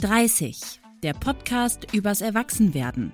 30, 0.00 0.80
der 1.02 1.12
Podcast 1.12 1.92
übers 1.92 2.22
Erwachsenwerden. 2.22 3.12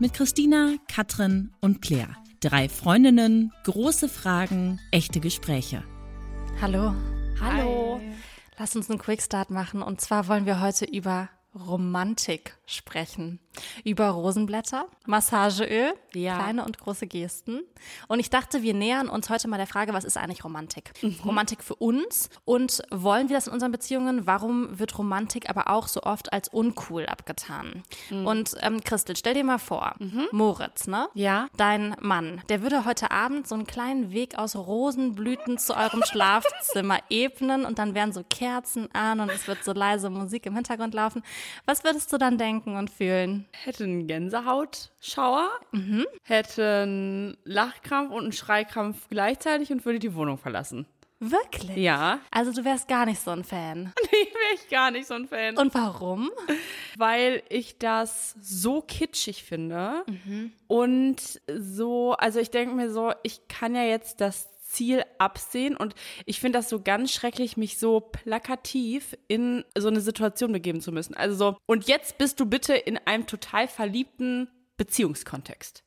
Mit 0.00 0.12
Christina, 0.12 0.74
Katrin 0.92 1.52
und 1.60 1.82
Claire. 1.82 2.16
Drei 2.40 2.68
Freundinnen, 2.68 3.52
große 3.62 4.08
Fragen, 4.08 4.80
echte 4.90 5.20
Gespräche. 5.20 5.84
Hallo. 6.60 6.96
Hallo. 7.40 8.00
Hi. 8.00 8.12
Lass 8.58 8.74
uns 8.74 8.90
einen 8.90 8.98
Quickstart 8.98 9.50
machen. 9.50 9.82
Und 9.82 10.00
zwar 10.00 10.26
wollen 10.26 10.46
wir 10.46 10.60
heute 10.60 10.84
über 10.84 11.28
Romantik 11.54 12.56
sprechen. 12.66 13.38
Über 13.84 14.08
Rosenblätter, 14.10 14.86
Massageöl, 15.06 15.94
Ja. 16.14 16.38
kleine 16.38 16.64
und 16.64 16.78
große 16.78 17.06
Gesten. 17.06 17.60
Und 18.08 18.20
ich 18.20 18.30
dachte, 18.30 18.62
wir 18.62 18.74
nähern 18.74 19.08
uns 19.08 19.30
heute 19.30 19.48
mal 19.48 19.56
der 19.58 19.66
Frage, 19.66 19.92
was 19.92 20.04
ist 20.04 20.16
eigentlich 20.16 20.44
Romantik? 20.44 20.92
Romantik 21.24 21.62
für 21.62 21.74
uns 21.76 22.28
und 22.44 22.82
wollen 22.90 23.28
wir 23.28 23.36
das 23.36 23.46
in 23.46 23.52
unseren 23.52 23.72
Beziehungen? 23.72 24.26
Warum 24.26 24.78
wird 24.78 24.98
Romantik 24.98 25.48
aber 25.50 25.68
auch 25.70 25.88
so 25.88 26.02
oft 26.02 26.32
als 26.32 26.48
uncool 26.48 27.06
abgetan? 27.06 27.82
Und 28.10 28.54
ähm, 28.60 28.82
Christel, 28.82 29.16
stell 29.16 29.34
dir 29.34 29.44
mal 29.44 29.58
vor, 29.58 29.94
Moritz, 30.32 30.86
ne? 30.86 31.08
Ja. 31.14 31.48
Dein 31.56 31.96
Mann, 32.00 32.42
der 32.48 32.62
würde 32.62 32.84
heute 32.84 33.10
Abend 33.10 33.46
so 33.46 33.54
einen 33.54 33.66
kleinen 33.66 34.10
Weg 34.12 34.38
aus 34.38 34.56
Rosenblüten 34.56 35.58
zu 35.58 35.76
eurem 35.76 36.02
Schlafzimmer 36.04 36.98
ebnen 37.10 37.64
und 37.64 37.78
dann 37.78 37.94
wären 37.94 38.12
so 38.12 38.22
Kerzen 38.28 38.88
an 38.94 39.20
und 39.20 39.30
es 39.30 39.46
wird 39.48 39.64
so 39.64 39.72
leise 39.72 40.10
Musik 40.10 40.46
im 40.46 40.54
Hintergrund 40.54 40.94
laufen. 40.94 41.22
Was 41.66 41.84
würdest 41.84 42.12
du 42.12 42.18
dann 42.18 42.38
denken 42.38 42.76
und 42.76 42.90
fühlen? 42.90 43.45
Hätte 43.52 43.84
einen 43.84 44.06
Gänsehautschauer, 44.06 45.48
hätte 46.22 46.82
einen 46.82 47.36
Lachkrampf 47.44 48.12
und 48.12 48.22
einen 48.24 48.32
Schreikrampf 48.32 49.08
gleichzeitig 49.08 49.72
und 49.72 49.84
würde 49.84 49.98
die 49.98 50.14
Wohnung 50.14 50.38
verlassen. 50.38 50.86
Wirklich? 51.18 51.76
Ja. 51.78 52.18
Also 52.30 52.52
du 52.52 52.64
wärst 52.64 52.88
gar 52.88 53.06
nicht 53.06 53.20
so 53.20 53.30
ein 53.30 53.44
Fan. 53.44 53.92
Nee, 54.12 54.28
wäre 54.32 54.54
ich 54.54 54.68
gar 54.68 54.90
nicht 54.90 55.06
so 55.06 55.14
ein 55.14 55.26
Fan. 55.26 55.56
Und 55.56 55.74
warum? 55.74 56.30
weil 56.96 57.42
ich 57.48 57.78
das 57.78 58.34
so 58.40 58.80
kitschig 58.80 59.42
finde 59.44 60.04
und 60.68 61.40
so, 61.58 62.12
also 62.12 62.38
ich 62.38 62.50
denke 62.50 62.74
mir 62.74 62.90
so, 62.90 63.12
ich 63.22 63.48
kann 63.48 63.74
ja 63.74 63.82
jetzt 63.82 64.20
das 64.20 64.48
Ziel 64.76 65.02
absehen 65.18 65.76
und 65.76 65.94
ich 66.26 66.38
finde 66.40 66.58
das 66.58 66.68
so 66.68 66.80
ganz 66.80 67.12
schrecklich, 67.12 67.56
mich 67.56 67.78
so 67.78 68.00
plakativ 68.00 69.16
in 69.28 69.64
so 69.76 69.88
eine 69.88 70.00
Situation 70.00 70.52
begeben 70.52 70.80
zu 70.80 70.92
müssen. 70.92 71.14
Also 71.14 71.34
so, 71.36 71.56
und 71.66 71.86
jetzt 71.88 72.18
bist 72.18 72.38
du 72.40 72.46
bitte 72.46 72.74
in 72.74 72.98
einem 72.98 73.26
total 73.26 73.68
verliebten 73.68 74.48
Beziehungskontext. 74.76 75.84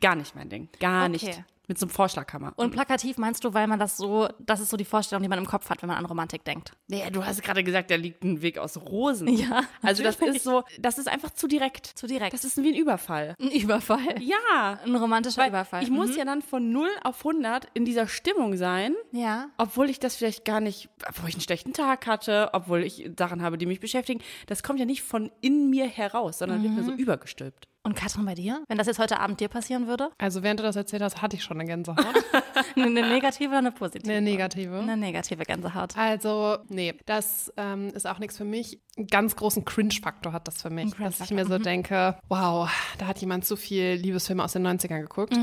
Gar 0.00 0.16
nicht 0.16 0.34
mein 0.34 0.48
Ding. 0.48 0.68
Gar 0.80 1.08
Mhm. 1.08 1.14
Okay. 1.14 1.26
nicht. 1.26 1.44
Mit 1.72 1.78
so 1.78 1.86
einem 1.86 1.90
Vorschlaghammer. 1.90 2.52
Und 2.56 2.70
plakativ 2.72 3.16
meinst 3.16 3.44
du, 3.44 3.54
weil 3.54 3.66
man 3.66 3.78
das 3.78 3.96
so, 3.96 4.28
das 4.40 4.60
ist 4.60 4.68
so 4.68 4.76
die 4.76 4.84
Vorstellung, 4.84 5.22
die 5.22 5.28
man 5.30 5.38
im 5.38 5.46
Kopf 5.46 5.70
hat, 5.70 5.80
wenn 5.80 5.88
man 5.88 5.96
an 5.96 6.04
Romantik 6.04 6.44
denkt. 6.44 6.72
Nee, 6.86 7.02
du 7.10 7.24
hast 7.24 7.42
gerade 7.42 7.64
gesagt, 7.64 7.90
da 7.90 7.94
liegt 7.94 8.22
ein 8.24 8.42
Weg 8.42 8.58
aus 8.58 8.76
Rosen. 8.76 9.26
Ja, 9.28 9.62
Also 9.80 10.02
das 10.02 10.16
ist 10.16 10.44
so, 10.44 10.64
das 10.78 10.98
ist 10.98 11.08
einfach 11.08 11.30
zu 11.30 11.46
direkt. 11.48 11.86
Zu 11.86 12.06
direkt. 12.06 12.34
Das 12.34 12.44
ist 12.44 12.62
wie 12.62 12.68
ein 12.68 12.74
Überfall. 12.74 13.36
Ein 13.40 13.50
Überfall. 13.52 14.20
Ja. 14.20 14.80
Ein 14.84 14.94
romantischer 14.96 15.40
Weil 15.40 15.48
Überfall. 15.48 15.82
ich 15.82 15.90
muss 15.90 16.14
ja 16.14 16.26
dann 16.26 16.42
von 16.42 16.70
0 16.72 16.88
auf 17.04 17.24
100 17.24 17.68
in 17.72 17.86
dieser 17.86 18.06
Stimmung 18.06 18.54
sein, 18.58 18.94
Ja. 19.10 19.48
obwohl 19.56 19.88
ich 19.88 19.98
das 19.98 20.14
vielleicht 20.16 20.44
gar 20.44 20.60
nicht, 20.60 20.90
obwohl 21.08 21.30
ich 21.30 21.36
einen 21.36 21.40
schlechten 21.42 21.72
Tag 21.72 22.06
hatte, 22.06 22.50
obwohl 22.52 22.84
ich 22.84 23.10
Sachen 23.18 23.40
habe, 23.40 23.56
die 23.56 23.64
mich 23.64 23.80
beschäftigen. 23.80 24.20
Das 24.46 24.62
kommt 24.62 24.78
ja 24.78 24.84
nicht 24.84 25.02
von 25.02 25.32
in 25.40 25.70
mir 25.70 25.86
heraus, 25.86 26.36
sondern 26.40 26.62
wird 26.62 26.74
mir 26.74 26.82
Mhm. 26.82 26.86
so 26.86 26.92
übergestülpt. 26.92 27.66
Und 27.84 27.96
Katrin, 27.96 28.24
bei 28.24 28.34
dir? 28.36 28.62
Wenn 28.68 28.78
das 28.78 28.86
jetzt 28.86 29.00
heute 29.00 29.18
Abend 29.18 29.40
dir 29.40 29.48
passieren 29.48 29.88
würde? 29.88 30.10
Also 30.18 30.44
während 30.44 30.60
du 30.60 30.64
das 30.64 30.76
erzählt 30.76 31.02
hast, 31.02 31.20
hatte 31.20 31.36
ich 31.36 31.42
schon 31.42 31.58
eine 31.58 31.68
Gänsehaut. 31.68 32.04
Eine 32.76 33.02
negative 33.02 33.48
oder 33.48 33.58
eine 33.58 33.72
positive? 33.72 34.10
Eine 34.10 34.22
negative. 34.22 34.78
Eine 34.78 34.96
negative 34.96 35.44
Gänsehaut. 35.44 35.96
Also, 35.96 36.58
nee, 36.68 36.94
das 37.06 37.52
ähm, 37.56 37.88
ist 37.88 38.06
auch 38.06 38.18
nichts 38.18 38.36
für 38.36 38.44
mich. 38.44 38.80
Einen 38.96 39.08
ganz 39.08 39.36
großen 39.36 39.64
Cringe-Faktor 39.64 40.32
hat 40.32 40.48
das 40.48 40.62
für 40.62 40.70
mich. 40.70 40.94
Dass 40.94 41.20
ich 41.20 41.30
mir 41.32 41.44
so 41.44 41.58
denke, 41.58 42.16
wow, 42.28 42.70
da 42.98 43.06
hat 43.06 43.18
jemand 43.18 43.44
zu 43.44 43.56
viel 43.56 43.94
Liebesfilme 43.94 44.44
aus 44.44 44.52
den 44.52 44.66
90ern 44.66 45.00
geguckt. 45.00 45.34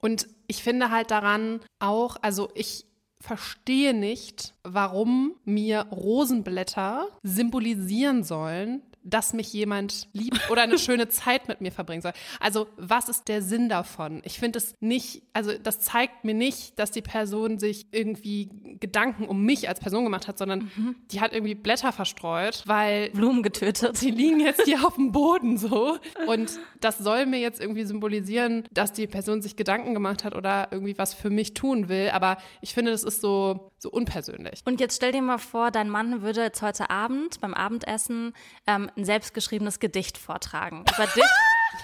Und 0.00 0.26
ich 0.46 0.62
finde 0.62 0.90
halt 0.90 1.10
daran 1.10 1.60
auch, 1.80 2.16
also 2.22 2.50
ich 2.54 2.86
verstehe 3.20 3.94
nicht, 3.94 4.54
warum 4.64 5.34
mir 5.44 5.86
Rosenblätter 5.90 7.08
symbolisieren 7.22 8.22
sollen, 8.22 8.82
dass 9.04 9.32
mich 9.32 9.52
jemand 9.52 10.08
liebt 10.12 10.50
oder 10.50 10.62
eine 10.62 10.78
schöne 10.84 11.08
Zeit 11.08 11.48
mit 11.48 11.60
mir 11.60 11.70
verbringen 11.70 12.02
soll. 12.02 12.12
Also 12.40 12.66
was 12.76 13.08
ist 13.08 13.28
der 13.28 13.42
Sinn 13.42 13.68
davon? 13.68 14.22
Ich 14.24 14.38
finde 14.38 14.58
es 14.58 14.74
nicht, 14.80 15.22
also 15.32 15.52
das 15.62 15.80
zeigt 15.80 16.24
mir 16.24 16.34
nicht, 16.34 16.78
dass 16.78 16.90
die 16.90 17.02
Person 17.02 17.58
sich 17.58 17.86
irgendwie 17.92 18.50
Gedanken 18.80 19.26
um 19.26 19.44
mich 19.44 19.68
als 19.68 19.80
Person 19.80 20.04
gemacht 20.04 20.26
hat, 20.26 20.38
sondern 20.38 20.70
die 21.10 21.20
hat 21.20 21.32
irgendwie 21.32 21.54
Blätter 21.54 21.92
verstreut, 21.92 22.62
weil 22.66 23.10
Blumen 23.10 23.42
getötet. 23.42 24.00
die 24.00 24.10
liegen 24.10 24.40
jetzt 24.40 24.62
hier 24.64 24.86
auf 24.86 24.94
dem 24.94 25.12
Boden 25.12 25.58
so. 25.58 25.98
Und 26.26 26.58
das 26.80 26.98
soll 26.98 27.26
mir 27.26 27.40
jetzt 27.40 27.60
irgendwie 27.60 27.84
symbolisieren, 27.84 28.64
dass 28.72 28.92
die 28.92 29.06
Person 29.06 29.42
sich 29.42 29.56
Gedanken 29.56 29.94
gemacht 29.94 30.24
hat 30.24 30.34
oder 30.34 30.68
irgendwie 30.70 30.96
was 30.96 31.14
für 31.14 31.30
mich 31.30 31.54
tun 31.54 31.88
will. 31.88 32.10
Aber 32.12 32.38
ich 32.60 32.74
finde, 32.74 32.90
das 32.90 33.04
ist 33.04 33.20
so, 33.20 33.70
so 33.84 33.90
unpersönlich. 33.90 34.62
Und 34.64 34.80
jetzt 34.80 34.96
stell 34.96 35.12
dir 35.12 35.22
mal 35.22 35.38
vor, 35.38 35.70
dein 35.70 35.90
Mann 35.90 36.22
würde 36.22 36.42
jetzt 36.42 36.62
heute 36.62 36.90
Abend 36.90 37.40
beim 37.40 37.54
Abendessen 37.54 38.32
ähm, 38.66 38.90
ein 38.96 39.04
selbstgeschriebenes 39.04 39.78
Gedicht 39.78 40.16
vortragen. 40.18 40.84
Über 40.94 41.06
dich? 41.14 41.24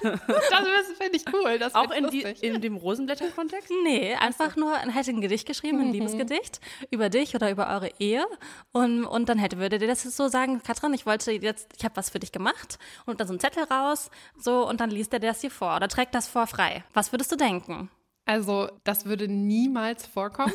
Das 0.03 0.87
finde 0.99 1.16
ich 1.16 1.25
cool. 1.33 1.59
Das 1.59 1.75
Auch 1.75 1.91
in, 1.91 2.09
die, 2.09 2.22
in 2.22 2.61
dem 2.61 2.77
Rosenblätter-Kontext? 2.77 3.71
Nee, 3.84 4.15
einfach 4.15 4.56
nur, 4.56 4.72
er 4.72 4.91
hätte 4.93 5.11
ein 5.11 5.21
Gedicht 5.21 5.47
geschrieben, 5.47 5.81
ein 5.81 5.93
Liebesgedicht 5.93 6.61
über 6.91 7.11
dich 7.11 7.34
oder 7.34 7.50
über 7.50 7.69
eure 7.69 7.91
Ehe. 7.99 8.25
Und, 8.72 9.05
und 9.05 9.28
dann 9.28 9.38
hätte, 9.38 9.59
würde 9.59 9.78
dir 9.78 9.88
das 9.88 10.03
so 10.03 10.28
sagen, 10.28 10.62
Katrin, 10.62 10.94
ich 10.94 11.05
wollte 11.06 11.32
jetzt, 11.32 11.72
ich 11.77 11.84
habe 11.84 11.97
was 11.97 12.09
für 12.09 12.19
dich 12.19 12.32
gemacht. 12.32 12.78
Und 13.05 13.21
dann 13.21 13.27
so 13.27 13.34
ein 13.34 13.41
Zettel 13.41 13.65
raus, 13.65 14.11
so, 14.38 14.67
und 14.67 14.81
dann 14.81 14.91
liest 14.91 15.12
er 15.12 15.19
das 15.19 15.41
dir 15.41 15.50
vor 15.50 15.77
oder 15.77 15.88
trägt 15.88 16.15
das 16.15 16.28
vor 16.28 16.47
frei. 16.47 16.82
Was 16.94 17.12
würdest 17.12 17.31
du 17.31 17.37
denken? 17.37 17.91
Also, 18.26 18.69
das 18.84 19.06
würde 19.06 19.26
niemals 19.28 20.06
vorkommen. 20.06 20.53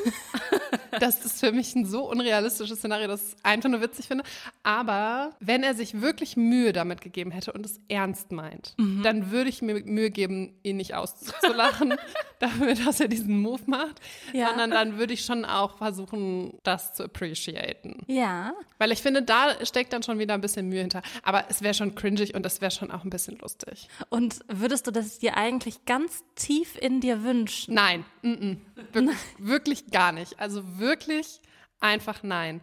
das 0.99 1.25
ist 1.25 1.39
für 1.41 1.51
mich 1.51 1.75
ein 1.75 1.85
so 1.85 2.09
unrealistisches 2.09 2.77
Szenario, 2.79 3.07
das 3.07 3.33
ich 3.33 3.45
einfach 3.45 3.69
nur 3.69 3.81
witzig 3.81 4.07
finde. 4.07 4.23
Aber 4.63 5.31
wenn 5.41 5.61
er 5.63 5.73
sich 5.73 5.99
wirklich 6.01 6.37
Mühe 6.37 6.71
damit 6.71 7.01
gegeben 7.01 7.31
hätte 7.31 7.51
und 7.51 7.65
es 7.65 7.81
ernst 7.89 8.31
meint, 8.31 8.75
dann 9.03 9.31
würde 9.31 9.49
ich 9.49 9.61
mir 9.61 9.83
Mühe 9.83 10.09
geben, 10.09 10.57
ihn 10.63 10.77
nicht 10.77 10.93
auszulachen 10.95 11.95
dafür, 12.39 12.75
dass 12.75 12.99
er 12.99 13.07
diesen 13.09 13.41
Move 13.41 13.61
macht, 13.65 13.99
Ja. 14.31 14.49
sondern 14.49 14.71
dann 14.71 14.97
würde 14.97 15.13
ich 15.13 15.25
schon 15.25 15.43
auch 15.43 15.77
versuchen, 15.77 16.57
das 16.63 16.93
zu 16.93 17.03
appreciaten. 17.03 18.03
Ja. 18.07 18.53
Weil 18.77 18.91
ich 18.91 19.01
finde, 19.01 19.21
da 19.21 19.65
steckt 19.65 19.91
dann 19.91 20.03
schon 20.03 20.19
wieder 20.19 20.33
ein 20.33 20.41
bisschen 20.41 20.69
Mühe 20.69 20.81
hinter. 20.81 21.01
Aber 21.23 21.45
es 21.49 21.61
wäre 21.61 21.73
schon 21.73 21.95
cringig 21.95 22.35
und 22.35 22.45
es 22.45 22.61
wäre 22.61 22.71
schon 22.71 22.91
auch 22.91 23.03
ein 23.03 23.09
bisschen 23.09 23.37
lustig. 23.39 23.89
Und 24.09 24.39
würdest 24.47 24.87
du 24.87 24.91
das 24.91 25.19
dir 25.19 25.35
eigentlich 25.35 25.83
ganz 25.85 26.23
tief 26.35 26.77
in 26.79 27.01
dir 27.01 27.23
wünschen? 27.23 27.54
Nein, 27.67 28.05
mm 28.21 28.31
-mm. 28.33 28.57
Wirklich, 28.91 29.17
wirklich 29.39 29.91
gar 29.91 30.11
nicht. 30.11 30.39
Also 30.39 30.79
wirklich 30.79 31.41
einfach 31.85 32.23
nein. 32.23 32.62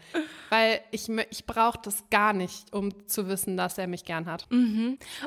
Weil 0.51 0.81
ich, 0.91 1.09
ich 1.31 1.47
brauche 1.47 1.79
das 1.83 2.05
gar 2.11 2.33
nicht, 2.33 2.73
um 2.75 3.07
zu 3.09 3.29
wissen, 3.29 3.57
dass 3.57 3.79
er 3.79 3.87
mich 3.87 4.05
gern 4.05 4.27
hat. 4.27 4.47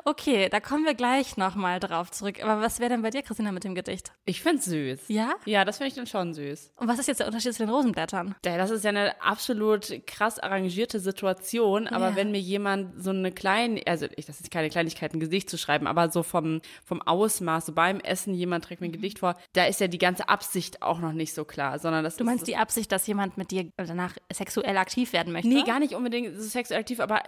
Okay, 0.03 0.49
da 0.49 0.59
kommen 0.59 0.85
wir 0.85 0.93
gleich 0.93 1.37
nochmal 1.37 1.79
drauf 1.79 2.11
zurück. 2.11 2.43
Aber 2.43 2.61
was 2.61 2.79
wäre 2.79 2.89
denn 2.89 3.01
bei 3.01 3.09
dir, 3.09 3.21
Christina, 3.23 3.51
mit 3.51 3.63
dem 3.63 3.73
Gedicht? 3.75 4.11
Ich 4.25 4.41
find's 4.43 4.65
süß. 4.65 5.01
Ja? 5.07 5.33
Ja, 5.45 5.65
das 5.65 5.77
finde 5.77 5.89
ich 5.89 5.95
dann 5.95 6.07
schon 6.07 6.33
süß. 6.33 6.73
Und 6.75 6.87
was 6.87 6.99
ist 6.99 7.07
jetzt 7.07 7.19
der 7.19 7.27
Unterschied 7.27 7.53
zu 7.53 7.63
den 7.63 7.69
Rosenblättern? 7.69 8.35
Das 8.43 8.69
ist 8.69 8.83
ja 8.83 8.89
eine 8.89 9.19
absolut 9.21 10.01
krass 10.05 10.37
arrangierte 10.39 10.99
Situation, 10.99 11.87
aber 11.87 12.09
Ja. 12.09 12.15
wenn 12.15 12.31
mir 12.31 12.39
jemand 12.39 13.01
so 13.03 13.09
eine 13.11 13.31
kleine, 13.31 13.81
also 13.87 14.05
ich, 14.15 14.25
das 14.25 14.39
ist 14.41 14.51
keine 14.51 14.69
Kleinigkeit, 14.69 15.13
ein 15.13 15.19
Gesicht 15.19 15.49
zu 15.49 15.57
schreiben, 15.57 15.87
aber 15.87 16.09
so 16.11 16.23
vom, 16.23 16.61
vom 16.83 17.01
Ausmaß, 17.01 17.67
so 17.67 17.71
beim 17.73 17.99
Essen, 17.99 18.33
jemand 18.33 18.65
trägt 18.65 18.81
mir 18.81 18.87
ein 18.87 18.91
Gedicht 18.91 19.19
vor, 19.19 19.35
da 19.53 19.65
ist 19.65 19.79
ja 19.79 19.87
die 19.87 19.97
ganze 19.97 20.29
Absicht 20.29 20.81
auch 20.81 20.99
noch 20.99 21.13
nicht 21.13 21.33
so 21.33 21.45
klar, 21.45 21.79
sondern 21.79 22.03
das 22.03 22.17
Du 22.17 22.23
meinst 22.23 22.47
die 22.47 22.57
Absicht, 22.57 22.91
dass 22.91 23.07
jemand 23.07 23.37
mit 23.37 23.51
dir 23.51 23.71
danach 23.85 24.15
sexuell 24.31 24.77
aktiv 24.77 25.13
werden 25.13 25.33
möchte? 25.33 25.49
Nee, 25.49 25.63
gar 25.63 25.79
nicht 25.79 25.93
unbedingt 25.93 26.41
sexuell 26.41 26.79
aktiv, 26.79 26.99
aber 26.99 27.21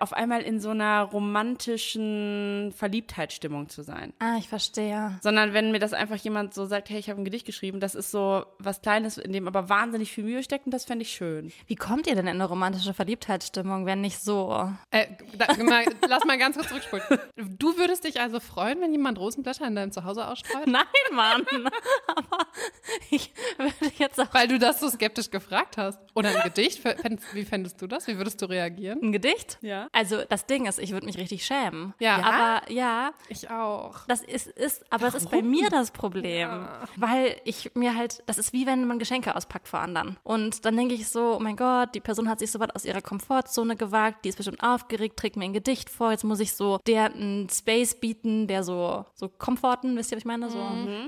auf 0.00 0.12
einmal 0.14 0.40
in 0.42 0.58
so 0.60 0.70
einer 0.70 1.02
romantischen 1.02 2.72
Verliebtheitsstimmung 2.76 3.68
zu 3.68 3.82
sein. 3.82 4.12
Ah, 4.18 4.36
ich 4.38 4.48
verstehe. 4.48 5.18
Sondern 5.22 5.52
wenn 5.52 5.70
mir 5.70 5.78
das 5.78 5.92
einfach 5.92 6.16
jemand 6.16 6.54
so 6.54 6.64
sagt, 6.64 6.88
hey, 6.88 6.98
ich 6.98 7.10
habe 7.10 7.20
ein 7.20 7.24
Gedicht 7.24 7.44
geschrieben, 7.46 7.78
das 7.80 7.94
ist 7.94 8.10
so 8.10 8.44
was 8.58 8.80
Kleines, 8.80 9.18
in 9.18 9.32
dem 9.32 9.46
aber 9.46 9.68
wahnsinnig 9.68 10.12
viel 10.12 10.24
Mühe 10.24 10.42
steckt 10.42 10.66
und 10.66 10.72
das 10.72 10.84
fände 10.86 11.02
ich 11.02 11.10
schön. 11.12 11.52
Wie 11.66 11.74
kommt 11.76 12.06
ihr 12.06 12.14
denn 12.14 12.26
in 12.26 12.34
eine 12.36 12.46
romantische 12.46 12.94
Verliebtheitsstimmung, 12.94 13.84
wenn 13.86 14.00
nicht 14.00 14.18
so? 14.20 14.70
Äh, 14.90 15.06
da, 15.36 15.46
mal, 15.62 15.84
lass 16.08 16.24
mal 16.24 16.38
ganz 16.38 16.56
kurz 16.56 16.68
zurückspulen. 16.68 17.04
Du 17.36 17.76
würdest 17.76 18.04
dich 18.04 18.20
also 18.20 18.40
freuen, 18.40 18.80
wenn 18.80 18.92
jemand 18.92 19.18
Rosenblätter 19.18 19.66
in 19.66 19.74
deinem 19.76 19.92
Zuhause 19.92 20.26
ausstreut? 20.26 20.66
Nein, 20.66 20.84
Mann. 21.12 21.44
Aber 22.06 22.46
ich 23.10 23.30
würde 23.58 23.92
jetzt 23.98 24.20
auch 24.20 24.32
Weil 24.32 24.48
du 24.48 24.58
das 24.58 24.80
so 24.80 24.88
skeptisch 24.88 25.30
gefragt 25.30 25.76
hast. 25.76 25.98
Oder 26.14 26.30
ein 26.30 26.42
Gedicht? 26.44 26.80
Fändest- 26.82 27.34
Wie 27.34 27.44
fändest 27.44 27.80
du 27.82 27.86
das? 27.86 28.06
Wie 28.06 28.16
würdest 28.16 28.40
du 28.42 28.46
reagieren? 28.46 29.00
ein 29.02 29.12
Gedicht? 29.12 29.58
Ja. 29.66 29.88
Also 29.92 30.22
das 30.28 30.46
Ding 30.46 30.66
ist, 30.66 30.78
ich 30.78 30.92
würde 30.92 31.06
mich 31.06 31.18
richtig 31.18 31.44
schämen. 31.44 31.92
Ja. 31.98 32.22
Aber 32.22 32.70
ja, 32.70 33.10
Ich 33.28 33.50
auch. 33.50 33.96
das 34.06 34.22
ist, 34.22 34.46
ist 34.46 34.84
aber 34.90 35.08
es 35.08 35.14
ist 35.14 35.30
bei 35.30 35.42
mir 35.42 35.68
das 35.70 35.90
Problem. 35.90 36.66
Weil 36.96 37.36
ich 37.44 37.72
mir 37.74 37.96
halt, 37.96 38.22
das 38.26 38.38
ist 38.38 38.52
wie 38.52 38.66
wenn 38.66 38.86
man 38.86 38.98
Geschenke 38.98 39.34
auspackt 39.34 39.68
vor 39.68 39.80
anderen. 39.80 40.16
Und 40.22 40.64
dann 40.64 40.76
denke 40.76 40.94
ich 40.94 41.08
so, 41.08 41.36
oh 41.36 41.40
mein 41.40 41.56
Gott, 41.56 41.94
die 41.94 42.00
Person 42.00 42.28
hat 42.28 42.38
sich 42.38 42.50
so 42.50 42.60
weit 42.60 42.74
aus 42.76 42.84
ihrer 42.84 43.02
Komfortzone 43.02 43.76
gewagt, 43.76 44.24
die 44.24 44.28
ist 44.28 44.36
bestimmt 44.36 44.62
aufgeregt, 44.62 45.18
trägt 45.18 45.36
mir 45.36 45.44
ein 45.44 45.52
Gedicht 45.52 45.90
vor, 45.90 46.12
jetzt 46.12 46.24
muss 46.24 46.40
ich 46.40 46.52
so 46.52 46.78
der 46.86 47.06
einen 47.06 47.48
Space 47.48 47.98
bieten, 47.98 48.46
der 48.46 48.62
so, 48.62 49.04
so 49.14 49.28
komforten, 49.28 49.96
wisst 49.96 50.12
ihr, 50.12 50.16
was 50.16 50.22
ich 50.22 50.26
meine? 50.26 50.48
So. 50.48 50.64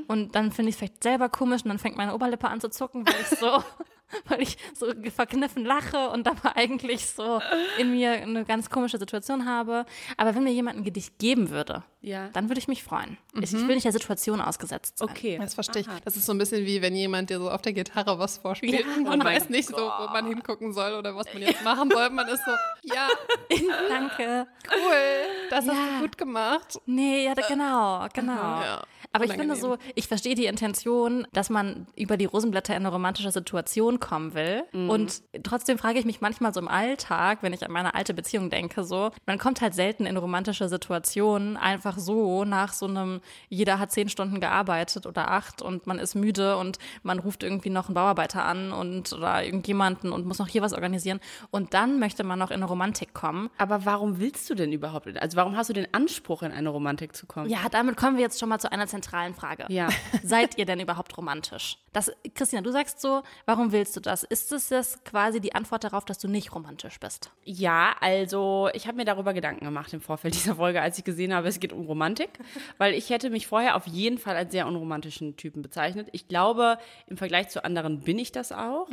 Und 0.08 0.34
dann 0.34 0.50
finde 0.50 0.70
ich 0.70 0.74
es 0.74 0.78
vielleicht 0.78 1.02
selber 1.02 1.28
komisch 1.28 1.62
und 1.62 1.68
dann 1.68 1.78
fängt 1.78 1.96
meine 1.96 2.14
Oberlippe 2.14 2.48
an 2.48 2.60
zu 2.60 2.68
zucken, 2.70 3.06
weil 3.06 3.14
ich 3.20 3.38
so 3.38 3.62
weil 4.26 4.42
ich 4.42 4.56
so 4.74 4.86
verkniffen 5.14 5.64
lache 5.64 6.10
und 6.10 6.26
dabei 6.26 6.56
eigentlich 6.56 7.06
so 7.06 7.40
in 7.78 7.90
mir 7.92 8.12
eine 8.12 8.44
ganz 8.44 8.70
komische 8.70 8.98
Situation 8.98 9.46
habe. 9.46 9.84
Aber 10.16 10.34
wenn 10.34 10.44
mir 10.44 10.52
jemand 10.52 10.78
ein 10.78 10.84
Gedicht 10.84 11.18
geben 11.18 11.50
würde, 11.50 11.82
Ja. 12.00 12.28
dann 12.32 12.48
würde 12.48 12.58
ich 12.58 12.68
mich 12.68 12.82
freuen. 12.82 13.18
Ich, 13.34 13.52
ich 13.52 13.66
will 13.68 13.74
nicht 13.74 13.84
der 13.84 13.92
Situation 13.92 14.40
ausgesetzt 14.40 14.98
sein. 14.98 15.08
Okay. 15.10 15.38
Das 15.40 15.54
verstehe 15.54 15.82
ich. 15.82 15.88
Das 16.04 16.16
ist 16.16 16.26
so 16.26 16.32
ein 16.32 16.38
bisschen 16.38 16.64
wie 16.64 16.80
wenn 16.82 16.94
jemand 16.96 17.30
dir 17.30 17.38
so 17.38 17.50
auf 17.50 17.62
der 17.62 17.72
Gitarre 17.72 18.18
was 18.18 18.38
vorspielt 18.38 18.80
Ja, 18.80 18.86
und 18.96 19.04
man 19.04 19.20
oh 19.20 19.24
mein 19.24 19.36
weiß 19.36 19.48
nicht 19.50 19.68
so, 19.68 19.76
wo 19.76 20.06
man 20.12 20.26
hingucken 20.26 20.72
soll 20.72 20.94
oder 20.94 21.14
was 21.14 21.32
man 21.34 21.42
jetzt 21.42 21.62
machen 21.62 21.90
soll. 21.90 22.10
Man 22.10 22.28
ist 22.28 22.42
so, 22.44 22.50
ja, 22.94 23.08
Danke. 23.88 24.46
cool, 24.70 25.48
das 25.50 25.66
hast 25.66 25.74
Ja. 25.76 25.96
du 25.96 26.00
gut 26.02 26.18
gemacht. 26.18 26.80
Nee, 26.86 27.24
ja, 27.24 27.34
da- 27.34 27.46
genau, 27.46 28.06
genau. 28.12 28.32
Ja, 28.60 28.82
Aber 29.12 29.24
ich 29.24 29.32
finde 29.32 29.56
so, 29.56 29.78
ich 29.94 30.06
verstehe 30.06 30.34
die 30.34 30.46
Intention, 30.46 31.26
dass 31.32 31.50
man 31.50 31.86
über 31.96 32.16
die 32.16 32.26
Rosenblätter 32.26 32.74
in 32.74 32.82
eine 32.82 32.92
romantische 32.92 33.30
Situation 33.30 34.00
kommen 34.00 34.34
will. 34.34 34.64
Mhm. 34.72 34.90
Und 34.90 35.22
trotzdem 35.42 35.78
frage 35.78 35.98
ich 35.98 36.04
mich 36.04 36.20
manchmal 36.20 36.52
so 36.52 36.60
im 36.60 36.68
Alltag, 36.68 37.38
wenn 37.42 37.52
ich 37.52 37.64
an 37.64 37.72
meine 37.72 37.94
alte 37.94 38.14
Beziehung 38.14 38.50
denke, 38.50 38.84
so, 38.84 39.10
man 39.26 39.38
kommt 39.38 39.60
halt 39.60 39.74
selten 39.74 40.06
in 40.06 40.16
romantische 40.16 40.68
Situationen 40.68 41.56
einfach 41.56 41.98
so 41.98 42.44
nach 42.44 42.72
so 42.72 42.86
einem, 42.86 43.20
jeder 43.48 43.78
hat 43.78 43.92
zehn 43.92 44.08
Stunden 44.08 44.40
gearbeitet 44.40 45.06
oder 45.06 45.30
acht 45.30 45.62
und 45.62 45.86
man 45.86 45.98
ist 45.98 46.14
müde 46.14 46.56
und 46.56 46.78
man 47.02 47.18
ruft 47.18 47.42
irgendwie 47.42 47.70
noch 47.70 47.88
einen 47.88 47.94
Bauarbeiter 47.94 48.44
an 48.44 48.72
und 48.72 49.12
oder 49.12 49.44
irgendjemanden 49.44 50.12
und 50.12 50.26
muss 50.26 50.38
noch 50.38 50.48
hier 50.48 50.62
was 50.62 50.72
organisieren. 50.72 51.20
Und 51.50 51.74
dann 51.74 51.98
möchte 51.98 52.24
man 52.24 52.38
noch 52.38 52.50
in 52.50 52.56
eine 52.56 52.66
Romantik 52.66 53.14
kommen. 53.14 53.50
Aber 53.58 53.84
warum 53.84 54.18
willst 54.20 54.48
du 54.50 54.54
denn 54.54 54.72
überhaupt? 54.72 55.08
Also 55.20 55.36
warum 55.36 55.56
hast 55.56 55.70
du 55.70 55.72
den 55.72 55.92
Anspruch, 55.92 56.42
in 56.42 56.52
eine 56.52 56.68
Romantik 56.68 57.16
zu 57.16 57.26
kommen? 57.26 57.48
Ja, 57.48 57.60
damit 57.70 57.96
kommen 57.96 58.16
wir 58.16 58.22
jetzt 58.22 58.38
schon 58.38 58.48
mal 58.48 58.58
zu 58.58 58.70
einer 58.70 58.86
zentralen 59.00 59.34
Frage. 59.34 59.66
Ja. 59.68 59.88
Seid 60.22 60.58
ihr 60.58 60.66
denn 60.66 60.80
überhaupt 60.80 61.16
romantisch? 61.16 61.78
Das, 61.92 62.12
Christina, 62.34 62.62
du 62.62 62.70
sagst 62.70 63.00
so, 63.00 63.22
warum 63.46 63.72
willst 63.72 63.96
du 63.96 64.00
das? 64.00 64.22
Ist 64.22 64.52
es 64.52 64.68
das 64.68 65.02
quasi 65.04 65.40
die 65.40 65.54
Antwort 65.54 65.84
darauf, 65.84 66.04
dass 66.04 66.18
du 66.18 66.28
nicht 66.28 66.54
romantisch 66.54 67.00
bist? 67.00 67.30
Ja, 67.44 67.96
also 68.00 68.68
ich 68.74 68.86
habe 68.86 68.98
mir 68.98 69.04
darüber 69.04 69.32
Gedanken 69.32 69.64
gemacht 69.64 69.92
im 69.94 70.00
Vorfeld 70.00 70.34
dieser 70.34 70.56
Folge, 70.56 70.82
als 70.82 70.98
ich 70.98 71.04
gesehen 71.04 71.32
habe, 71.32 71.48
es 71.48 71.60
geht 71.60 71.72
um 71.72 71.86
Romantik, 71.86 72.30
weil 72.76 72.94
ich 72.94 73.10
hätte 73.10 73.30
mich 73.30 73.46
vorher 73.46 73.76
auf 73.76 73.86
jeden 73.86 74.18
Fall 74.18 74.36
als 74.36 74.52
sehr 74.52 74.66
unromantischen 74.66 75.36
Typen 75.36 75.62
bezeichnet. 75.62 76.08
Ich 76.12 76.28
glaube, 76.28 76.78
im 77.06 77.16
Vergleich 77.16 77.48
zu 77.48 77.64
anderen 77.64 78.00
bin 78.00 78.18
ich 78.18 78.32
das 78.32 78.52
auch, 78.52 78.88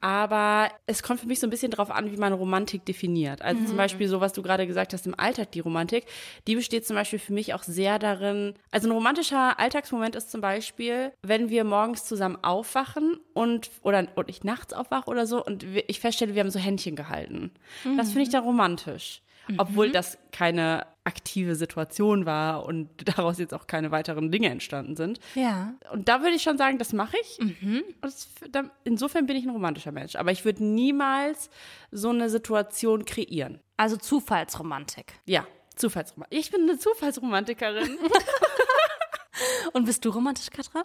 aber 0.00 0.70
es 0.86 1.02
kommt 1.02 1.20
für 1.20 1.26
mich 1.26 1.40
so 1.40 1.46
ein 1.46 1.50
bisschen 1.50 1.70
darauf 1.70 1.90
an, 1.90 2.12
wie 2.12 2.16
man 2.16 2.32
Romantik 2.32 2.84
definiert. 2.84 3.42
Also 3.42 3.64
zum 3.64 3.76
Beispiel 3.76 4.08
so, 4.08 4.20
was 4.20 4.32
du 4.32 4.42
gerade 4.42 4.66
gesagt 4.66 4.92
hast 4.92 5.06
im 5.06 5.18
Alltag, 5.18 5.50
die 5.52 5.60
Romantik, 5.60 6.06
die 6.46 6.54
besteht 6.54 6.86
zum 6.86 6.96
Beispiel 6.96 7.18
für 7.18 7.32
mich 7.32 7.54
auch 7.54 7.64
sehr 7.64 7.98
darin, 7.98 8.54
also 8.70 8.88
ein 8.88 8.92
romantischer 8.92 9.45
Alltagsmoment 9.52 10.16
ist 10.16 10.30
zum 10.30 10.40
Beispiel, 10.40 11.12
wenn 11.22 11.48
wir 11.48 11.64
morgens 11.64 12.04
zusammen 12.04 12.38
aufwachen 12.42 13.18
und 13.34 13.70
oder 13.82 14.06
und 14.14 14.28
ich 14.28 14.44
nachts 14.44 14.72
aufwache 14.72 15.10
oder 15.10 15.26
so 15.26 15.44
und 15.44 15.64
ich 15.64 16.00
feststelle, 16.00 16.34
wir 16.34 16.40
haben 16.40 16.50
so 16.50 16.58
Händchen 16.58 16.96
gehalten. 16.96 17.50
Das 17.96 18.08
finde 18.08 18.22
ich 18.22 18.30
dann 18.30 18.44
romantisch. 18.44 19.22
Obwohl 19.58 19.90
das 19.90 20.18
keine 20.32 20.86
aktive 21.04 21.54
Situation 21.54 22.26
war 22.26 22.64
und 22.64 22.88
daraus 23.16 23.38
jetzt 23.38 23.54
auch 23.54 23.66
keine 23.66 23.90
weiteren 23.90 24.30
Dinge 24.30 24.48
entstanden 24.48 24.96
sind. 24.96 25.20
Ja. 25.34 25.74
Und 25.92 26.08
da 26.08 26.20
würde 26.20 26.34
ich 26.34 26.42
schon 26.42 26.58
sagen, 26.58 26.78
das 26.78 26.92
mache 26.92 27.16
ich. 27.20 27.38
Und 27.40 27.84
das, 28.00 28.28
da, 28.50 28.64
insofern 28.84 29.26
bin 29.26 29.36
ich 29.36 29.44
ein 29.44 29.50
romantischer 29.50 29.92
Mensch. 29.92 30.16
Aber 30.16 30.32
ich 30.32 30.44
würde 30.44 30.64
niemals 30.64 31.50
so 31.92 32.10
eine 32.10 32.28
Situation 32.28 33.04
kreieren. 33.04 33.60
Also 33.76 33.96
Zufallsromantik. 33.96 35.14
Ja, 35.26 35.46
Zufallsromantik. 35.76 36.38
Ich 36.38 36.50
bin 36.50 36.62
eine 36.62 36.78
Zufallsromantikerin. 36.78 37.98
Und 39.72 39.84
bist 39.84 40.04
du 40.04 40.10
romantisch, 40.10 40.48
Katrin? 40.50 40.82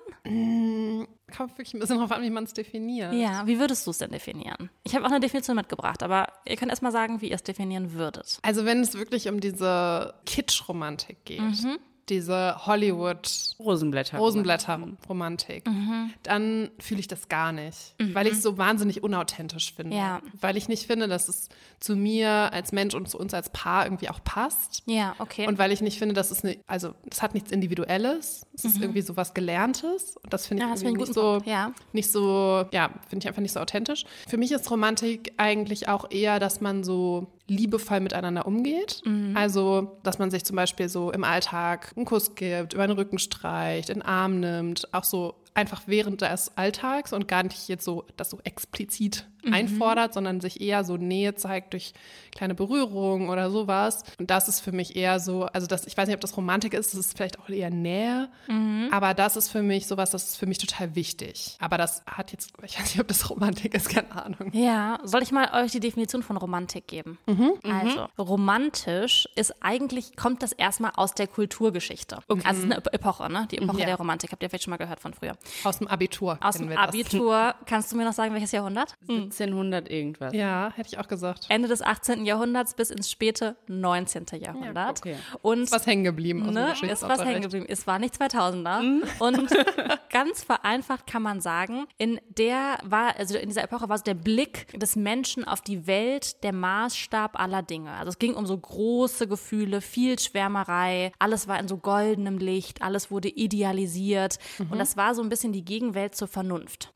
Kommt 1.35 1.51
wirklich 1.57 1.73
ein 1.73 1.79
bisschen 1.79 1.97
drauf 1.97 2.11
an, 2.11 2.21
wie 2.21 2.29
man 2.29 2.43
es 2.43 2.53
definiert. 2.53 3.13
Ja. 3.13 3.45
Wie 3.47 3.59
würdest 3.59 3.85
du 3.87 3.91
es 3.91 3.97
denn 3.99 4.11
definieren? 4.11 4.69
Ich 4.83 4.95
habe 4.95 5.05
auch 5.05 5.09
eine 5.11 5.19
Definition 5.19 5.55
mitgebracht, 5.55 6.03
aber 6.03 6.27
ihr 6.45 6.55
könnt 6.57 6.71
erst 6.71 6.81
mal 6.81 6.91
sagen, 6.91 7.21
wie 7.21 7.29
ihr 7.29 7.35
es 7.35 7.43
definieren 7.43 7.93
würdet. 7.93 8.39
Also 8.41 8.65
wenn 8.65 8.81
es 8.81 8.93
wirklich 8.95 9.27
um 9.29 9.39
diese 9.39 10.13
Kitsch-Romantik 10.25 11.23
geht, 11.25 11.41
Mhm. 11.41 11.77
Diese 12.09 12.65
Hollywood 12.65 13.29
Rosenblätter. 13.59 14.17
Rosenblätter-Romantik, 14.17 15.67
Mhm. 15.67 16.13
dann 16.23 16.69
fühle 16.79 16.99
ich 16.99 17.07
das 17.07 17.29
gar 17.29 17.51
nicht, 17.51 17.95
weil 18.13 18.27
ich 18.27 18.33
es 18.33 18.41
so 18.43 18.57
wahnsinnig 18.57 19.03
unauthentisch 19.03 19.73
finde. 19.73 19.95
Ja. 19.95 20.21
Weil 20.39 20.57
ich 20.57 20.67
nicht 20.67 20.87
finde, 20.87 21.07
dass 21.07 21.27
es 21.29 21.49
zu 21.79 21.95
mir 21.95 22.29
als 22.53 22.71
Mensch 22.71 22.93
und 22.95 23.07
zu 23.09 23.17
uns 23.17 23.33
als 23.33 23.49
Paar 23.51 23.85
irgendwie 23.85 24.09
auch 24.09 24.23
passt. 24.23 24.83
Ja, 24.85 25.15
okay. 25.19 25.47
Und 25.47 25.57
weil 25.57 25.71
ich 25.71 25.81
nicht 25.81 25.97
finde, 25.99 26.13
dass 26.13 26.31
es 26.31 26.43
eine, 26.43 26.57
also 26.67 26.93
das 27.05 27.21
hat 27.21 27.33
nichts 27.33 27.51
Individuelles, 27.51 28.45
es 28.53 28.65
ist 28.65 28.79
irgendwie 28.81 29.01
so 29.01 29.17
was 29.17 29.33
Gelerntes 29.33 30.17
und 30.23 30.33
das 30.33 30.47
finde 30.47 30.63
ich 30.63 30.65
Mhm. 30.65 30.69
Ja, 30.69 30.73
das 30.75 30.83
einen 30.85 30.97
nicht 30.97 31.13
so, 31.13 31.39
ja. 31.45 31.73
nicht 31.93 32.11
so, 32.11 32.65
ja, 32.71 32.89
finde 33.09 33.23
ich 33.23 33.27
einfach 33.27 33.41
nicht 33.41 33.53
so 33.53 33.59
authentisch. 33.59 34.05
Für 34.27 34.37
mich 34.37 34.51
ist 34.51 34.69
Romantik 34.69 35.33
eigentlich 35.37 35.87
auch 35.87 36.09
eher, 36.11 36.39
dass 36.39 36.61
man 36.61 36.83
so 36.83 37.27
liebevoll 37.47 37.99
miteinander 37.99 38.45
umgeht. 38.45 39.01
Mhm. 39.05 39.35
Also, 39.35 39.99
dass 40.03 40.19
man 40.19 40.31
sich 40.31 40.43
zum 40.43 40.55
Beispiel 40.55 40.89
so 40.89 41.11
im 41.11 41.23
Alltag 41.23 41.93
einen 41.95 42.05
Kuss 42.05 42.35
gibt, 42.35 42.73
über 42.73 42.87
den 42.87 42.95
Rücken 42.95 43.19
streicht, 43.19 43.89
in 43.89 43.99
den 43.99 44.01
Arm 44.03 44.39
nimmt, 44.39 44.93
auch 44.93 45.03
so 45.03 45.35
einfach 45.53 45.81
während 45.85 46.21
des 46.21 46.55
Alltags 46.57 47.13
und 47.13 47.27
gar 47.27 47.43
nicht 47.43 47.67
jetzt 47.67 47.83
so 47.85 48.05
das 48.17 48.29
so 48.29 48.39
explizit 48.43 49.27
Mhm. 49.43 49.53
einfordert, 49.55 50.13
sondern 50.13 50.39
sich 50.39 50.61
eher 50.61 50.83
so 50.83 50.97
Nähe 50.97 51.33
zeigt 51.33 51.73
durch 51.73 51.93
kleine 52.31 52.53
Berührungen 52.53 53.27
oder 53.27 53.49
sowas. 53.49 54.03
Und 54.19 54.29
das 54.29 54.47
ist 54.47 54.59
für 54.59 54.71
mich 54.71 54.95
eher 54.95 55.19
so, 55.19 55.45
also 55.45 55.65
das, 55.65 55.87
ich 55.87 55.97
weiß 55.97 56.05
nicht, 56.07 56.13
ob 56.13 56.21
das 56.21 56.37
Romantik 56.37 56.75
ist, 56.75 56.93
das 56.93 56.99
ist 56.99 57.17
vielleicht 57.17 57.39
auch 57.39 57.49
eher 57.49 57.71
Nähe, 57.71 58.29
Mhm. 58.47 58.89
aber 58.91 59.15
das 59.15 59.37
ist 59.37 59.49
für 59.49 59.63
mich 59.63 59.87
sowas, 59.87 60.11
das 60.11 60.25
ist 60.25 60.37
für 60.37 60.45
mich 60.45 60.59
total 60.59 60.93
wichtig. 60.93 61.57
Aber 61.59 61.79
das 61.79 62.03
hat 62.05 62.31
jetzt, 62.31 62.51
ich 62.63 62.77
weiß 62.79 62.85
nicht, 62.93 62.99
ob 62.99 63.07
das 63.07 63.31
Romantik 63.31 63.73
ist, 63.73 63.89
keine 63.89 64.11
Ahnung. 64.11 64.51
Ja, 64.53 64.99
soll 65.05 65.23
ich 65.23 65.31
mal 65.31 65.49
euch 65.63 65.71
die 65.71 65.79
Definition 65.79 66.21
von 66.21 66.37
Romantik 66.37 66.85
geben? 66.85 67.17
Also, 67.63 68.05
romantisch 68.19 69.27
ist 69.35 69.55
eigentlich, 69.63 70.15
kommt 70.15 70.43
das 70.43 70.51
erstmal 70.51 70.91
aus 70.95 71.13
der 71.15 71.25
Kulturgeschichte. 71.27 72.17
Also 72.27 72.43
es 72.47 72.57
ist 72.59 72.63
eine 72.65 72.77
Ep- 72.77 72.93
Epoche, 72.93 73.27
ne? 73.31 73.47
Die 73.49 73.57
Epoche 73.57 73.79
Ja. 73.79 73.85
der 73.87 73.95
Romantik. 73.95 74.31
Habt 74.31 74.43
ihr 74.43 74.49
vielleicht 74.49 74.65
schon 74.65 74.71
mal 74.71 74.77
gehört 74.77 74.99
von 74.99 75.13
früher. 75.13 75.35
Aus 75.63 75.79
dem 75.79 75.87
Abitur. 75.87 76.37
Aus 76.41 76.57
dem 76.57 76.69
wir 76.69 76.75
das. 76.75 76.87
Abitur. 76.89 77.55
Kannst 77.65 77.91
du 77.91 77.97
mir 77.97 78.05
noch 78.05 78.13
sagen, 78.13 78.33
welches 78.33 78.51
Jahrhundert? 78.51 78.95
1700 79.07 79.89
irgendwas. 79.89 80.33
Ja, 80.33 80.71
hätte 80.75 80.89
ich 80.89 80.99
auch 80.99 81.07
gesagt. 81.07 81.45
Ende 81.49 81.67
des 81.67 81.81
18. 81.81 82.25
Jahrhunderts 82.25 82.73
bis 82.73 82.89
ins 82.89 83.09
späte 83.09 83.55
19. 83.67 84.25
Jahrhundert. 84.39 84.99
okay. 84.99 85.15
Und 85.41 85.63
Ist 85.63 85.71
was 85.71 85.85
hängen 85.85 86.03
geblieben 86.03 86.41
aus 86.41 86.53
dem 86.79 86.87
ne, 86.87 86.91
ist 86.91 87.03
was 87.03 87.23
hängen 87.23 87.41
geblieben. 87.41 87.65
Es 87.67 87.87
war 87.87 87.99
nicht 87.99 88.15
2000er. 88.15 89.01
Und 89.19 89.49
ganz 90.09 90.43
vereinfacht 90.43 91.07
kann 91.07 91.21
man 91.21 91.41
sagen, 91.41 91.85
in 91.97 92.19
der 92.29 92.77
war, 92.83 93.15
also 93.17 93.37
in 93.37 93.49
dieser 93.49 93.63
Epoche 93.63 93.89
war 93.89 93.97
so 93.97 94.03
der 94.03 94.13
Blick 94.13 94.67
des 94.79 94.95
Menschen 94.95 95.43
auf 95.47 95.61
die 95.61 95.87
Welt 95.87 96.43
der 96.43 96.53
Maßstab 96.53 97.39
aller 97.39 97.61
Dinge. 97.63 97.91
Also 97.91 98.09
es 98.09 98.19
ging 98.19 98.33
um 98.35 98.45
so 98.45 98.57
große 98.57 99.27
Gefühle, 99.27 99.81
viel 99.81 100.19
Schwärmerei, 100.19 101.11
alles 101.19 101.47
war 101.47 101.59
in 101.59 101.67
so 101.67 101.77
goldenem 101.77 102.37
Licht, 102.37 102.81
alles 102.81 103.11
wurde 103.11 103.29
idealisiert. 103.29 104.37
Und 104.69 104.77
das 104.79 104.97
war 104.97 105.15
so 105.15 105.21
ein 105.21 105.29
bisschen 105.31 105.51
die 105.53 105.65
Gegenwelt 105.65 106.13
zur 106.13 106.27
Vernunft. 106.27 106.93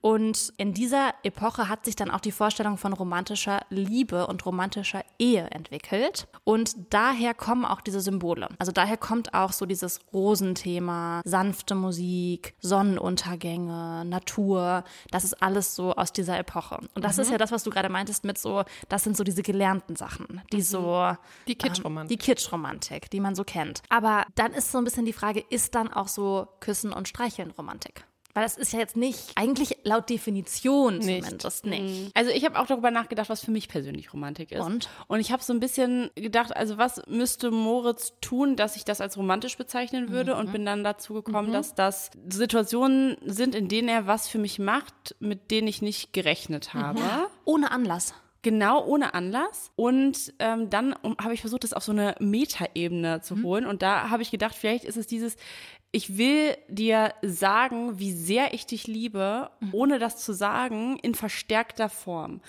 Und 0.00 0.52
in 0.56 0.72
dieser 0.74 1.12
Epoche 1.24 1.68
hat 1.68 1.84
sich 1.84 1.96
dann 1.96 2.10
auch 2.12 2.20
die 2.20 2.30
Vorstellung 2.30 2.76
von 2.78 2.92
romantischer 2.92 3.60
Liebe 3.70 4.26
und 4.28 4.44
romantischer 4.46 5.02
Ehe 5.18 5.50
entwickelt. 5.50 6.28
Und 6.44 6.76
daher 6.90 7.34
kommen 7.34 7.64
auch 7.64 7.80
diese 7.80 8.00
Symbole. 8.00 8.48
Also 8.60 8.70
daher 8.70 8.96
kommt 8.96 9.34
auch 9.34 9.50
so 9.52 9.66
dieses 9.66 9.98
Rosenthema, 10.12 11.20
sanfte 11.24 11.74
Musik, 11.74 12.54
Sonnenuntergänge, 12.60 14.04
Natur. 14.04 14.84
Das 15.10 15.24
ist 15.24 15.42
alles 15.42 15.74
so 15.74 15.94
aus 15.94 16.12
dieser 16.12 16.38
Epoche. 16.38 16.78
Und 16.94 17.04
das 17.04 17.18
ist 17.18 17.30
ja 17.30 17.38
das, 17.38 17.50
was 17.52 17.62
du 17.64 17.70
gerade 17.70 17.88
meintest 17.88 18.24
mit 18.24 18.38
so, 18.38 18.64
das 18.88 19.04
sind 19.04 19.16
so 19.16 19.24
diese 19.24 19.42
gelernten 19.42 19.96
Sachen, 19.96 20.42
die 20.52 20.62
so 20.62 21.16
Die 21.48 21.54
Kitschromantik. 21.56 22.18
die 22.18 22.24
Kitschromantik, 22.24 23.10
die 23.10 23.20
man 23.20 23.34
so 23.34 23.44
kennt. 23.44 23.82
Aber 23.88 24.26
dann 24.34 24.52
ist 24.52 24.70
so 24.70 24.78
ein 24.78 24.84
bisschen 24.84 25.06
die 25.06 25.12
Frage, 25.12 25.40
ist 25.50 25.74
dann 25.74 25.92
auch 25.92 26.08
so 26.08 26.48
Küssen 26.60 26.92
und 26.92 27.08
Streicheln 27.08 27.52
Romantik? 27.58 28.04
Weil 28.34 28.42
das 28.42 28.56
ist 28.56 28.72
ja 28.72 28.80
jetzt 28.80 28.96
nicht, 28.96 29.30
eigentlich 29.36 29.78
laut 29.84 30.10
Definition 30.10 30.98
Nicht. 30.98 31.24
zumindest 31.24 31.66
nicht. 31.66 32.10
Also 32.16 32.32
ich 32.32 32.44
habe 32.44 32.58
auch 32.58 32.66
darüber 32.66 32.90
nachgedacht, 32.90 33.28
was 33.28 33.44
für 33.44 33.52
mich 33.52 33.68
persönlich 33.68 34.12
Romantik 34.12 34.50
ist. 34.50 34.60
Und? 34.60 34.88
Und 35.06 35.20
ich 35.20 35.30
habe 35.30 35.40
so 35.40 35.52
ein 35.52 35.60
bisschen 35.60 36.10
gedacht, 36.16 36.54
also 36.54 36.76
was 36.76 37.00
müsste 37.06 37.52
Moritz 37.52 38.14
tun, 38.20 38.56
dass 38.56 38.74
ich 38.74 38.84
das 38.84 39.00
als 39.00 39.16
romantisch 39.16 39.56
bezeichnen 39.56 40.10
würde 40.10 40.34
und 40.34 40.50
bin 40.50 40.66
dann 40.66 40.82
dazu 40.82 41.14
gekommen, 41.14 41.52
dass 41.52 41.76
das 41.76 42.10
Situationen 42.28 43.16
sind, 43.24 43.54
in 43.54 43.68
denen 43.68 43.88
er 43.88 44.08
was 44.08 44.26
für 44.26 44.38
mich 44.38 44.58
macht, 44.58 45.14
mit 45.20 45.52
denen 45.52 45.68
ich 45.68 45.80
nicht 45.80 46.12
gerechnet 46.12 46.74
habe. 46.74 46.98
Ohne 47.44 47.70
Anlass. 47.70 48.14
Genau, 48.42 48.84
ohne 48.84 49.14
Anlass. 49.14 49.70
Und 49.74 50.34
ähm, 50.38 50.68
dann 50.68 50.92
um, 50.92 51.16
habe 51.18 51.32
ich 51.32 51.40
versucht, 51.40 51.64
das 51.64 51.72
auf 51.72 51.84
so 51.84 51.92
eine 51.92 52.14
Metaebene 52.18 53.22
zu 53.22 53.42
holen. 53.42 53.64
Und 53.64 53.80
da 53.80 54.10
habe 54.10 54.22
ich 54.22 54.30
gedacht, 54.30 54.54
vielleicht 54.54 54.84
ist 54.84 54.98
es 54.98 55.06
dieses, 55.06 55.36
ich 55.94 56.18
will 56.18 56.56
dir 56.66 57.14
sagen, 57.22 58.00
wie 58.00 58.10
sehr 58.10 58.52
ich 58.52 58.66
dich 58.66 58.88
liebe, 58.88 59.48
ohne 59.70 60.00
das 60.00 60.16
zu 60.16 60.32
sagen, 60.32 60.98
in 61.02 61.14
verstärkter 61.14 61.88
Form. 61.88 62.40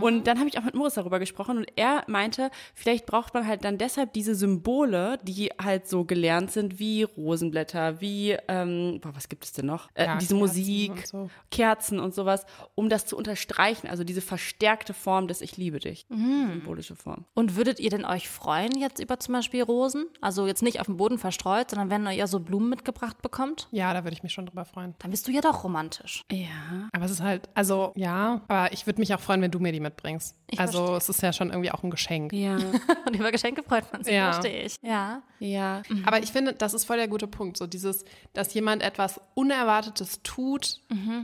Und 0.00 0.28
dann 0.28 0.38
habe 0.38 0.48
ich 0.48 0.58
auch 0.58 0.62
mit 0.62 0.76
Moritz 0.76 0.94
darüber 0.94 1.18
gesprochen 1.18 1.58
und 1.58 1.66
er 1.74 2.04
meinte, 2.06 2.52
vielleicht 2.72 3.04
braucht 3.04 3.34
man 3.34 3.48
halt 3.48 3.64
dann 3.64 3.78
deshalb 3.78 4.12
diese 4.12 4.36
Symbole, 4.36 5.18
die 5.24 5.50
halt 5.60 5.88
so 5.88 6.04
gelernt 6.04 6.52
sind, 6.52 6.78
wie 6.78 7.02
Rosenblätter, 7.02 8.00
wie, 8.00 8.36
ähm, 8.46 9.00
boah, 9.02 9.12
was 9.16 9.28
gibt 9.28 9.44
es 9.44 9.52
denn 9.52 9.66
noch? 9.66 9.88
Äh, 9.94 10.04
Ja, 10.04 10.16
diese 10.18 10.36
Kerzen 10.36 10.38
Musik, 10.38 10.90
und 10.92 11.06
so. 11.08 11.30
Kerzen 11.50 11.98
und 11.98 12.14
sowas, 12.14 12.46
um 12.76 12.88
das 12.88 13.06
zu 13.06 13.16
unterstreichen. 13.16 13.88
Also 13.88 14.04
diese 14.04 14.20
verstärkte 14.20 14.94
Form 14.94 15.26
des 15.26 15.40
Ich 15.40 15.56
liebe 15.56 15.80
dich. 15.80 16.06
Symbolische 16.08 16.94
Form. 16.94 17.24
Und 17.34 17.56
würdet 17.56 17.80
ihr 17.80 17.90
denn 17.90 18.04
euch 18.04 18.28
freuen 18.28 18.78
jetzt 18.78 19.00
über 19.00 19.18
zum 19.18 19.34
Beispiel 19.34 19.64
Rosen? 19.64 20.06
Also 20.20 20.46
jetzt 20.46 20.62
nicht 20.62 20.78
auf 20.78 20.86
dem 20.86 20.96
Boden 20.96 21.18
verstreut, 21.18 21.70
sondern 21.70 21.90
wenn 21.90 22.06
ihr 22.16 22.28
so 22.28 22.38
Blumen 22.38 22.83
mitgebracht 22.84 23.22
bekommt? 23.22 23.68
Ja, 23.70 23.94
da 23.94 24.04
würde 24.04 24.14
ich 24.14 24.22
mich 24.22 24.32
schon 24.32 24.46
drüber 24.46 24.64
freuen. 24.64 24.94
Dann 24.98 25.10
bist 25.10 25.26
du 25.26 25.32
ja 25.32 25.40
doch 25.40 25.64
romantisch. 25.64 26.22
Ja. 26.30 26.88
Aber 26.92 27.04
es 27.06 27.10
ist 27.10 27.22
halt, 27.22 27.48
also 27.54 27.92
ja, 27.96 28.42
aber 28.48 28.72
ich 28.72 28.86
würde 28.86 29.00
mich 29.00 29.14
auch 29.14 29.20
freuen, 29.20 29.40
wenn 29.40 29.50
du 29.50 29.58
mir 29.58 29.72
die 29.72 29.80
mitbringst. 29.80 30.36
Ich 30.50 30.60
also 30.60 30.78
verstehe. 30.78 30.96
es 30.98 31.08
ist 31.08 31.22
ja 31.22 31.32
schon 31.32 31.48
irgendwie 31.50 31.70
auch 31.70 31.82
ein 31.82 31.90
Geschenk. 31.90 32.32
Ja. 32.32 32.56
Und 33.06 33.16
über 33.16 33.32
Geschenke 33.32 33.62
freut 33.62 33.90
man 33.92 34.04
sich, 34.04 34.12
Ja. 34.14 34.32
verstehe 34.32 34.62
ich. 34.64 34.76
Ja. 34.82 35.22
Ja. 35.38 35.82
Aber 36.04 36.22
ich 36.22 36.30
finde, 36.30 36.52
das 36.52 36.74
ist 36.74 36.84
voll 36.84 36.98
der 36.98 37.08
gute 37.08 37.26
Punkt. 37.26 37.56
So 37.56 37.66
dieses, 37.66 38.04
dass 38.34 38.52
jemand 38.54 38.82
etwas 38.82 39.20
Unerwartetes 39.34 40.20
tut, 40.22 40.80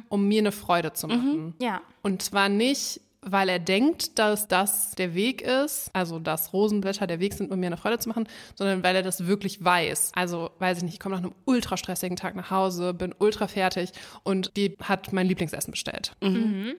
um 0.09 0.29
mir 0.29 0.41
eine 0.41 0.53
Freude 0.53 0.93
zu 0.93 1.07
machen. 1.09 1.55
Ja. 1.61 1.81
Und 2.03 2.23
zwar 2.23 2.49
nicht, 2.49 3.01
weil 3.23 3.49
er 3.51 3.59
denkt, 3.59 4.19
dass 4.19 4.49
das 4.49 4.93
der 4.93 5.15
Weg 5.15 5.43
ist, 5.43 5.91
also 5.93 6.19
dass 6.19 6.53
Rosenblätter 6.53 7.07
der 7.07 7.21
Weg 7.21 7.35
sind, 7.35 7.51
um 7.51 7.61
mir 7.61 7.67
eine 7.67 7.77
Freude 7.77 7.99
zu 7.99 8.09
machen, 8.09 8.27
sondern 8.55 8.83
weil 8.83 8.97
er 8.97 9.03
das 9.03 9.27
wirklich 9.27 9.63
weiß. 9.65 10.13
Also, 10.15 10.51
weiß 10.59 10.79
ich 10.79 10.85
nicht, 10.85 10.95
ich 10.95 11.01
komme 11.01 11.17
nach 11.17 11.23
einem 11.23 11.35
ultra 11.45 11.77
stressigen 11.77 12.17
Tag 12.17 12.35
nach 12.35 12.51
Hause, 12.51 12.95
bin 12.95 13.15
ultra 13.19 13.47
fertig 13.47 13.93
und 14.23 14.57
die 14.57 14.77
hat 14.83 15.13
mein 15.13 15.27
Lieblingsessen 15.27 15.71
bestellt. 15.71 16.13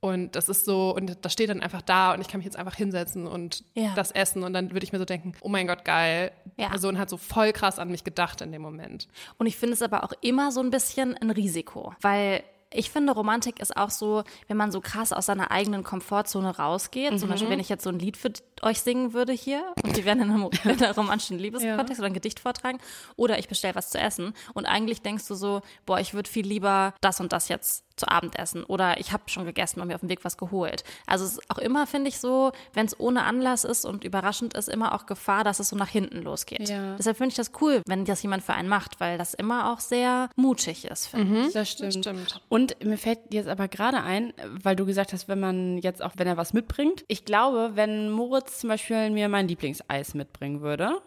Und 0.02 0.30
das 0.32 0.50
ist 0.50 0.66
so, 0.66 0.96
und 0.96 1.18
das 1.24 1.34
steht 1.34 1.50
dann 1.50 1.62
einfach 1.62 1.82
da 1.82 2.14
und 2.14 2.22
ich 2.22 2.28
kann 2.28 2.40
mich 2.40 2.46
jetzt 2.46 2.58
einfach 2.58 2.76
hinsetzen 2.76 3.28
und 3.28 3.64
Ja. 3.76 3.94
das 3.96 4.12
essen 4.12 4.44
und 4.44 4.54
dann 4.54 4.72
würde 4.72 4.84
ich 4.84 4.92
mir 4.92 5.00
so 5.00 5.06
denken, 5.06 5.34
oh 5.42 5.50
mein 5.50 5.68
Gott, 5.68 5.86
geil. 5.86 6.32
Die 6.58 6.62
Ja. 6.64 6.70
Person 6.70 6.98
hat 6.98 7.10
so 7.10 7.18
voll 7.18 7.52
krass 7.54 7.80
an 7.80 7.90
mich 7.90 8.04
gedacht 8.04 8.42
in 8.42 8.52
dem 8.52 8.62
Moment. 8.62 9.08
Und 9.38 9.46
ich 9.46 9.58
finde 9.58 9.74
es 9.74 9.82
aber 9.82 10.04
auch 10.04 10.14
immer 10.22 10.52
so 10.52 10.60
ein 10.62 10.70
bisschen 10.72 11.16
ein 11.18 11.30
Risiko, 11.30 11.94
weil 12.02 12.44
ich 12.74 12.90
finde, 12.90 13.14
Romantik 13.14 13.60
ist 13.60 13.76
auch 13.76 13.90
so, 13.90 14.24
wenn 14.48 14.58
man 14.58 14.72
so 14.72 14.80
krass 14.80 15.12
aus 15.12 15.26
seiner 15.26 15.52
eigenen 15.52 15.84
Komfortzone 15.84 16.58
rausgeht. 16.58 17.20
Zum 17.20 17.30
Beispiel, 17.30 17.50
wenn 17.50 17.60
ich 17.60 17.70
jetzt 17.70 17.84
so 17.84 17.90
ein 17.90 18.00
Lied 18.00 18.16
für 18.16 18.32
euch 18.62 18.82
singen 18.82 19.14
würde 19.14 19.34
hier 19.34 19.64
und 19.84 19.98
die 19.98 20.06
werden 20.06 20.24
in 20.24 20.32
einem, 20.32 20.50
in 20.64 20.84
einem 20.84 20.96
romantischen 20.96 21.38
Liebeskontext 21.38 22.00
oder 22.00 22.08
ein 22.08 22.14
Gedicht 22.14 22.40
vortragen 22.40 22.80
oder 23.18 23.38
ich 23.40 23.48
bestelle 23.50 23.76
was 23.76 23.90
zu 23.90 24.00
essen. 24.00 24.34
Und 24.54 24.66
eigentlich 24.66 25.02
denkst 25.02 25.28
du 25.28 25.36
so, 25.36 25.62
boah, 25.86 26.00
ich 26.00 26.14
würde 26.14 26.30
viel 26.30 26.48
lieber 26.48 26.94
das 27.02 27.20
und 27.20 27.34
das 27.34 27.50
jetzt 27.50 27.84
zu 27.96 28.08
Abend 28.08 28.38
essen 28.38 28.64
oder 28.64 29.00
ich 29.00 29.12
habe 29.12 29.24
schon 29.28 29.46
gegessen 29.46 29.82
und 29.82 29.88
mir 29.88 29.96
auf 29.96 30.02
dem 30.02 30.10
Weg 30.10 30.24
was 30.24 30.38
geholt. 30.38 30.84
Also 31.08 31.26
es 31.26 31.34
ist 31.34 31.50
auch 31.50 31.58
immer, 31.58 31.88
finde 31.88 32.10
ich 32.10 32.20
so, 32.20 32.52
wenn 32.74 32.86
es 32.86 33.00
ohne 33.00 33.24
Anlass 33.24 33.64
ist 33.64 33.86
und 33.86 34.04
überraschend 34.04 34.54
ist, 34.54 34.70
immer 34.70 34.94
auch 34.96 35.06
Gefahr, 35.06 35.44
dass 35.44 35.60
es 35.60 35.70
so 35.70 35.76
nach 35.76 35.90
hinten 35.90 36.22
losgeht. 36.22 36.70
Ja. 36.70 36.96
Deshalb 36.98 37.18
finde 37.18 37.30
ich 37.30 37.36
das 37.36 37.52
cool, 37.62 37.82
wenn 37.88 38.06
das 38.06 38.22
jemand 38.24 38.44
für 38.44 38.54
einen 38.54 38.70
macht, 38.70 39.00
weil 39.00 39.18
das 39.18 39.34
immer 39.34 39.72
auch 39.72 39.80
sehr 39.80 40.30
mutig 40.36 40.86
ist, 40.86 41.08
finde 41.08 41.48
ich. 41.48 41.54
Das 41.54 41.70
stimmt. 41.70 41.94
stimmt. 41.94 42.42
Und 42.50 42.84
mir 42.84 42.98
fällt 42.98 43.20
jetzt 43.32 43.48
aber 43.48 43.68
gerade 43.68 44.02
ein, 44.02 44.34
weil 44.62 44.76
du 44.76 44.86
gesagt 44.86 45.14
hast, 45.14 45.28
wenn 45.28 45.40
man 45.40 45.78
jetzt 45.80 46.02
auch, 46.02 46.14
wenn 46.18 46.28
er 46.28 46.38
was 46.38 46.54
mitbringt. 46.54 47.04
Ich 47.08 47.26
glaube, 47.26 47.72
wenn 47.76 48.10
Moritz 48.10 48.60
zum 48.60 48.70
Beispiel 48.70 49.10
mir 49.10 49.30
mein 49.30 49.48
Lieblingseis 49.48 50.14
mitbringen 50.14 50.62
würde 50.62 51.02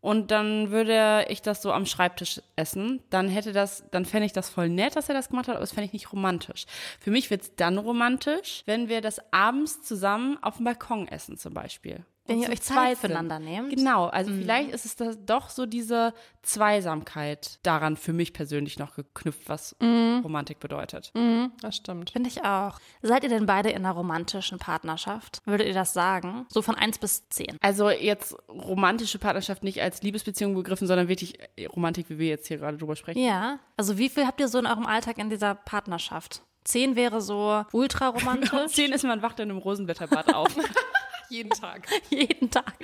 und 0.00 0.30
dann 0.30 0.70
würde 0.70 1.26
ich 1.28 1.42
das 1.42 1.62
so 1.62 1.72
am 1.72 1.86
Schreibtisch 1.86 2.40
essen, 2.56 3.02
dann 3.10 3.28
hätte 3.28 3.52
das, 3.52 3.84
dann 3.90 4.04
fände 4.04 4.26
ich 4.26 4.32
das 4.32 4.48
voll 4.48 4.68
nett, 4.68 4.96
dass 4.96 5.08
er 5.08 5.14
das 5.14 5.28
gemacht 5.28 5.48
hat, 5.48 5.56
aber 5.56 5.62
das 5.62 5.72
fände 5.72 5.86
ich 5.86 5.92
nicht 5.92 6.12
romantisch. 6.12 6.66
Für 7.00 7.10
mich 7.10 7.30
wird 7.30 7.42
es 7.42 7.56
dann 7.56 7.78
romantisch, 7.78 8.62
wenn 8.66 8.88
wir 8.88 9.00
das 9.00 9.20
abends 9.32 9.82
zusammen 9.82 10.38
auf 10.42 10.56
dem 10.56 10.64
Balkon 10.64 11.08
essen 11.08 11.36
zum 11.36 11.54
Beispiel. 11.54 12.04
Wenn 12.28 12.36
Und 12.36 12.42
ihr 12.42 12.50
euch 12.50 12.60
Zeit 12.60 12.98
füreinander 12.98 13.38
nehmt. 13.38 13.74
Genau, 13.74 14.06
also 14.06 14.30
vielleicht 14.30 14.70
ist 14.70 14.84
es 14.84 14.96
da 14.96 15.12
doch 15.14 15.48
so 15.48 15.64
diese 15.64 16.12
Zweisamkeit 16.42 17.58
daran 17.62 17.96
für 17.96 18.12
mich 18.12 18.34
persönlich 18.34 18.78
noch 18.78 18.94
geknüpft, 18.96 19.48
was 19.48 19.74
Romantik 19.80 20.60
bedeutet. 20.60 21.10
Mhm, 21.14 21.52
das 21.62 21.76
stimmt. 21.76 22.10
Finde 22.10 22.28
ich 22.28 22.44
auch. 22.44 22.78
Seid 23.00 23.22
ihr 23.22 23.30
denn 23.30 23.46
beide 23.46 23.70
in 23.70 23.78
einer 23.78 23.92
romantischen 23.92 24.58
Partnerschaft? 24.58 25.40
Würdet 25.46 25.66
ihr 25.68 25.74
das 25.74 25.94
sagen? 25.94 26.44
So 26.50 26.60
von 26.60 26.74
1 26.74 26.98
bis 26.98 27.28
10. 27.30 27.56
Also 27.60 27.88
jetzt 27.88 28.36
romantische 28.48 29.18
Partnerschaft 29.18 29.64
nicht 29.64 29.80
als 29.80 30.02
Liebesbeziehung 30.02 30.54
begriffen, 30.54 30.86
sondern 30.86 31.08
wirklich 31.08 31.38
Romantik, 31.74 32.10
wie 32.10 32.18
wir 32.18 32.28
jetzt 32.28 32.46
hier 32.48 32.58
gerade 32.58 32.76
drüber 32.76 32.94
sprechen. 32.94 33.20
Ja. 33.24 33.58
Also 33.78 33.96
wie 33.96 34.10
viel 34.10 34.26
habt 34.26 34.40
ihr 34.40 34.48
so 34.48 34.58
in 34.58 34.66
eurem 34.66 34.86
Alltag 34.86 35.16
in 35.16 35.30
dieser 35.30 35.54
Partnerschaft? 35.54 36.42
10 36.64 36.94
wäre 36.96 37.22
so 37.22 37.64
ultra 37.72 38.08
romantisch. 38.08 38.74
Zehn 38.74 38.92
ist 38.92 39.04
man 39.04 39.22
wacht 39.22 39.40
in 39.40 39.50
einem 39.50 39.58
Rosenwetterbad 39.58 40.34
auf. 40.34 40.54
Jeden 41.30 41.50
Tag. 41.50 41.86
Jeden 42.10 42.50
Tag. 42.50 42.74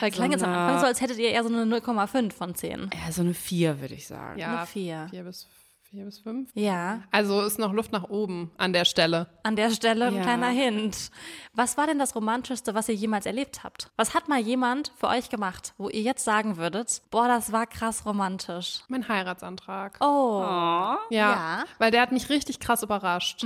Weil 0.00 0.10
klang 0.10 0.30
jetzt 0.32 0.44
am 0.44 0.52
Anfang 0.52 0.80
so, 0.80 0.86
als 0.86 1.00
hättet 1.00 1.18
ihr 1.18 1.30
eher 1.30 1.42
so 1.42 1.48
eine 1.48 1.64
0,5 1.78 2.32
von 2.32 2.54
10. 2.54 2.90
ja, 2.94 3.12
so 3.12 3.22
eine 3.22 3.34
vier, 3.34 3.80
würde 3.80 3.94
ich 3.94 4.06
sagen. 4.06 4.38
Ja, 4.38 4.58
Eine 4.58 4.66
vier. 4.66 5.06
Vier 5.10 5.24
bis, 5.24 5.48
vier 5.90 6.04
bis 6.04 6.18
fünf. 6.18 6.50
Ja. 6.54 7.00
Also 7.10 7.42
ist 7.42 7.58
noch 7.58 7.72
Luft 7.72 7.92
nach 7.92 8.04
oben 8.08 8.50
an 8.58 8.72
der 8.72 8.84
Stelle. 8.84 9.28
An 9.42 9.56
der 9.56 9.70
Stelle 9.70 10.06
ein 10.06 10.16
Ja. 10.16 10.22
kleiner 10.22 10.48
Hint. 10.48 11.10
Was 11.54 11.76
war 11.76 11.86
denn 11.86 11.98
das 11.98 12.14
Romantischste, 12.14 12.74
was 12.74 12.88
ihr 12.88 12.94
jemals 12.94 13.24
erlebt 13.26 13.62
habt? 13.64 13.90
Was 13.96 14.14
hat 14.14 14.28
mal 14.28 14.40
jemand 14.40 14.92
für 14.96 15.08
euch 15.08 15.30
gemacht, 15.30 15.74
wo 15.78 15.88
ihr 15.88 16.02
jetzt 16.02 16.24
sagen 16.24 16.56
würdet, 16.56 17.02
boah, 17.10 17.28
das 17.28 17.52
war 17.52 17.66
krass 17.66 18.04
romantisch? 18.04 18.80
Mein 18.88 19.08
Heiratsantrag. 19.08 19.98
Oh. 20.00 20.40
Ja, 20.42 20.98
Ja. 21.10 21.64
weil 21.78 21.90
der 21.90 22.02
hat 22.02 22.12
mich 22.12 22.28
richtig 22.30 22.60
krass 22.60 22.82
überrascht. 22.82 23.44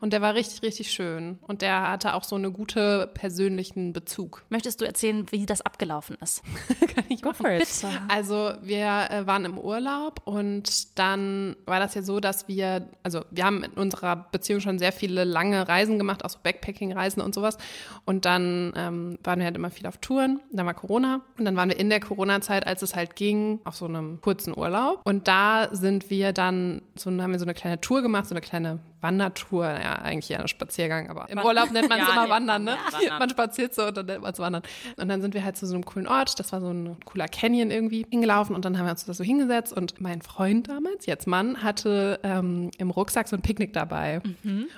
Und 0.00 0.12
der 0.12 0.20
war 0.22 0.34
richtig, 0.34 0.62
richtig 0.62 0.90
schön. 0.90 1.38
Und 1.42 1.62
der 1.62 1.88
hatte 1.88 2.14
auch 2.14 2.24
so 2.24 2.36
einen 2.36 2.52
guten 2.52 3.08
persönlichen 3.14 3.92
Bezug. 3.92 4.44
Möchtest 4.48 4.80
du 4.80 4.84
erzählen, 4.86 5.26
wie 5.30 5.46
das 5.46 5.62
abgelaufen 5.62 6.16
ist? 6.20 6.42
Kann 6.94 7.04
ich 7.08 7.22
Go 7.22 7.32
for 7.32 7.50
it. 7.50 7.60
Bitte. 7.60 7.88
Also 8.08 8.52
wir 8.62 9.08
äh, 9.10 9.26
waren 9.26 9.44
im 9.44 9.58
Urlaub 9.58 10.20
und 10.24 10.98
dann 10.98 11.56
war 11.64 11.75
das 11.78 11.94
ja 11.94 12.02
so, 12.02 12.20
dass 12.20 12.48
wir, 12.48 12.88
also 13.02 13.22
wir 13.30 13.44
haben 13.44 13.64
in 13.64 13.72
unserer 13.72 14.26
Beziehung 14.30 14.60
schon 14.60 14.78
sehr 14.78 14.92
viele 14.92 15.24
lange 15.24 15.68
Reisen 15.68 15.98
gemacht, 15.98 16.24
auch 16.24 16.30
so 16.30 16.38
Backpacking-Reisen 16.42 17.22
und 17.22 17.34
sowas. 17.34 17.58
Und 18.04 18.24
dann 18.24 18.72
ähm, 18.76 19.18
waren 19.22 19.38
wir 19.38 19.46
halt 19.46 19.56
immer 19.56 19.70
viel 19.70 19.86
auf 19.86 19.98
Touren. 19.98 20.40
Dann 20.52 20.66
war 20.66 20.74
Corona 20.74 21.22
und 21.38 21.44
dann 21.44 21.56
waren 21.56 21.68
wir 21.68 21.78
in 21.78 21.90
der 21.90 22.00
Corona-Zeit, 22.00 22.66
als 22.66 22.82
es 22.82 22.94
halt 22.94 23.16
ging, 23.16 23.60
auf 23.64 23.76
so 23.76 23.86
einem 23.86 24.20
kurzen 24.20 24.56
Urlaub. 24.56 25.00
Und 25.04 25.28
da 25.28 25.68
sind 25.72 26.10
wir 26.10 26.32
dann, 26.32 26.82
so 26.94 27.10
haben 27.10 27.32
wir 27.32 27.38
so 27.38 27.44
eine 27.44 27.54
kleine 27.54 27.80
Tour 27.80 28.02
gemacht, 28.02 28.26
so 28.26 28.34
eine 28.34 28.40
kleine 28.40 28.80
Wandertour, 29.00 29.66
ja, 29.66 29.96
eigentlich 29.96 30.30
eher 30.30 30.40
ein 30.40 30.48
Spaziergang, 30.48 31.08
aber 31.08 31.28
im 31.28 31.38
Urlaub 31.38 31.70
nennt 31.70 31.88
man 31.88 32.00
es 32.00 32.06
Ja, 32.06 32.12
immer 32.12 32.24
nee. 32.24 32.30
Wandern, 32.30 32.64
ne? 32.64 32.70
Ja, 32.72 32.92
Wandern. 32.92 33.18
Man 33.18 33.30
spaziert 33.30 33.74
so 33.74 33.86
und 33.86 33.96
dann 33.96 34.06
nennt 34.06 34.22
man 34.22 34.32
es 34.32 34.38
Wandern. 34.38 34.62
Und 34.96 35.08
dann 35.08 35.20
sind 35.20 35.34
wir 35.34 35.44
halt 35.44 35.56
zu 35.56 35.66
so 35.66 35.74
einem 35.74 35.84
coolen 35.84 36.06
Ort, 36.06 36.38
das 36.38 36.52
war 36.52 36.60
so 36.60 36.70
ein 36.70 36.96
cooler 37.04 37.28
Canyon 37.28 37.70
irgendwie, 37.70 38.06
hingelaufen 38.10 38.54
und 38.54 38.64
dann 38.64 38.78
haben 38.78 38.86
wir 38.86 38.92
uns 38.92 39.04
da 39.04 39.14
so 39.14 39.24
hingesetzt 39.24 39.72
und 39.72 40.00
mein 40.00 40.22
Freund 40.22 40.68
damals, 40.68 41.06
jetzt 41.06 41.26
Mann, 41.26 41.62
hatte 41.62 42.20
ähm, 42.22 42.70
im 42.78 42.90
Rucksack 42.90 43.28
so 43.28 43.36
ein 43.36 43.42
Picknick 43.42 43.72
dabei. 43.72 44.20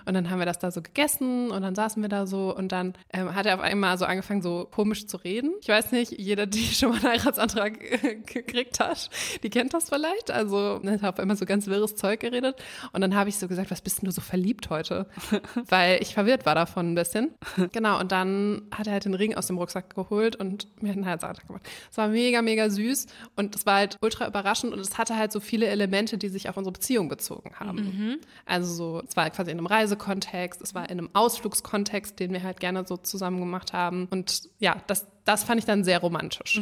Und 0.07 0.15
dann 0.15 0.31
haben 0.31 0.39
wir 0.39 0.47
das 0.47 0.59
da 0.59 0.71
so 0.71 0.83
gegessen 0.83 1.51
und 1.51 1.63
dann 1.63 1.75
saßen 1.75 2.01
wir 2.03 2.09
da 2.09 2.27
so 2.27 2.55
und 2.55 2.73
dann 2.73 2.95
ähm, 3.13 3.35
hat 3.35 3.47
er 3.47 3.55
auf 3.55 3.61
einmal 3.61 3.99
so 3.99 4.05
angefangen, 4.05 4.43
so 4.43 4.69
komisch 4.71 5.07
zu 5.07 5.17
reden. 5.19 5.53
Ich 5.61 5.69
weiß 5.69 5.93
nicht, 5.93 6.13
jeder, 6.13 6.47
die 6.47 6.65
schon 6.75 6.91
mal 6.91 6.99
einen 6.99 7.09
Heiratsantrag 7.13 7.79
gekriegt 8.27 8.81
hat, 8.81 9.11
die 9.43 9.51
kennt 9.51 9.75
das 9.75 9.89
vielleicht. 9.89 10.31
Also 10.31 10.81
er 10.83 10.93
hat 10.93 11.05
auf 11.05 11.19
einmal 11.19 11.37
so 11.37 11.47
ganz 11.47 11.67
wirres 11.67 11.97
Zeug 11.97 12.21
geredet. 12.21 12.57
Und 12.93 13.01
dann 13.01 13.15
habe 13.15 13.29
ich 13.29 13.39
so 13.39 13.49
gesagt, 13.49 13.71
was 13.71 13.81
bist 13.81 14.03
denn 14.03 14.07
du 14.07 14.13
so 14.13 14.18
verliebt 14.21 14.71
heute? 14.71 15.07
Weil 15.69 16.01
ich 16.03 16.15
verwirrt 16.15 16.47
war 16.47 16.55
davon 16.55 16.93
ein 16.93 16.95
bisschen. 16.95 17.31
Genau, 17.73 18.01
und 18.01 18.13
dann 18.13 18.63
hat 18.71 18.87
er 18.87 18.95
halt 18.95 19.05
den 19.05 19.15
Ring 19.15 19.35
aus 19.35 19.49
dem 19.49 19.59
Rucksack 19.59 19.95
geholt 19.95 20.37
und 20.37 20.69
mir 20.83 20.93
einen 20.93 21.05
Heiratsantrag 21.05 21.47
gemacht. 21.47 21.69
Es 21.91 21.99
war 21.99 22.09
mega, 22.09 22.41
mega 22.41 22.71
süß 22.71 23.07
und 23.37 23.55
es 23.55 23.67
war 23.67 23.77
halt 23.77 23.97
ultra 24.01 24.27
überraschend 24.27 24.73
und 24.73 24.81
es 24.81 24.97
hatte 24.97 25.17
halt 25.17 25.33
so 25.33 25.41
viele 25.41 25.67
Elemente, 25.67 26.19
die 26.19 26.29
sich 26.29 26.49
auf 26.49 26.57
unsere 26.57 26.73
Beziehung 26.73 27.09
bezogen 27.09 27.51
haben. 27.59 28.19
Also 28.47 28.73
so, 28.75 29.03
es 29.07 29.17
war 29.17 29.29
quasi 29.31 29.51
in 29.51 29.59
einem 29.59 29.67
Reisekontext, 29.67 30.63
es 30.63 30.75
war 30.75 30.85
in 30.85 30.99
einem 30.99 31.11
Ausflugskontext, 31.13 32.19
den 32.19 32.33
wir 32.33 32.43
halt 32.43 32.61
gerne 32.61 32.85
so 32.87 32.97
zusammen 32.97 33.41
gemacht 33.41 33.73
haben. 33.73 34.09
Und 34.11 34.49
ja, 34.59 34.77
das, 34.87 35.07
das 35.29 35.45
fand 35.45 35.59
ich 35.59 35.67
dann 35.67 35.85
sehr 35.85 35.99
romantisch. 35.99 36.59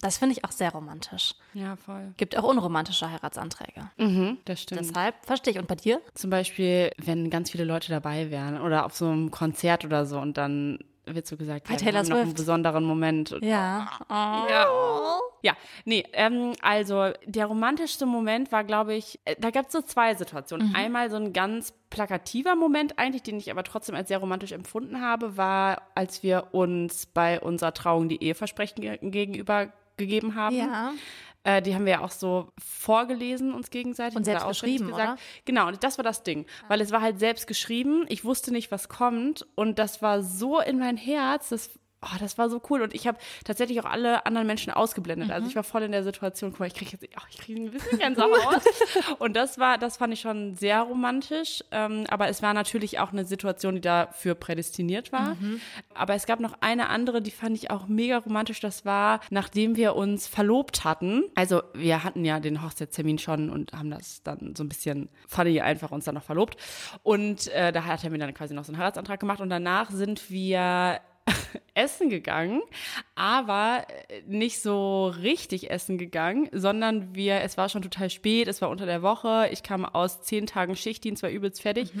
Das 0.00 0.18
finde 0.18 0.36
ich 0.36 0.44
auch 0.44 0.52
sehr 0.52 0.70
romantisch. 0.70 1.34
Ja, 1.54 1.74
voll. 1.74 2.14
Gibt 2.16 2.38
auch 2.38 2.44
unromantische 2.44 3.10
Heiratsanträge. 3.10 3.90
Mhm, 3.98 4.38
das 4.44 4.62
stimmt. 4.62 4.80
Deshalb 4.80 5.16
verstehe 5.26 5.54
ich. 5.54 5.58
Und 5.58 5.66
bei 5.66 5.74
dir? 5.74 6.00
Zum 6.14 6.30
Beispiel, 6.30 6.92
wenn 6.98 7.30
ganz 7.30 7.50
viele 7.50 7.64
Leute 7.64 7.90
dabei 7.90 8.30
wären 8.30 8.60
oder 8.60 8.86
auf 8.86 8.94
so 8.94 9.06
einem 9.08 9.32
Konzert 9.32 9.84
oder 9.84 10.06
so 10.06 10.20
und 10.20 10.38
dann 10.38 10.78
wird 11.06 11.26
so 11.26 11.36
gesagt, 11.36 11.66
Bei 11.66 11.74
ja, 11.74 11.78
Taylor 11.80 11.98
haben 12.00 12.08
noch 12.08 12.16
einen 12.16 12.24
Swift. 12.26 12.36
besonderen 12.36 12.84
Moment. 12.84 13.32
Und, 13.32 13.44
Ja. 13.44 13.88
ja, 15.42 15.56
nee, 15.84 16.04
ähm, 16.12 16.52
also 16.62 17.10
der 17.24 17.46
romantischste 17.46 18.06
Moment 18.06 18.52
war, 18.52 18.64
glaube 18.64 18.94
ich, 18.94 19.18
äh, 19.24 19.34
da 19.38 19.50
gab 19.50 19.66
es 19.66 19.72
so 19.72 19.82
zwei 19.82 20.14
Situationen. 20.14 20.74
Einmal 20.74 21.10
so 21.10 21.16
ein 21.16 21.32
ganz 21.32 21.72
plakativer 21.90 22.54
Moment 22.54 22.98
eigentlich, 22.98 23.22
den 23.22 23.38
ich 23.38 23.50
aber 23.50 23.64
trotzdem 23.64 23.94
als 23.94 24.08
sehr 24.08 24.18
romantisch 24.18 24.52
empfunden 24.52 25.00
habe, 25.00 25.36
war, 25.36 25.82
als 25.94 26.22
wir 26.22 26.48
uns 26.52 27.06
bei 27.06 27.40
unserer 27.40 27.74
Trauung 27.74 28.08
die 28.08 28.22
Eheversprechen 28.22 28.80
ge 28.80 28.98
gegenüber 29.02 29.72
gegeben 29.96 30.34
haben. 30.34 30.56
Ja. 30.56 30.92
Äh, 31.42 31.62
die 31.62 31.74
haben 31.74 31.86
wir 31.86 31.92
ja 31.92 32.00
auch 32.00 32.10
so 32.10 32.52
vorgelesen 32.58 33.54
uns 33.54 33.70
gegenseitig. 33.70 34.16
Und 34.16 34.24
selbst 34.24 34.42
oder 34.42 34.50
geschrieben, 34.50 34.88
gesagt. 34.88 35.20
Genau, 35.44 35.68
und 35.68 35.82
das 35.82 35.96
war 35.96 36.02
das 36.02 36.22
Ding. 36.22 36.46
Weil 36.68 36.80
es 36.80 36.92
war 36.92 37.00
halt 37.00 37.18
selbst 37.18 37.46
geschrieben. 37.46 38.04
Ich 38.08 38.24
wusste 38.24 38.52
nicht, 38.52 38.70
was 38.70 38.88
kommt. 38.88 39.46
Und 39.54 39.78
das 39.78 40.02
war 40.02 40.22
so 40.22 40.60
in 40.60 40.78
mein 40.78 40.96
Herz. 40.96 41.48
Das, 41.48 41.70
oh, 42.02 42.16
das 42.18 42.38
war 42.38 42.48
so 42.48 42.60
cool. 42.70 42.82
Und 42.82 42.94
ich 42.94 43.06
habe 43.06 43.18
tatsächlich 43.44 43.80
auch 43.80 43.84
alle 43.84 44.24
anderen 44.26 44.46
Menschen 44.46 44.72
ausgeblendet. 44.72 45.30
Also 45.30 45.48
ich 45.48 45.56
war 45.56 45.64
voll 45.64 45.82
in 45.82 45.92
der 45.92 46.02
Situation, 46.02 46.50
guck 46.50 46.60
mal, 46.60 46.66
ich 46.66 46.74
kriege 46.74 46.92
jetzt, 46.92 47.04
oh, 47.04 47.26
ich 47.30 47.38
kriege 47.38 47.60
ein 47.60 47.70
bisschen 47.70 47.98
Gänsehaut. 47.98 48.62
und 49.18 49.36
das 49.36 49.58
war, 49.58 49.78
das 49.78 49.96
fand 49.98 50.12
ich 50.12 50.20
schon 50.20 50.54
sehr 50.54 50.80
romantisch. 50.80 51.62
Ähm, 51.70 52.04
aber 52.08 52.28
es 52.28 52.42
war 52.42 52.54
natürlich 52.54 52.98
auch 52.98 53.12
eine 53.12 53.24
Situation, 53.24 53.74
die 53.74 53.80
dafür 53.80 54.34
prädestiniert 54.34 55.12
war. 55.12 55.36
Aber 55.94 56.14
es 56.14 56.26
gab 56.26 56.40
noch 56.40 56.54
eine 56.60 56.88
andere, 56.88 57.20
die 57.20 57.30
fand 57.30 57.56
ich 57.56 57.70
auch 57.70 57.86
mega 57.86 58.18
romantisch. 58.18 58.60
Das 58.60 58.84
war, 58.84 59.20
nachdem 59.30 59.76
wir 59.76 59.94
uns 59.94 60.26
verlobt 60.26 60.84
hatten. 60.84 61.24
Also 61.34 61.62
wir 61.74 62.02
hatten 62.02 62.24
ja 62.24 62.40
den 62.40 62.62
Hochzeitstermin 62.62 63.18
schon 63.18 63.50
und 63.50 63.72
haben 63.72 63.90
das 63.90 64.22
dann 64.22 64.54
so 64.56 64.64
ein 64.64 64.68
bisschen 64.68 65.08
funny 65.28 65.60
einfach 65.60 65.90
uns 65.90 66.06
dann 66.06 66.14
noch 66.14 66.22
verlobt. 66.22 66.56
Und 67.02 67.48
äh, 67.48 67.72
da 67.72 67.84
hat 67.84 68.04
er 68.04 68.10
mir 68.10 68.18
dann 68.18 68.34
quasi 68.34 68.54
noch 68.54 68.64
so 68.64 68.72
einen 68.72 68.78
Heiratsantrag 68.80 69.20
gemacht. 69.20 69.40
Und 69.40 69.50
danach 69.50 69.90
sind 69.90 70.30
wir 70.30 71.00
essen 71.74 72.10
gegangen, 72.10 72.62
aber 73.14 73.86
äh, 74.08 74.22
nicht 74.26 74.60
so 74.60 75.08
richtig 75.08 75.70
essen 75.70 75.98
gegangen, 75.98 76.48
sondern 76.52 77.14
wir, 77.14 77.40
es 77.40 77.56
war 77.56 77.68
schon 77.68 77.82
total 77.82 78.10
spät, 78.10 78.48
es 78.48 78.60
war 78.60 78.70
unter 78.70 78.86
der 78.86 79.02
Woche, 79.02 79.48
ich 79.52 79.62
kam 79.62 79.84
aus 79.84 80.22
zehn 80.22 80.46
Tagen 80.46 80.76
Schichtdienst, 80.76 81.22
war 81.22 81.30
übelst 81.30 81.62
fertig 81.62 81.92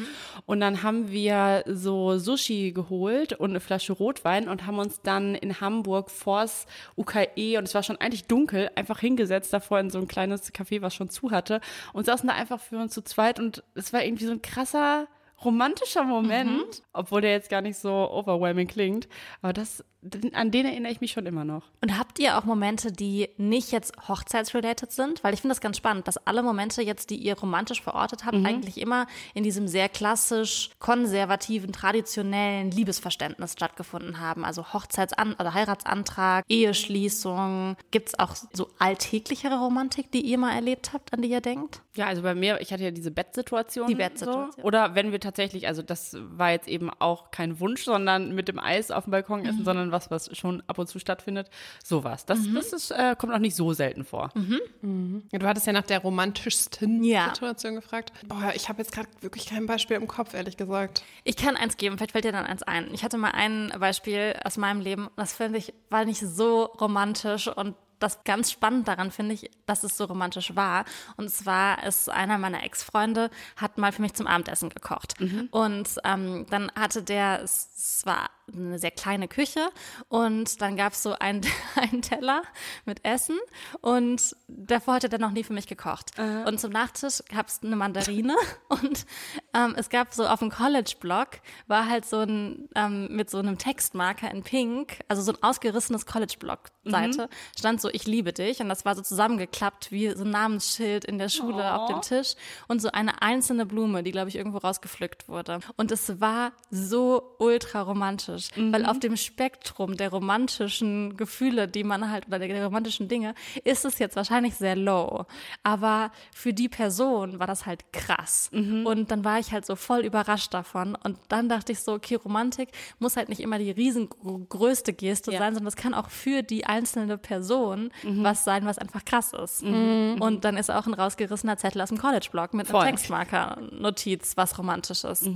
und 0.46 0.60
dann 0.60 0.82
haben 0.82 1.10
wir 1.10 1.64
so 1.66 2.18
Sushi 2.18 2.72
geholt 2.72 3.32
und 3.32 3.50
eine 3.50 3.60
Flasche 3.60 3.92
Rotwein 3.92 4.48
und 4.48 4.66
haben 4.66 4.78
uns 4.78 5.00
dann 5.02 5.34
in 5.34 5.60
Hamburg 5.60 6.10
vors 6.10 6.66
UKE 6.96 7.58
und 7.58 7.64
es 7.64 7.74
war 7.74 7.82
schon 7.82 7.96
eigentlich 7.96 8.24
dunkel, 8.24 8.70
einfach 8.74 9.00
hingesetzt 9.00 9.52
davor 9.52 9.80
in 9.80 9.90
so 9.90 9.98
ein 9.98 10.08
kleines 10.08 10.52
Café, 10.52 10.82
was 10.82 10.94
schon 10.94 11.10
zu 11.10 11.30
hatte 11.30 11.60
und 11.92 12.06
saßen 12.06 12.28
da 12.28 12.34
einfach 12.34 12.60
für 12.60 12.78
uns 12.78 12.92
zu 12.92 13.02
zweit 13.02 13.38
und 13.38 13.62
es 13.74 13.92
war 13.92 14.04
irgendwie 14.04 14.26
so 14.26 14.32
ein 14.32 14.42
krasser 14.42 15.08
romantischer 15.44 16.04
Moment, 16.04 16.82
obwohl 16.92 17.20
der 17.22 17.32
jetzt 17.32 17.48
gar 17.50 17.62
nicht 17.62 17.78
so 17.78 17.90
overwhelming 17.90 18.66
klingt. 18.68 19.08
Aber 19.42 19.52
das, 19.52 19.84
an 20.32 20.50
den 20.50 20.66
erinnere 20.66 20.92
ich 20.92 21.00
mich 21.00 21.12
schon 21.12 21.26
immer 21.26 21.44
noch. 21.44 21.64
Und 21.82 21.98
habt 21.98 22.18
ihr 22.18 22.38
auch 22.38 22.44
Momente, 22.44 22.90
die 22.90 23.28
nicht 23.36 23.70
jetzt 23.70 23.92
hochzeitsrelated 24.08 24.90
sind? 24.90 25.22
Weil 25.22 25.34
ich 25.34 25.40
finde 25.40 25.52
das 25.52 25.60
ganz 25.60 25.76
spannend, 25.76 26.08
dass 26.08 26.26
alle 26.26 26.42
Momente 26.42 26.82
jetzt, 26.82 27.10
die 27.10 27.16
ihr 27.16 27.38
romantisch 27.38 27.82
verortet 27.82 28.24
habt, 28.24 28.36
eigentlich 28.36 28.80
immer 28.80 29.06
in 29.34 29.42
diesem 29.42 29.68
sehr 29.68 29.88
klassisch 29.88 30.70
konservativen, 30.78 31.72
traditionellen 31.72 32.70
Liebesverständnis 32.70 33.52
stattgefunden 33.52 34.20
haben. 34.20 34.44
Also 34.44 34.72
Hochzeitsan 34.72 35.34
oder 35.34 35.52
Heiratsantrag, 35.52 36.44
Eheschließung. 36.48 37.76
Gibt 37.90 38.08
es 38.08 38.18
auch 38.18 38.34
so 38.52 38.68
alltäglichere 38.78 39.58
Romantik, 39.58 40.10
die 40.12 40.22
ihr 40.22 40.38
mal 40.38 40.54
erlebt 40.54 40.92
habt, 40.92 41.12
an 41.12 41.20
die 41.20 41.30
ihr 41.30 41.40
denkt? 41.40 41.82
Ja, 41.94 42.06
also 42.06 42.22
bei 42.22 42.34
mir, 42.34 42.60
ich 42.60 42.72
hatte 42.72 42.84
ja 42.84 42.90
diese 42.90 43.10
Bettsituation. 43.10 43.86
Die 43.88 43.94
Bettsituation. 43.94 44.52
So. 44.56 44.62
Oder 44.62 44.94
wenn 44.94 45.12
wir 45.12 45.20
tatsächlich, 45.20 45.66
also 45.66 45.82
das 45.82 46.16
war 46.18 46.52
jetzt 46.52 46.68
eben 46.68 46.88
auch 46.88 47.30
kein 47.30 47.60
Wunsch, 47.60 47.84
sondern 47.84 48.34
mit 48.34 48.48
dem 48.48 48.58
Eis 48.58 48.90
auf 48.90 49.04
dem 49.04 49.10
Balkon 49.10 49.44
essen, 49.44 49.64
sondern 49.64 49.89
was, 49.92 50.10
was 50.10 50.36
schon 50.36 50.62
ab 50.66 50.78
und 50.78 50.88
zu 50.88 50.98
stattfindet. 50.98 51.48
Sowas. 51.84 52.26
Das, 52.26 52.38
das 52.54 52.72
ist, 52.72 52.90
äh, 52.90 53.14
kommt 53.18 53.32
auch 53.32 53.38
nicht 53.38 53.54
so 53.56 53.72
selten 53.72 54.04
vor. 54.04 54.30
Du 54.34 55.46
hattest 55.46 55.66
ja 55.66 55.72
nach 55.72 55.82
der 55.82 56.00
romantischsten 56.00 57.02
Ja. 57.04 57.28
Situation 57.34 57.74
gefragt. 57.74 58.12
Boah, 58.26 58.52
ich 58.54 58.68
habe 58.68 58.80
jetzt 58.82 58.92
gerade 58.92 59.08
wirklich 59.20 59.46
kein 59.46 59.66
Beispiel 59.66 59.96
im 59.96 60.06
Kopf, 60.06 60.34
ehrlich 60.34 60.56
gesagt. 60.56 61.02
Ich 61.24 61.36
kann 61.36 61.56
eins 61.56 61.76
geben, 61.76 61.96
vielleicht 61.96 62.12
fällt 62.12 62.24
dir 62.24 62.32
dann 62.32 62.46
eins 62.46 62.62
ein. 62.62 62.92
Ich 62.92 63.04
hatte 63.04 63.18
mal 63.18 63.30
ein 63.32 63.72
Beispiel 63.78 64.34
aus 64.44 64.56
meinem 64.56 64.80
Leben, 64.80 65.08
das 65.16 65.32
finde 65.32 65.58
ich, 65.58 65.72
war 65.90 66.04
nicht 66.04 66.20
so 66.20 66.64
romantisch 66.64 67.48
und 67.48 67.74
das 68.00 68.24
ganz 68.24 68.50
spannend 68.50 68.88
daran 68.88 69.10
finde 69.10 69.34
ich, 69.34 69.50
dass 69.66 69.84
es 69.84 69.96
so 69.96 70.04
romantisch 70.04 70.56
war. 70.56 70.84
Und 71.16 71.30
zwar 71.30 71.84
ist 71.84 72.08
einer 72.08 72.38
meiner 72.38 72.64
Ex-Freunde, 72.64 73.30
hat 73.56 73.78
mal 73.78 73.92
für 73.92 74.02
mich 74.02 74.14
zum 74.14 74.26
Abendessen 74.26 74.70
gekocht. 74.70 75.14
Und 75.50 75.88
ähm, 76.04 76.46
dann 76.50 76.72
hatte 76.74 77.02
der, 77.02 77.42
es 77.42 78.02
war 78.04 78.30
eine 78.52 78.78
sehr 78.78 78.90
kleine 78.90 79.28
Küche 79.28 79.68
und 80.08 80.60
dann 80.60 80.76
gab 80.76 80.92
es 80.92 81.02
so 81.02 81.12
einen, 81.12 81.42
einen 81.76 82.02
Teller 82.02 82.42
mit 82.84 83.04
Essen 83.04 83.38
und 83.80 84.34
davor 84.48 84.94
hatte 84.94 85.08
der 85.08 85.18
noch 85.18 85.30
nie 85.30 85.44
für 85.44 85.52
mich 85.52 85.66
gekocht. 85.66 86.18
Und 86.46 86.60
zum 86.60 86.72
Nachtisch 86.72 87.22
gab 87.30 87.48
es 87.48 87.62
eine 87.62 87.76
Mandarine 87.76 88.34
und 88.68 89.06
ähm, 89.54 89.74
es 89.76 89.88
gab 89.88 90.12
so 90.14 90.26
auf 90.26 90.40
dem 90.40 90.50
College-Blog 90.50 91.28
war 91.66 91.88
halt 91.88 92.04
so 92.04 92.20
ein, 92.20 92.68
ähm, 92.74 93.08
mit 93.14 93.30
so 93.30 93.38
einem 93.38 93.58
Textmarker 93.58 94.30
in 94.30 94.42
Pink, 94.42 94.98
also 95.08 95.22
so 95.22 95.32
ein 95.32 95.42
ausgerissenes 95.42 96.06
College-Blog-Seite, 96.06 97.28
stand 97.58 97.80
so, 97.80 97.89
ich 97.92 98.06
liebe 98.06 98.32
dich 98.32 98.60
und 98.60 98.68
das 98.68 98.84
war 98.84 98.94
so 98.94 99.02
zusammengeklappt 99.02 99.92
wie 99.92 100.10
so 100.10 100.24
ein 100.24 100.30
Namensschild 100.30 101.04
in 101.04 101.18
der 101.18 101.28
Schule 101.28 101.74
auf 101.74 101.88
dem 101.88 102.00
Tisch 102.02 102.34
und 102.68 102.80
so 102.80 102.90
eine 102.90 103.22
einzelne 103.22 103.66
Blume, 103.66 104.02
die 104.02 104.12
glaube 104.12 104.28
ich 104.28 104.36
irgendwo 104.36 104.58
rausgepflückt 104.58 105.28
wurde. 105.28 105.60
Und 105.76 105.90
es 105.92 106.20
war 106.20 106.52
so 106.70 107.34
ultra 107.38 107.82
romantisch, 107.82 108.48
weil 108.72 108.86
auf 108.86 108.98
dem 108.98 109.16
Spektrum 109.16 109.96
der 109.96 110.10
romantischen 110.10 111.16
Gefühle, 111.16 111.68
die 111.68 111.84
man 111.84 112.10
halt, 112.10 112.26
oder 112.26 112.38
der, 112.38 112.48
der 112.48 112.64
romantischen 112.64 113.08
Dinge, 113.08 113.34
ist 113.64 113.84
es 113.84 113.98
jetzt 113.98 114.16
wahrscheinlich 114.16 114.54
sehr 114.54 114.76
low. 114.76 115.26
Aber 115.62 116.10
für 116.34 116.52
die 116.52 116.68
Person 116.68 117.38
war 117.38 117.46
das 117.46 117.66
halt 117.66 117.92
krass. 117.92 118.50
Und 118.86 119.10
dann 119.10 119.24
war 119.24 119.38
ich 119.38 119.52
halt 119.52 119.66
so 119.66 119.76
voll 119.76 120.00
überrascht 120.00 120.52
davon. 120.54 120.94
Und 120.94 121.18
dann 121.28 121.48
dachte 121.48 121.72
ich 121.72 121.80
so, 121.80 121.92
okay, 121.92 122.16
Romantik 122.16 122.68
muss 122.98 123.16
halt 123.16 123.28
nicht 123.28 123.40
immer 123.40 123.58
die 123.58 123.70
riesengrößte 123.70 124.92
Geste 124.92 125.30
sein, 125.40 125.54
sondern 125.54 125.68
es 125.68 125.76
kann 125.76 125.94
auch 125.94 126.10
für 126.10 126.42
die 126.42 126.66
einzelne 126.66 127.18
Person 127.18 127.79
was 128.04 128.44
sein, 128.44 128.66
was 128.66 128.78
einfach 128.78 129.04
krass 129.04 129.32
ist. 129.32 129.62
Und 129.62 130.40
dann 130.44 130.56
ist 130.56 130.70
auch 130.70 130.86
ein 130.86 130.94
rausgerissener 130.94 131.56
Zettel 131.56 131.80
aus 131.80 131.88
dem 131.88 131.98
College-Blog 131.98 132.54
mit 132.54 132.66
Voll. 132.68 132.80
einem 132.82 132.96
Textmarker-Notiz, 132.96 134.36
was 134.36 134.58
romantisch 134.58 135.04
ist. 135.04 135.28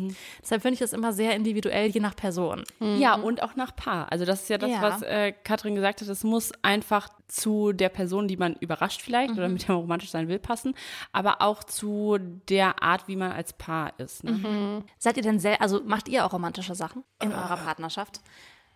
Deshalb 0.43 0.63
finde 0.63 0.75
ich 0.75 0.81
das 0.81 0.93
immer 0.93 1.13
sehr 1.13 1.35
individuell, 1.35 1.89
je 1.91 2.01
nach 2.01 2.17
Person. 2.17 2.65
Ja, 2.81 3.15
und 3.15 3.43
auch 3.43 3.57
nach 3.57 3.75
Paar. 3.75 4.11
Also 4.13 4.25
das 4.25 4.43
ist 4.43 4.49
ja 4.51 4.59
das, 4.59 4.71
Ja. 4.71 4.83
was 4.83 5.03
äh, 5.03 5.33
Katrin 5.33 5.75
gesagt 5.75 6.01
hat. 6.01 6.09
Es 6.09 6.25
muss 6.25 6.53
einfach 6.63 7.09
zu 7.29 7.73
der 7.73 7.89
Person, 7.89 8.29
die 8.29 8.37
man 8.37 8.55
überrascht 8.61 9.01
vielleicht 9.03 9.33
oder 9.33 9.49
mit 9.49 9.63
der 9.63 9.71
man 9.75 9.81
romantisch 9.83 10.11
sein 10.11 10.29
will, 10.29 10.39
passen, 10.39 10.75
aber 11.13 11.41
auch 11.41 11.65
zu 11.65 12.19
der 12.49 12.83
Art, 12.83 13.09
wie 13.09 13.17
man 13.17 13.33
als 13.33 13.53
Paar 13.55 13.93
ist. 13.99 14.25
Ne? 14.25 14.83
Seid 14.99 15.17
ihr 15.17 15.23
denn 15.23 15.39
sehr, 15.39 15.61
also 15.63 15.83
macht 15.85 16.09
ihr 16.09 16.25
auch 16.27 16.33
romantische 16.33 16.75
Sachen 16.75 17.03
in 17.23 17.33
eurer 17.33 17.57
Partnerschaft? 17.57 18.21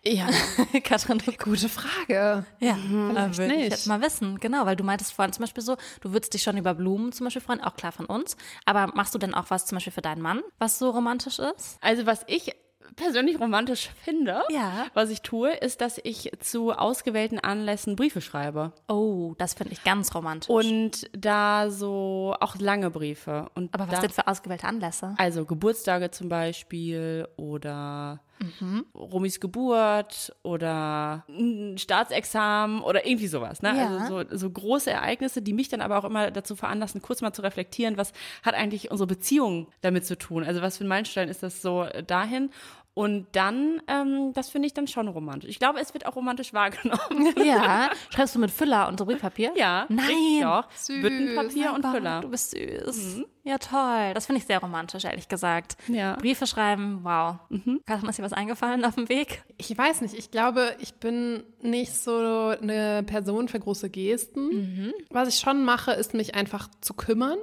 Ja, 0.05 0.27
Katrin, 0.83 1.21
gute 1.43 1.67
Frage. 1.69 2.45
Ja, 2.59 2.75
Vielleicht 2.75 3.33
äh, 3.33 3.37
will 3.37 3.51
ich 3.51 3.69
jetzt 3.69 3.87
mal 3.87 4.01
wissen. 4.01 4.39
Genau, 4.39 4.65
weil 4.65 4.75
du 4.75 4.83
meintest 4.83 5.11
vorhin 5.13 5.33
zum 5.33 5.43
Beispiel 5.43 5.63
so, 5.63 5.75
du 6.01 6.13
würdest 6.13 6.33
dich 6.33 6.41
schon 6.43 6.57
über 6.57 6.73
Blumen 6.73 7.11
zum 7.11 7.25
Beispiel 7.25 7.41
freuen, 7.41 7.61
auch 7.61 7.75
klar 7.75 7.91
von 7.91 8.05
uns. 8.05 8.37
Aber 8.65 8.87
machst 8.95 9.13
du 9.13 9.19
denn 9.19 9.33
auch 9.33 9.45
was 9.49 9.65
zum 9.65 9.75
Beispiel 9.75 9.91
für 9.93 10.01
deinen 10.01 10.21
Mann, 10.21 10.41
was 10.57 10.79
so 10.79 10.89
romantisch 10.89 11.39
ist? 11.39 11.77
Also 11.81 12.05
was 12.05 12.23
ich 12.27 12.55
persönlich 12.95 13.39
romantisch 13.39 13.89
finde, 14.03 14.41
Ja. 14.49 14.87
was 14.93 15.09
ich 15.09 15.21
tue, 15.21 15.51
ist, 15.53 15.79
dass 15.81 15.99
ich 16.03 16.31
zu 16.39 16.71
ausgewählten 16.71 17.37
Anlässen 17.39 17.95
Briefe 17.95 18.19
schreibe. 18.21 18.71
Oh, 18.87 19.35
das 19.37 19.53
finde 19.53 19.73
ich 19.73 19.83
ganz 19.83 20.15
romantisch. 20.15 20.49
Und 20.49 21.09
da 21.13 21.69
so 21.69 22.35
auch 22.39 22.55
lange 22.57 22.89
Briefe. 22.89 23.49
Und 23.53 23.73
Aber 23.73 23.87
was 23.87 23.95
da, 23.95 24.01
denn 24.01 24.09
für 24.11 24.27
ausgewählte 24.27 24.65
Anlässe? 24.67 25.13
Also 25.17 25.45
Geburtstage 25.45 26.09
zum 26.11 26.29
Beispiel 26.29 27.27
oder 27.37 28.21
Mhm. 28.39 28.85
Romis 28.95 29.39
Geburt 29.39 30.35
oder 30.43 31.25
ein 31.29 31.77
Staatsexamen 31.77 32.81
oder 32.81 33.05
irgendwie 33.05 33.27
sowas. 33.27 33.61
Ne? 33.61 33.75
Ja. 33.77 33.97
Also 33.97 34.23
so, 34.29 34.37
so 34.37 34.49
große 34.49 34.89
Ereignisse, 34.91 35.41
die 35.41 35.53
mich 35.53 35.69
dann 35.69 35.81
aber 35.81 35.97
auch 35.97 36.05
immer 36.05 36.31
dazu 36.31 36.55
veranlassen, 36.55 37.01
kurz 37.01 37.21
mal 37.21 37.33
zu 37.33 37.41
reflektieren, 37.41 37.97
was 37.97 38.13
hat 38.43 38.55
eigentlich 38.55 38.91
unsere 38.91 39.07
Beziehung 39.07 39.67
damit 39.81 40.05
zu 40.05 40.17
tun? 40.17 40.43
Also 40.43 40.61
was 40.61 40.77
für 40.77 40.85
ein 40.85 40.87
Meilenstein 40.87 41.29
ist 41.29 41.43
das 41.43 41.61
so 41.61 41.83
äh, 41.83 42.03
dahin? 42.03 42.49
Und 42.95 43.27
dann, 43.31 43.81
ähm, 43.87 44.33
das 44.33 44.49
finde 44.49 44.65
ich 44.67 44.73
dann 44.73 44.87
schon 44.87 45.07
romantisch. 45.07 45.49
Ich 45.49 45.59
glaube, 45.59 45.79
es 45.79 45.93
wird 45.93 46.05
auch 46.05 46.17
romantisch 46.17 46.53
wahrgenommen. 46.53 47.33
Ja, 47.45 47.91
schreibst 48.09 48.35
du 48.35 48.39
mit 48.39 48.51
Füller 48.51 48.89
und 48.89 48.99
so 48.99 49.05
Briefpapier? 49.05 49.53
ja, 49.55 49.85
Nein. 49.87 50.43
auch. 50.43 50.69
Süß. 50.71 51.01
Büttenpapier 51.01 51.73
und 51.73 51.85
Füller. 51.85 52.19
Du 52.21 52.29
bist 52.29 52.51
süß. 52.51 53.23
Ja, 53.43 53.57
toll. 53.57 54.13
Das 54.13 54.25
finde 54.25 54.39
ich 54.39 54.45
sehr 54.45 54.59
romantisch, 54.59 55.05
ehrlich 55.05 55.27
gesagt. 55.27 55.77
Ja. 55.87 56.15
Briefe 56.15 56.45
schreiben, 56.45 56.99
wow. 57.03 57.37
Katrin, 57.85 58.09
ist 58.09 58.19
dir 58.19 58.23
was 58.23 58.33
eingefallen 58.33 58.83
auf 58.85 58.95
dem 58.95 59.09
Weg? 59.09 59.43
Ich 59.57 59.75
weiß 59.75 60.01
nicht, 60.01 60.13
ich 60.13 60.31
glaube, 60.31 60.75
ich 60.79 60.95
bin 60.95 61.43
nicht 61.61 61.93
so 61.93 62.51
eine 62.61 63.03
Person 63.03 63.47
für 63.47 63.59
große 63.59 63.89
Gesten. 63.89 64.93
Was 65.09 65.29
ich 65.29 65.39
schon 65.39 65.63
mache, 65.63 65.91
ist 65.91 66.13
mich 66.13 66.35
einfach 66.35 66.69
zu 66.81 66.93
kümmern. 66.93 67.37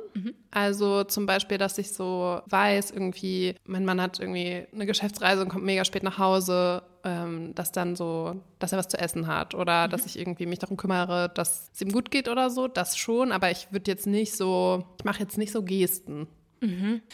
Also 0.51 1.05
zum 1.05 1.27
Beispiel, 1.27 1.59
dass 1.59 1.79
ich 1.79 1.93
so 1.93 2.41
weiß, 2.47 2.91
irgendwie, 2.91 3.55
mein 3.65 3.85
Mann 3.85 4.01
hat 4.01 4.21
irgendwie 4.21 4.67
eine 4.73 4.87
Geschäftsreise 4.87 5.43
und 5.43 5.49
kommt 5.49 5.65
mega 5.65 5.85
spät 5.85 6.03
nach 6.03 6.19
Hause. 6.19 6.83
Ähm, 7.07 7.55
dass 7.55 7.73
dann 7.73 7.97
so, 7.97 8.37
dass 8.59 8.73
er 8.73 8.79
was 8.79 8.89
zu 8.89 8.99
essen 8.99 9.27
hat 9.29 9.55
oder 9.55 9.89
dass 9.89 10.05
ich 10.05 10.19
irgendwie 10.19 10.45
mich 10.47 10.59
darum 10.59 10.77
kümmere, 10.77 11.31
dass 11.35 11.71
es 11.73 11.81
ihm 11.81 11.93
gut 11.93 12.11
geht 12.11 12.29
oder 12.29 12.51
so, 12.51 12.69
das 12.69 12.97
schon, 12.97 13.33
aber 13.33 13.51
ich 13.51 13.69
würde 13.71 13.91
jetzt 13.91 14.07
nicht 14.07 14.35
so, 14.37 14.85
ich 14.99 15.05
mache 15.05 15.21
jetzt 15.21 15.39
nicht 15.39 15.53
so 15.53 15.63
Gesten. 15.63 16.27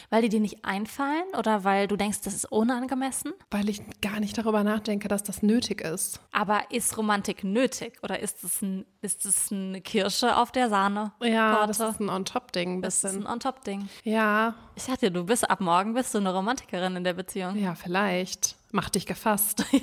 Weil 0.09 0.23
die 0.23 0.29
dir 0.31 0.41
nicht 0.41 0.65
einfallen 0.65 1.25
oder 1.37 1.65
weil 1.65 1.87
du 1.87 1.97
denkst, 1.97 2.21
das 2.23 2.33
ist 2.33 2.51
unangemessen? 2.51 3.35
Weil 3.51 3.69
ich 3.69 3.83
gar 4.01 4.19
nicht 4.19 4.39
darüber 4.39 4.65
nachdenke, 4.65 5.09
dass 5.09 5.25
das 5.25 5.43
nötig 5.43 5.83
ist. 5.83 6.21
Aber 6.31 6.63
ist 6.71 6.97
Romantik 6.97 7.45
nötig 7.45 7.99
oder 8.03 8.21
ist 8.21 8.43
es, 8.45 8.63
ein, 8.63 8.87
ist 9.03 9.27
es 9.27 9.53
eine 9.53 9.81
Kirsche 9.83 10.37
auf 10.37 10.53
der 10.53 10.71
Sahne? 10.71 11.13
Ja, 11.23 11.67
das 11.67 11.81
ist 11.81 12.01
ein 12.01 12.09
On-Top-Ding 12.09 12.81
Das 12.81 13.05
ist 13.05 13.15
ein 13.15 13.27
On-Top-Ding. 13.27 13.89
Ja, 14.05 14.55
Ich 14.75 14.85
sag 14.85 15.01
dir, 15.01 15.11
du 15.11 15.25
bist 15.25 15.51
ab 15.51 15.61
morgen 15.61 15.93
bist 15.93 16.15
du 16.15 16.19
eine 16.19 16.33
Romantikerin 16.33 16.97
in 16.97 17.05
der 17.05 17.15
Beziehung. 17.15 17.57
ja, 17.57 17.75
vielleicht. 17.75 18.57
Mach 18.73 18.91
dich 18.91 19.07
gefasst. 19.07 19.65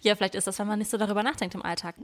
Ja, 0.00 0.14
vielleicht 0.14 0.34
ist 0.34 0.46
das, 0.46 0.58
wenn 0.58 0.66
man 0.66 0.78
nicht 0.78 0.90
so 0.90 0.96
darüber 0.96 1.22
nachdenkt 1.22 1.54
im 1.54 1.62
Alltag. 1.62 1.94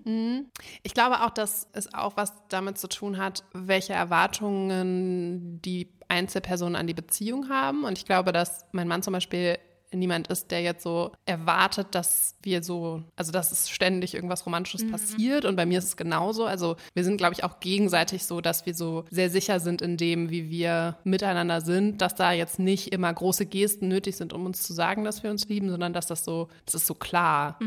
Ich 0.83 0.95
glaube 0.95 1.23
auch, 1.23 1.31
dass 1.31 1.69
es 1.73 1.95
auch 1.95 2.17
was 2.17 2.35
damit 2.49 2.79
zu 2.79 2.89
tun 2.89 3.17
hat, 3.17 3.45
welche 3.53 3.95
Erwartungen 3.95 5.63
die 5.63 5.89
Einzelpersonen 6.09 6.77
an 6.77 6.87
die 6.87 6.95
Beziehung 6.95 7.49
haben. 7.49 7.85
Und 7.85 7.99
ich 7.99 8.05
glaube, 8.05 8.33
dass 8.33 8.67
mein 8.73 8.89
Mann 8.89 9.03
zum 9.03 9.13
Beispiel 9.13 9.59
niemand 9.95 10.29
ist, 10.29 10.51
der 10.51 10.63
jetzt 10.63 10.83
so 10.83 11.13
erwartet, 11.27 11.89
dass 11.93 12.37
wir 12.43 12.63
so, 12.63 13.03
also 13.17 13.33
dass 13.33 13.53
es 13.53 13.71
ständig 13.71 14.15
irgendwas 14.15 14.47
Romantisches 14.47 14.91
passiert. 14.91 15.45
Und 15.45 15.57
bei 15.57 15.67
mir 15.67 15.79
ist 15.79 15.85
es 15.85 15.97
genauso. 15.97 16.47
Also 16.47 16.77
wir 16.95 17.05
sind, 17.05 17.17
glaube 17.17 17.35
ich, 17.35 17.45
auch 17.45 17.61
gegenseitig 17.61 18.25
so, 18.25 18.41
dass 18.41 18.67
wir 18.67 18.75
so 18.75 19.05
sehr 19.11 19.31
sicher 19.31 19.61
sind 19.61 19.83
in 19.83 19.97
dem, 19.97 20.31
wie 20.31 20.51
wir 20.51 20.97
miteinander 21.05 21.61
sind, 21.61 22.01
dass 22.01 22.15
da 22.15 22.33
jetzt 22.33 22.59
nicht 22.59 22.93
immer 22.93 23.13
große 23.13 23.47
Gesten 23.47 23.89
nötig 23.89 24.17
sind, 24.17 24.33
um 24.33 24.47
uns 24.47 24.63
zu 24.63 24.73
sagen, 24.73 25.05
dass 25.05 25.23
wir 25.23 25.31
uns 25.31 25.49
lieben, 25.49 25.71
sondern 25.71 25.93
dass 25.93 26.07
das 26.07 26.25
so, 26.25 26.49
das 26.65 26.75
ist 26.75 26.87
so 26.87 26.95
klar. 26.95 27.59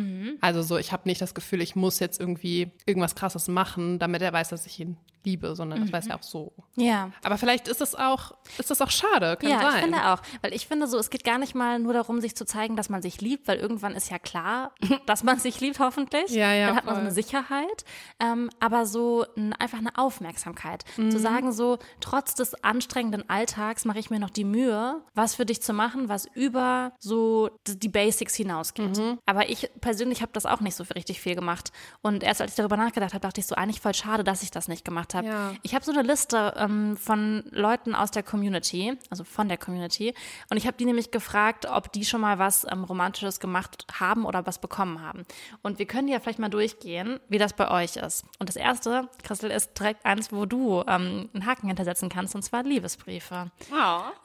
Also 0.41 0.61
so, 0.61 0.77
ich 0.77 0.91
habe 0.91 1.07
nicht 1.07 1.21
das 1.21 1.33
Gefühl, 1.33 1.61
ich 1.61 1.75
muss 1.75 1.99
jetzt 1.99 2.19
irgendwie 2.19 2.71
irgendwas 2.85 3.15
Krasses 3.15 3.47
machen, 3.47 3.99
damit 3.99 4.21
er 4.21 4.33
weiß, 4.33 4.49
dass 4.49 4.65
ich 4.65 4.79
ihn 4.79 4.97
liebe, 5.27 5.55
sondern 5.55 5.81
das 5.81 5.91
weiß 5.91 6.07
er 6.07 6.15
auch 6.15 6.23
so. 6.23 6.53
Ja. 6.75 7.11
Aber 7.23 7.37
vielleicht 7.37 7.67
ist 7.67 7.81
es 7.81 7.95
auch, 7.95 8.31
ist 8.57 8.71
das 8.71 8.81
auch 8.81 8.89
schade, 8.89 9.37
kann 9.37 9.49
ja, 9.49 9.61
sein. 9.61 9.75
ich 9.75 9.81
finde 9.81 10.11
auch. 10.11 10.21
Weil 10.41 10.53
ich 10.53 10.67
finde 10.67 10.87
so, 10.87 10.97
es 10.97 11.09
geht 11.09 11.23
gar 11.23 11.37
nicht 11.37 11.53
mal 11.53 11.79
nur 11.79 11.93
darum, 11.93 12.21
sich 12.21 12.35
zu 12.35 12.45
zeigen, 12.45 12.75
dass 12.75 12.89
man 12.89 13.01
sich 13.01 13.19
liebt, 13.19 13.47
weil 13.47 13.57
irgendwann 13.57 13.93
ist 13.93 14.09
ja 14.09 14.19
klar, 14.19 14.71
dass 15.05 15.23
man 15.23 15.39
sich 15.39 15.59
liebt, 15.59 15.79
hoffentlich. 15.79 16.29
Ja, 16.29 16.53
ja, 16.53 16.67
Dann 16.67 16.77
hat 16.77 16.85
man 16.85 16.95
so 16.95 16.99
voll. 17.01 17.07
eine 17.07 17.13
Sicherheit. 17.13 17.85
Ähm, 18.19 18.49
aber 18.59 18.85
so 18.85 19.25
ein, 19.35 19.53
einfach 19.53 19.79
eine 19.79 19.97
Aufmerksamkeit. 19.97 20.85
Mhm. 20.95 21.11
Zu 21.11 21.19
sagen 21.19 21.51
so, 21.51 21.77
trotz 21.99 22.35
des 22.35 22.63
anstrengenden 22.63 23.29
Alltags 23.29 23.83
mache 23.83 23.99
ich 23.99 24.09
mir 24.09 24.19
noch 24.19 24.29
die 24.29 24.45
Mühe, 24.45 25.01
was 25.13 25.35
für 25.35 25.45
dich 25.45 25.61
zu 25.61 25.73
machen, 25.73 26.07
was 26.07 26.25
über 26.33 26.93
so 26.99 27.49
die 27.67 27.89
Basics 27.89 28.35
hinausgeht. 28.35 28.97
Mhm. 28.97 29.19
Aber 29.25 29.49
ich 29.49 29.69
persönlich 29.81 30.21
habe 30.21 30.31
das 30.33 30.45
auch 30.45 30.61
nicht 30.61 30.75
so 30.75 30.85
richtig 30.95 31.19
viel 31.19 31.35
gemacht. 31.35 31.71
Und 32.01 32.23
erst 32.23 32.41
als 32.41 32.51
ich 32.51 32.55
darüber 32.55 32.77
nachgedacht 32.77 33.13
habe, 33.13 33.21
dachte 33.21 33.41
ich 33.41 33.47
so, 33.47 33.55
eigentlich 33.55 33.81
voll 33.81 33.93
schade, 33.93 34.23
dass 34.23 34.41
ich 34.43 34.51
das 34.51 34.67
nicht 34.67 34.85
gemacht 34.85 35.13
habe. 35.13 35.16
Ja. 35.25 35.53
Ich 35.63 35.75
habe 35.75 35.83
so 35.83 35.91
eine 35.91 36.01
Liste 36.01 36.53
ähm, 36.57 36.97
von 36.97 37.43
Leuten 37.51 37.95
aus 37.95 38.11
der 38.11 38.23
Community, 38.23 38.97
also 39.09 39.23
von 39.23 39.47
der 39.47 39.57
Community, 39.57 40.13
und 40.49 40.57
ich 40.57 40.67
habe 40.67 40.77
die 40.77 40.85
nämlich 40.85 41.11
gefragt, 41.11 41.65
ob 41.65 41.91
die 41.91 42.05
schon 42.05 42.21
mal 42.21 42.39
was 42.39 42.65
ähm, 42.69 42.83
Romantisches 42.83 43.39
gemacht 43.39 43.85
haben 43.99 44.25
oder 44.25 44.45
was 44.45 44.59
bekommen 44.59 45.01
haben. 45.01 45.25
Und 45.61 45.79
wir 45.79 45.85
können 45.85 46.07
ja 46.07 46.19
vielleicht 46.19 46.39
mal 46.39 46.49
durchgehen, 46.49 47.19
wie 47.29 47.37
das 47.37 47.53
bei 47.53 47.69
euch 47.69 47.97
ist. 47.97 48.25
Und 48.39 48.49
das 48.49 48.55
erste, 48.55 49.09
Christel, 49.23 49.51
ist 49.51 49.77
direkt 49.79 50.05
eins, 50.05 50.31
wo 50.31 50.45
du 50.45 50.83
ähm, 50.87 51.29
einen 51.33 51.45
Haken 51.45 51.67
hintersetzen 51.67 52.09
kannst, 52.09 52.35
und 52.35 52.43
zwar 52.43 52.63
Liebesbriefe. 52.63 53.51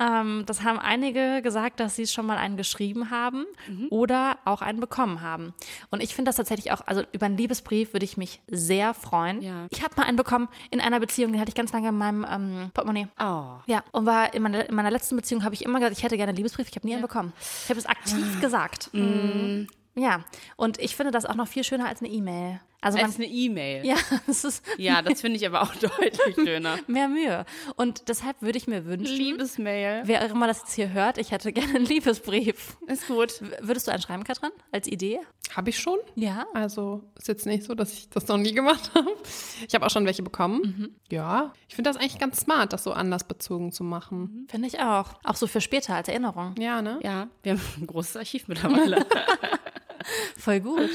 Ähm, 0.01 0.45
das 0.47 0.63
haben 0.63 0.79
einige 0.79 1.43
gesagt, 1.43 1.81
dass 1.81 1.97
sie 1.97 2.07
schon 2.07 2.27
mal 2.27 2.39
einen 2.39 2.57
geschrieben 2.57 3.11
haben 3.11 3.45
oder 3.91 4.39
auch 4.45 4.63
einen 4.63 4.81
bekommen 4.81 5.21
haben. 5.21 5.55
Und 5.91 6.03
ich 6.03 6.15
finde 6.15 6.29
das 6.29 6.37
tatsächlich 6.37 6.73
auch, 6.73 6.83
also 6.87 7.03
über 7.13 7.27
einen 7.27 7.37
Liebesbrief 7.37 7.93
würde 7.93 8.05
ich 8.05 8.17
mich 8.17 8.41
sehr 8.49 8.95
freuen. 8.95 9.41
Ja. 9.43 9.67
Ich 9.71 9.83
habe 9.83 9.95
mal 9.97 10.05
einen 10.05 10.17
bekommen 10.17 10.49
in 10.71 10.81
einer 10.83 11.01
Beziehung, 11.01 11.33
den 11.33 11.41
hatte 11.41 11.51
ich 11.51 11.55
ganz 11.55 11.73
lange 11.73 11.89
in 11.89 11.97
meinem 11.97 12.27
ähm, 12.31 12.71
Portemonnaie. 12.75 13.09
Oh. 13.19 13.61
Ja, 13.67 13.83
und 13.93 14.07
war 14.07 14.35
in 14.35 14.43
meiner, 14.43 14.69
in 14.69 14.75
meiner 14.75 14.91
letzten 14.91 15.17
Beziehung 15.17 15.45
habe 15.45 15.55
ich 15.55 15.65
immer 15.65 15.79
gesagt, 15.79 15.97
ich 15.97 16.05
hätte 16.05 16.17
gerne 16.17 16.31
einen 16.31 16.37
Liebesbrief, 16.37 16.69
ich 16.69 16.77
habe 16.77 16.87
nie 16.87 16.95
einen 16.95 17.03
bekommen. 17.03 17.33
Ich 17.65 17.71
habe 17.71 17.79
es 17.79 17.87
aktiv 17.87 18.41
gesagt. 18.41 18.91
Ja, 19.95 20.25
und 20.57 20.79
ich 20.79 20.97
finde 20.97 21.13
das 21.13 21.27
auch 21.27 21.35
noch 21.35 21.49
viel 21.49 21.65
schöner 21.65 21.87
als 21.89 22.01
eine 22.01 22.11
E-Mail. 22.11 22.61
Also 22.83 22.99
man, 22.99 23.07
Als 23.07 23.17
eine 23.17 23.27
E-Mail. 23.27 23.87
ja, 23.87 23.95
es 24.27 24.45
ist 24.45 24.63
Ja, 24.77 25.01
das 25.03 25.21
finde 25.21 25.37
ich 25.39 25.47
aber 25.47 25.63
auch 25.63 25.75
deutlich 25.77 26.35
schöner. 26.35 26.79
mehr 26.89 27.09
Mühe. 27.09 27.47
Und 27.77 28.09
deshalb 28.09 28.43
würde 28.43 28.59
ich 28.59 28.67
mir 28.67 28.85
wünschen, 28.85 29.17
Liebesmail. 29.17 30.03
wer 30.05 30.25
auch 30.27 30.31
immer 30.31 30.47
das 30.49 30.59
jetzt 30.63 30.75
hier 30.75 30.93
hört, 30.93 31.17
ich 31.17 31.31
hätte 31.31 31.53
gerne 31.53 31.77
einen 31.77 31.87
Liebesbrief. 31.87 32.77
Ist 32.89 33.07
gut. 33.07 33.41
W- 33.41 33.47
Würdest 33.61 33.87
du 33.87 33.93
einen 33.93 34.03
schreiben, 34.03 34.25
Katrin, 34.25 34.51
als 34.73 34.89
Idee? 34.89 35.21
Habe 35.55 35.71
ich 35.71 35.79
schon. 35.79 35.99
Ja. 36.17 36.45
Also 36.55 37.03
ist 37.19 37.29
jetzt 37.29 37.47
nicht 37.47 37.63
so, 37.65 37.75
dass 37.75 37.93
ich 37.93 38.09
das 38.11 38.27
noch 38.27 38.37
nie 38.39 38.53
gemacht 38.53 38.91
habe. 38.95 39.09
Ich 39.67 39.75
habe 39.75 39.87
auch 39.87 39.91
schon 39.91 40.05
welche 40.05 40.23
bekommen. 40.23 40.97
Ja, 41.11 41.53
ich 41.69 41.75
finde 41.77 41.91
das 41.91 41.97
eigentlich 41.99 42.19
ganz 42.19 42.41
smart, 42.41 42.73
das 42.73 42.83
so 42.85 42.93
anlassbezogen 42.93 43.71
zu 43.71 43.85
machen. 43.85 44.47
Finde 44.51 44.67
ich 44.67 44.81
auch. 44.81 45.15
Auch 45.25 45.37
so 45.37 45.47
für 45.47 45.61
später 45.61 45.95
als 45.95 46.09
Erinnerung. 46.09 46.55
Ja, 46.59 46.83
ne? 46.83 46.99
Ja, 47.03 47.29
wir 47.45 47.53
haben 47.53 47.61
ein 47.81 47.87
großes 47.87 48.17
Archiv 48.17 48.49
mittlerweile. 48.49 49.07
Voll 50.37 50.61
gut. 50.61 50.91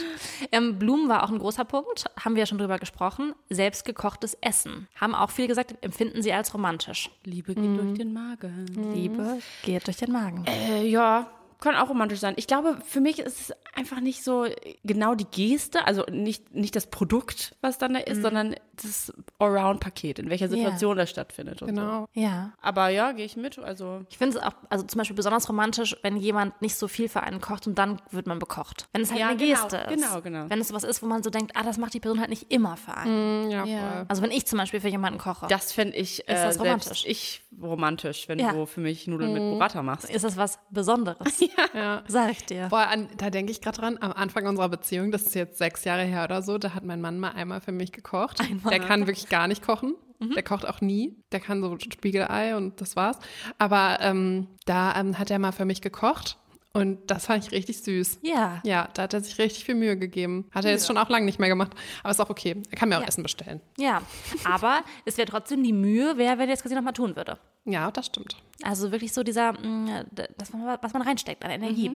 Ähm, 0.51 0.79
Blumen 0.79 1.09
war 1.09 1.23
auch 1.23 1.29
ein 1.29 1.39
großer 1.39 1.65
Punkt, 1.65 2.05
haben 2.19 2.35
wir 2.35 2.41
ja 2.41 2.45
schon 2.45 2.57
drüber 2.57 2.79
gesprochen. 2.79 3.33
Selbstgekochtes 3.49 4.37
Essen. 4.41 4.87
Haben 4.99 5.15
auch 5.15 5.31
viele 5.31 5.47
gesagt, 5.47 5.75
empfinden 5.81 6.21
sie 6.21 6.33
als 6.33 6.53
romantisch. 6.53 7.09
Liebe 7.23 7.55
geht 7.55 7.77
durch 7.77 7.97
den 7.97 8.13
Magen. 8.13 8.93
Liebe 8.93 9.39
geht 9.63 9.87
durch 9.87 9.97
den 9.97 10.11
Magen. 10.11 10.45
Äh, 10.45 10.85
ja, 10.87 11.27
kann 11.59 11.75
auch 11.75 11.89
romantisch 11.89 12.19
sein. 12.19 12.33
Ich 12.37 12.47
glaube, 12.47 12.77
für 12.85 13.01
mich 13.01 13.19
ist 13.19 13.49
es 13.49 13.53
einfach 13.75 13.99
nicht 13.99 14.23
so 14.23 14.45
genau 14.83 15.15
die 15.15 15.25
Geste, 15.25 15.85
also 15.87 16.03
nicht, 16.11 16.53
nicht 16.53 16.75
das 16.75 16.87
Produkt, 16.87 17.55
was 17.61 17.77
dann 17.77 17.93
da 17.93 17.99
ist, 17.99 18.21
sondern 18.21 18.55
das 18.75 19.11
Allround-Paket, 19.39 20.19
in 20.19 20.29
welcher 20.29 20.49
Situation 20.49 20.97
das 20.97 21.09
stattfindet. 21.09 21.61
Und 21.61 21.69
So. 21.69 21.73
Genau. 21.75 22.07
Ja. 22.13 22.53
Aber 22.61 22.89
ja, 22.89 23.11
gehe 23.11 23.25
ich 23.25 23.35
mit. 23.37 23.57
Also 23.59 24.01
Ich 24.09 24.17
finde 24.17 24.37
es 24.37 24.43
auch, 24.43 24.53
also 24.69 24.85
zum 24.85 24.99
Beispiel 24.99 25.15
besonders 25.15 25.49
romantisch, 25.49 25.95
wenn 26.03 26.17
jemand 26.17 26.61
nicht 26.61 26.75
so 26.75 26.87
viel 26.87 27.09
für 27.09 27.21
einen 27.23 27.41
kocht 27.41 27.65
und 27.67 27.77
dann 27.77 27.99
wird 28.11 28.27
man 28.27 28.39
bekocht. 28.39 28.87
Wenn 28.93 29.01
es 29.01 29.09
halt 29.11 29.19
Ja, 29.19 29.29
eine 29.29 29.37
genau, 29.37 29.61
Geste 29.63 29.77
ist. 29.77 29.89
genau, 30.03 30.21
genau. 30.21 30.49
Wenn 30.49 30.59
es 30.59 30.67
sowas 30.67 30.83
ist, 30.83 31.01
wo 31.01 31.07
man 31.07 31.23
so 31.23 31.29
denkt, 31.29 31.53
ah, 31.55 31.63
das 31.63 31.77
macht 31.77 31.93
die 31.93 31.99
Person 31.99 32.19
halt 32.19 32.29
nicht 32.29 32.51
immer 32.51 32.77
für 32.77 32.93
einen. 32.95 33.49
Ja, 33.51 33.65
Ja. 33.65 33.79
voll. 33.79 34.05
Also 34.09 34.21
wenn 34.21 34.31
ich 34.31 34.45
zum 34.45 34.57
Beispiel 34.59 34.79
für 34.79 34.89
jemanden 34.89 35.17
koche, 35.19 35.47
das 35.47 35.71
fände 35.71 35.95
ich 35.97 36.21
äh, 36.27 36.33
das 36.33 36.41
selbst 36.41 36.59
romantisch? 36.59 37.05
ich 37.07 37.41
romantisch, 37.61 38.27
wenn 38.27 38.39
Ja. 38.39 38.51
du 38.53 38.65
für 38.65 38.81
mich 38.81 39.07
Nudeln 39.07 39.33
mit 39.33 39.41
Burrata 39.41 39.81
machst. 39.81 40.09
ist 40.09 40.23
das 40.23 40.37
was 40.37 40.59
Besonderes. 40.69 41.27
Ja. 41.73 42.03
Sag 42.07 42.31
ich 42.31 42.45
dir. 42.45 42.67
Boah, 42.69 42.87
an, 42.87 43.09
da 43.17 43.29
denke 43.29 43.51
ich 43.51 43.61
gerade 43.61 43.79
dran, 43.79 43.97
am 43.99 44.11
Anfang 44.11 44.47
unserer 44.47 44.69
Beziehung, 44.69 45.11
das 45.11 45.23
ist 45.23 45.35
jetzt 45.35 45.57
sechs 45.57 45.83
Jahre 45.83 46.03
her 46.03 46.23
oder 46.23 46.41
so, 46.41 46.57
da 46.57 46.73
hat 46.73 46.83
mein 46.83 47.01
Mann 47.01 47.19
mal 47.19 47.31
einmal 47.31 47.61
für 47.61 47.71
mich 47.71 47.91
gekocht. 47.91 48.39
Einmal. 48.41 48.77
Der 48.77 48.85
kann 48.85 49.07
wirklich 49.07 49.29
gar 49.29 49.47
nicht 49.47 49.63
kochen. 49.63 49.95
Der 50.19 50.43
kocht 50.43 50.67
auch 50.67 50.81
nie. 50.81 51.15
Der 51.31 51.39
kann 51.39 51.61
so 51.61 51.77
Spiegelei 51.79 52.55
und 52.55 52.81
das 52.81 52.95
war's. 52.95 53.19
Aber 53.59 53.99
ähm, 54.01 54.47
da 54.65 54.95
ähm, 54.99 55.19
hat 55.19 55.29
er 55.29 55.37
mal 55.37 55.51
für 55.51 55.65
mich 55.65 55.81
gekocht 55.81 56.37
und 56.73 57.09
das 57.09 57.25
fand 57.25 57.43
ich 57.45 57.51
richtig 57.51 57.81
süß. 57.81 58.19
Ja. 58.21 58.61
Ja, 58.63 58.89
da 58.93 59.03
hat 59.03 59.13
er 59.13 59.21
sich 59.21 59.37
richtig 59.39 59.65
viel 59.65 59.75
Mühe 59.75 59.97
gegeben. 59.97 60.47
Hat 60.51 60.65
er 60.65 60.71
jetzt 60.71 60.85
schon 60.87 60.97
auch 60.97 61.09
lange 61.09 61.25
nicht 61.25 61.39
mehr 61.39 61.49
gemacht. 61.49 61.71
Aber 62.03 62.11
ist 62.11 62.19
auch 62.19 62.29
okay. 62.29 62.61
Er 62.69 62.77
kann 62.77 62.89
mir 62.89 62.97
auch 62.97 63.01
Ja. 63.01 63.07
Essen 63.07 63.23
bestellen. 63.23 63.61
Ja. 63.77 64.01
Aber 64.43 64.81
es 65.05 65.17
wäre 65.17 65.27
trotzdem 65.27 65.63
die 65.63 65.73
Mühe, 65.73 66.13
wer, 66.17 66.37
wenn 66.37 66.47
er 66.47 66.53
jetzt 66.53 66.61
quasi 66.61 66.75
nochmal 66.75 66.93
tun 66.93 67.15
würde. 67.15 67.39
Ja, 67.65 67.89
das 67.91 68.05
stimmt. 68.05 68.37
Also 68.63 68.91
wirklich 68.91 69.11
so 69.13 69.23
dieser, 69.23 69.53
mh, 69.53 70.05
das, 70.11 70.53
was 70.53 70.93
man 70.93 71.01
reinsteckt 71.01 71.43
an 71.43 71.51
Energie. 71.51 71.91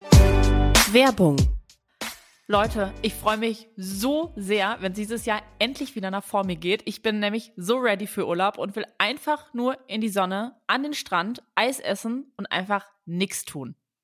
Werbung. 0.92 1.38
Leute, 2.50 2.94
ich 3.02 3.14
freue 3.14 3.36
mich 3.36 3.68
so 3.76 4.32
sehr, 4.38 4.78
wenn 4.80 4.94
dieses 4.94 5.26
Jahr 5.26 5.42
endlich 5.60 5.96
wieder 5.96 6.10
nach 6.12 6.24
vor 6.24 6.46
mir 6.46 6.56
geht. 6.56 6.82
Ich 6.86 7.02
bin 7.02 7.20
nämlich 7.20 7.52
so 7.58 7.76
ready 7.76 8.08
für 8.08 8.26
Urlaub 8.26 8.58
und 8.58 8.76
will 8.78 8.86
einfach 9.00 9.54
nur 9.54 9.78
in 9.88 10.00
die 10.00 10.08
Sonne, 10.08 10.56
an 10.66 10.84
den 10.84 10.94
Strand, 10.94 11.44
Eis 11.56 11.82
essen 11.82 12.32
und 12.38 12.46
einfach 12.46 12.86
nichts 13.06 13.44
tun. 13.44 13.76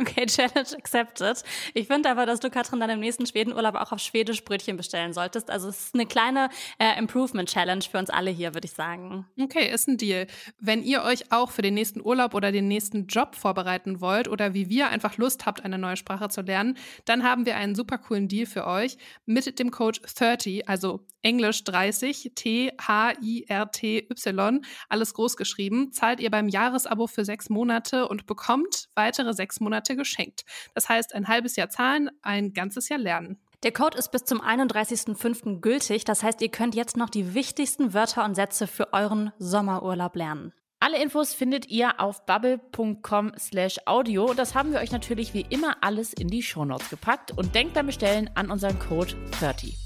Okay, 0.00 0.26
Challenge 0.26 0.76
accepted. 0.76 1.42
Ich 1.74 1.86
finde 1.86 2.10
aber, 2.10 2.26
dass 2.26 2.40
du, 2.40 2.50
Katrin, 2.50 2.80
dann 2.80 2.90
im 2.90 3.00
nächsten 3.00 3.26
Schwedenurlaub 3.26 3.74
auch 3.76 3.92
auf 3.92 4.00
Schwedisch 4.00 4.44
Brötchen 4.44 4.76
bestellen 4.76 5.12
solltest. 5.12 5.50
Also 5.50 5.68
es 5.68 5.86
ist 5.86 5.94
eine 5.94 6.06
kleine 6.06 6.50
äh, 6.78 6.98
Improvement-Challenge 6.98 7.82
für 7.82 7.98
uns 7.98 8.10
alle 8.10 8.30
hier, 8.30 8.54
würde 8.54 8.66
ich 8.66 8.72
sagen. 8.72 9.26
Okay, 9.40 9.70
ist 9.72 9.88
ein 9.88 9.96
Deal. 9.96 10.26
Wenn 10.58 10.82
ihr 10.82 11.02
euch 11.02 11.32
auch 11.32 11.50
für 11.50 11.62
den 11.62 11.74
nächsten 11.74 12.00
Urlaub 12.00 12.34
oder 12.34 12.52
den 12.52 12.68
nächsten 12.68 13.06
Job 13.06 13.34
vorbereiten 13.34 14.00
wollt 14.00 14.28
oder 14.28 14.54
wie 14.54 14.68
wir 14.68 14.88
einfach 14.88 15.16
Lust 15.16 15.46
habt, 15.46 15.64
eine 15.64 15.78
neue 15.78 15.96
Sprache 15.96 16.28
zu 16.28 16.42
lernen, 16.42 16.76
dann 17.04 17.22
haben 17.22 17.46
wir 17.46 17.56
einen 17.56 17.74
super 17.74 17.98
coolen 17.98 18.28
Deal 18.28 18.46
für 18.46 18.66
euch 18.66 18.98
mit 19.24 19.58
dem 19.58 19.70
Code 19.70 20.00
30, 20.00 20.68
also 20.68 21.00
Englisch 21.26 21.64
30, 21.64 22.30
T-H-I-R-T-Y, 22.36 22.80
alles 24.88 25.12
groß 25.12 25.36
geschrieben, 25.36 25.90
zahlt 25.90 26.20
ihr 26.20 26.30
beim 26.30 26.46
Jahresabo 26.46 27.08
für 27.08 27.24
sechs 27.24 27.50
Monate 27.50 28.06
und 28.06 28.26
bekommt 28.26 28.88
weitere 28.94 29.34
sechs 29.34 29.58
Monate 29.58 29.96
geschenkt. 29.96 30.44
Das 30.74 30.88
heißt, 30.88 31.16
ein 31.16 31.26
halbes 31.26 31.56
Jahr 31.56 31.68
zahlen, 31.68 32.10
ein 32.22 32.52
ganzes 32.52 32.88
Jahr 32.88 33.00
lernen. 33.00 33.40
Der 33.64 33.72
Code 33.72 33.98
ist 33.98 34.12
bis 34.12 34.22
zum 34.24 34.40
31.05. 34.40 35.60
gültig. 35.60 36.04
Das 36.04 36.22
heißt, 36.22 36.40
ihr 36.42 36.50
könnt 36.50 36.76
jetzt 36.76 36.96
noch 36.96 37.10
die 37.10 37.34
wichtigsten 37.34 37.92
Wörter 37.92 38.24
und 38.24 38.36
Sätze 38.36 38.68
für 38.68 38.92
euren 38.92 39.32
Sommerurlaub 39.40 40.14
lernen. 40.14 40.52
Alle 40.78 41.02
Infos 41.02 41.34
findet 41.34 41.66
ihr 41.68 41.98
auf 41.98 42.24
bubble.com 42.26 43.32
slash 43.36 43.78
audio. 43.86 44.32
Das 44.32 44.54
haben 44.54 44.70
wir 44.70 44.78
euch 44.78 44.92
natürlich 44.92 45.34
wie 45.34 45.44
immer 45.50 45.78
alles 45.80 46.12
in 46.12 46.28
die 46.28 46.42
Shownotes 46.44 46.88
gepackt 46.88 47.32
und 47.36 47.56
denkt 47.56 47.74
beim 47.74 47.86
Bestellen 47.86 48.30
an 48.36 48.52
unseren 48.52 48.78
Code 48.78 49.14
30. 49.40 49.85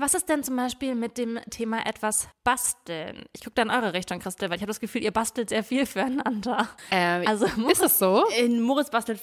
was 0.00 0.14
ist 0.14 0.28
denn 0.28 0.42
zum 0.42 0.56
Beispiel 0.56 0.96
mit 0.96 1.16
dem 1.16 1.38
Thema 1.48 1.86
etwas 1.86 2.28
basteln? 2.42 3.26
Ich 3.32 3.44
gucke 3.44 3.54
da 3.54 3.62
in 3.62 3.70
eure 3.70 3.92
Richtung, 3.92 4.18
Christel, 4.18 4.50
weil 4.50 4.56
ich 4.56 4.62
habe 4.62 4.70
das 4.70 4.80
Gefühl, 4.80 5.04
ihr 5.04 5.12
bastelt 5.12 5.50
sehr 5.50 5.62
viel 5.62 5.86
füreinander. 5.86 6.68
Ähm, 6.90 7.22
also 7.24 7.46
ist 7.70 7.84
es 7.84 8.00
so? 8.00 8.24
In 8.36 8.60
Moritz 8.60 8.90
bastelt, 8.90 9.20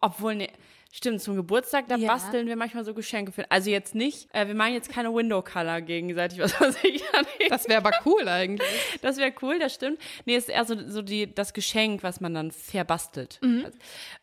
obwohl, 0.00 0.36
ne, 0.36 0.48
Stimmt, 0.92 1.22
zum 1.22 1.36
Geburtstag, 1.36 1.86
da 1.86 1.94
ja. 1.94 2.08
basteln 2.08 2.48
wir 2.48 2.56
manchmal 2.56 2.84
so 2.84 2.94
Geschenke 2.94 3.30
für. 3.30 3.48
Also 3.48 3.70
jetzt 3.70 3.94
nicht, 3.94 4.28
äh, 4.34 4.48
wir 4.48 4.56
machen 4.56 4.72
jetzt 4.72 4.90
keine 4.90 5.14
Window-Color 5.14 5.82
gegenseitig, 5.82 6.40
was 6.40 6.60
weiß 6.60 6.82
ich. 6.82 7.00
Das 7.48 7.68
wäre 7.68 7.78
aber 7.78 7.92
cool 8.04 8.26
eigentlich. 8.26 8.68
Das 9.00 9.16
wäre 9.16 9.32
cool, 9.40 9.60
das 9.60 9.72
stimmt. 9.72 10.00
Nee, 10.24 10.34
es 10.34 10.48
ist 10.48 10.50
eher 10.50 10.64
so, 10.64 10.88
so 10.88 11.02
die, 11.02 11.32
das 11.32 11.54
Geschenk, 11.54 12.02
was 12.02 12.20
man 12.20 12.34
dann 12.34 12.50
verbastelt. 12.50 13.38
Mhm. 13.40 13.66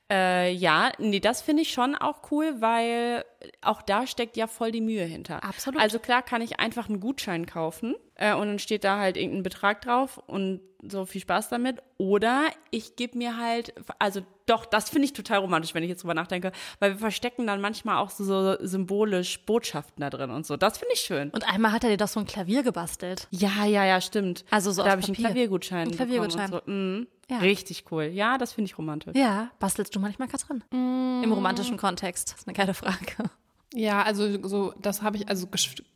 Äh, 0.10 0.54
ja, 0.54 0.92
nee, 1.00 1.20
das 1.20 1.42
finde 1.42 1.64
ich 1.64 1.72
schon 1.72 1.96
auch 1.96 2.32
cool, 2.32 2.62
weil 2.62 3.26
auch 3.62 3.82
da 3.82 4.08
steckt 4.08 4.38
ja 4.38 4.48
voll 4.48 4.72
die 4.72 4.82
Mühe 4.82 5.04
hinter. 5.04 5.44
Absolut. 5.44 5.82
Also 5.82 6.00
klar 6.00 6.22
kann 6.22 6.42
ich 6.42 6.60
einfach 6.60 6.90
einen 6.90 7.00
Gutschein 7.00 7.46
kaufen 7.46 7.96
äh, 8.16 8.34
und 8.34 8.48
dann 8.48 8.60
steht 8.60 8.84
da 8.84 9.00
halt 9.00 9.18
irgendein 9.18 9.44
Betrag 9.44 9.82
drauf 9.82 10.22
und 10.28 10.62
so 10.82 11.06
viel 11.06 11.22
Spaß 11.22 11.50
damit. 11.50 11.82
Oder 11.98 12.46
ich 12.72 12.96
gebe 12.96 13.18
mir 13.18 13.38
halt, 13.38 13.74
also 14.00 14.22
doch, 14.46 14.66
das 14.66 14.90
finde 14.90 15.06
ich 15.06 15.14
total 15.14 15.40
romantisch, 15.40 15.74
wenn 15.74 15.84
ich 15.84 15.90
jetzt 15.90 16.04
drüber 16.04 16.14
nachdenke, 16.14 16.52
weil 16.80 16.94
wir 16.94 17.00
verstecken 17.00 17.48
dann 17.48 17.62
manchmal 17.62 17.98
auch 17.98 18.10
so, 18.10 18.24
so 18.24 18.58
symbolisch 18.66 19.46
Botschaften 19.46 20.02
da 20.02 20.10
drin 20.10 20.30
und 20.30 20.46
so. 20.46 20.58
Das 20.58 20.78
finde 20.78 20.94
ich 20.94 21.02
schön. 21.02 21.30
Und 21.32 21.52
einmal 21.52 21.72
hat 21.72 21.84
er 21.84 21.90
dir 21.90 21.98
doch 21.98 22.08
so 22.08 22.20
ein 22.20 22.26
Klavier 22.26 22.64
gebastelt. 22.64 23.28
Ja, 23.32 23.66
ja, 23.66 23.86
ja, 23.86 24.00
stimmt. 24.02 24.46
Also 24.52 24.72
so 24.72 24.84
Da 24.84 24.92
habe 24.92 25.02
ich 25.02 25.08
einen 25.08 25.16
Klaviergutschein. 25.16 25.90
Ein 25.90 25.96
Klaviergutschein. 25.96 26.52
So. 26.52 26.62
Mhm. 26.66 27.08
Ja. 27.30 27.40
Richtig 27.40 27.86
cool. 27.92 28.06
Ja, 28.06 28.38
das 28.38 28.54
finde 28.54 28.72
ich 28.72 28.78
romantisch. 28.78 29.14
Ja, 29.16 29.52
bastelst 29.60 29.94
du 29.94 30.00
manchmal 30.00 30.30
Katrin? 30.30 30.64
Mm. 30.72 31.24
Im 31.24 31.34
romantischen 31.34 31.76
Kontext. 31.76 32.32
Das 32.32 32.40
ist 32.40 32.48
eine 32.48 32.56
geile 32.56 32.74
Frage. 32.74 33.30
Ja, 33.74 34.04
also 34.04 34.48
so, 34.48 34.74
das 34.82 35.02
habe 35.02 35.18
ich, 35.18 35.28
also 35.28 35.48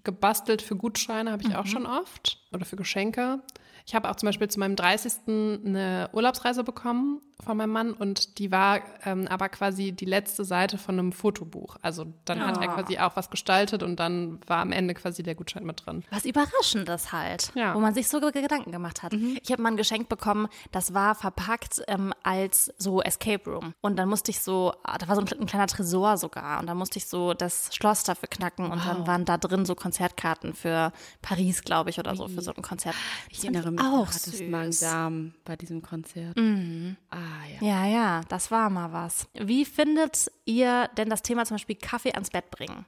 gebastelt 0.03 0.61
für 0.61 0.75
Gutscheine 0.75 1.31
habe 1.31 1.43
ich 1.43 1.49
mhm. 1.49 1.55
auch 1.55 1.65
schon 1.65 1.85
oft. 1.85 2.39
Oder 2.51 2.65
für 2.65 2.75
Geschenke. 2.75 3.39
Ich 3.85 3.95
habe 3.95 4.09
auch 4.09 4.15
zum 4.15 4.27
Beispiel 4.27 4.47
zu 4.49 4.59
meinem 4.59 4.75
30. 4.75 5.13
eine 5.27 6.09
Urlaubsreise 6.13 6.63
bekommen 6.63 7.21
von 7.43 7.57
meinem 7.57 7.71
Mann 7.71 7.93
und 7.93 8.37
die 8.37 8.51
war 8.51 8.81
ähm, 9.05 9.27
aber 9.27 9.49
quasi 9.49 9.91
die 9.91 10.05
letzte 10.05 10.45
Seite 10.45 10.77
von 10.77 10.97
einem 10.97 11.11
Fotobuch. 11.11 11.77
Also 11.81 12.05
dann 12.25 12.41
oh. 12.41 12.45
hat 12.45 12.57
er 12.57 12.69
ah. 12.69 12.73
quasi 12.75 12.97
auch 12.97 13.15
was 13.15 13.29
gestaltet 13.29 13.83
und 13.83 13.99
dann 13.99 14.39
war 14.47 14.59
am 14.59 14.71
Ende 14.71 14.93
quasi 14.93 15.23
der 15.23 15.35
Gutschein 15.35 15.63
mit 15.63 15.85
drin. 15.85 16.03
Was 16.11 16.25
Überraschendes 16.25 17.11
halt, 17.11 17.51
ja. 17.55 17.75
wo 17.75 17.79
man 17.79 17.93
sich 17.93 18.07
so 18.07 18.19
Gedanken 18.19 18.71
gemacht 18.71 19.03
hat. 19.03 19.13
Mhm. 19.13 19.39
Ich 19.41 19.51
habe 19.51 19.61
mal 19.61 19.69
ein 19.69 19.77
Geschenk 19.77 20.09
bekommen, 20.09 20.47
das 20.71 20.93
war 20.93 21.15
verpackt 21.15 21.81
ähm, 21.87 22.13
als 22.23 22.71
so 22.77 23.01
Escape 23.01 23.49
Room 23.49 23.73
und 23.81 23.97
dann 23.97 24.07
musste 24.07 24.31
ich 24.31 24.39
so, 24.39 24.73
ah, 24.83 24.97
da 24.97 25.07
war 25.07 25.15
so 25.15 25.21
ein, 25.21 25.27
ein 25.27 25.45
kleiner 25.45 25.67
Tresor 25.67 26.17
sogar 26.17 26.59
und 26.59 26.67
da 26.67 26.75
musste 26.75 26.99
ich 26.99 27.07
so 27.07 27.33
das 27.33 27.73
Schloss 27.73 28.03
dafür 28.03 28.29
knacken 28.29 28.65
und 28.65 28.79
wow. 28.79 28.85
dann 28.85 29.07
waren 29.07 29.25
da 29.25 29.37
drin 29.37 29.65
so 29.65 29.75
Konzertkarten 29.75 30.53
für 30.53 30.91
Paris, 31.21 31.63
glaube 31.63 31.89
ich, 31.89 31.99
oder 31.99 32.15
so, 32.15 32.27
für 32.27 32.41
so 32.41 32.53
ein 32.53 32.61
Konzert. 32.61 32.95
Ich 33.29 33.43
erinnere 33.43 33.70
mich, 33.71 33.81
auch 33.81 34.07
hattest 34.07 34.41
Magen-Darm 34.41 35.33
bei 35.45 35.55
diesem 35.55 35.81
Konzert. 35.81 36.37
Mhm. 36.37 36.97
Ah, 37.09 37.17
ja. 37.59 37.67
Ja, 37.67 37.85
ja, 37.85 38.21
das 38.29 38.51
war 38.51 38.69
mal 38.69 38.91
was. 38.93 39.27
Wie 39.33 39.65
findet 39.65 40.31
ihr 40.45 40.89
denn 40.97 41.09
das 41.09 41.21
Thema 41.21 41.45
zum 41.45 41.55
Beispiel 41.55 41.75
Kaffee 41.75 42.13
ans 42.13 42.29
Bett 42.29 42.49
bringen? 42.51 42.85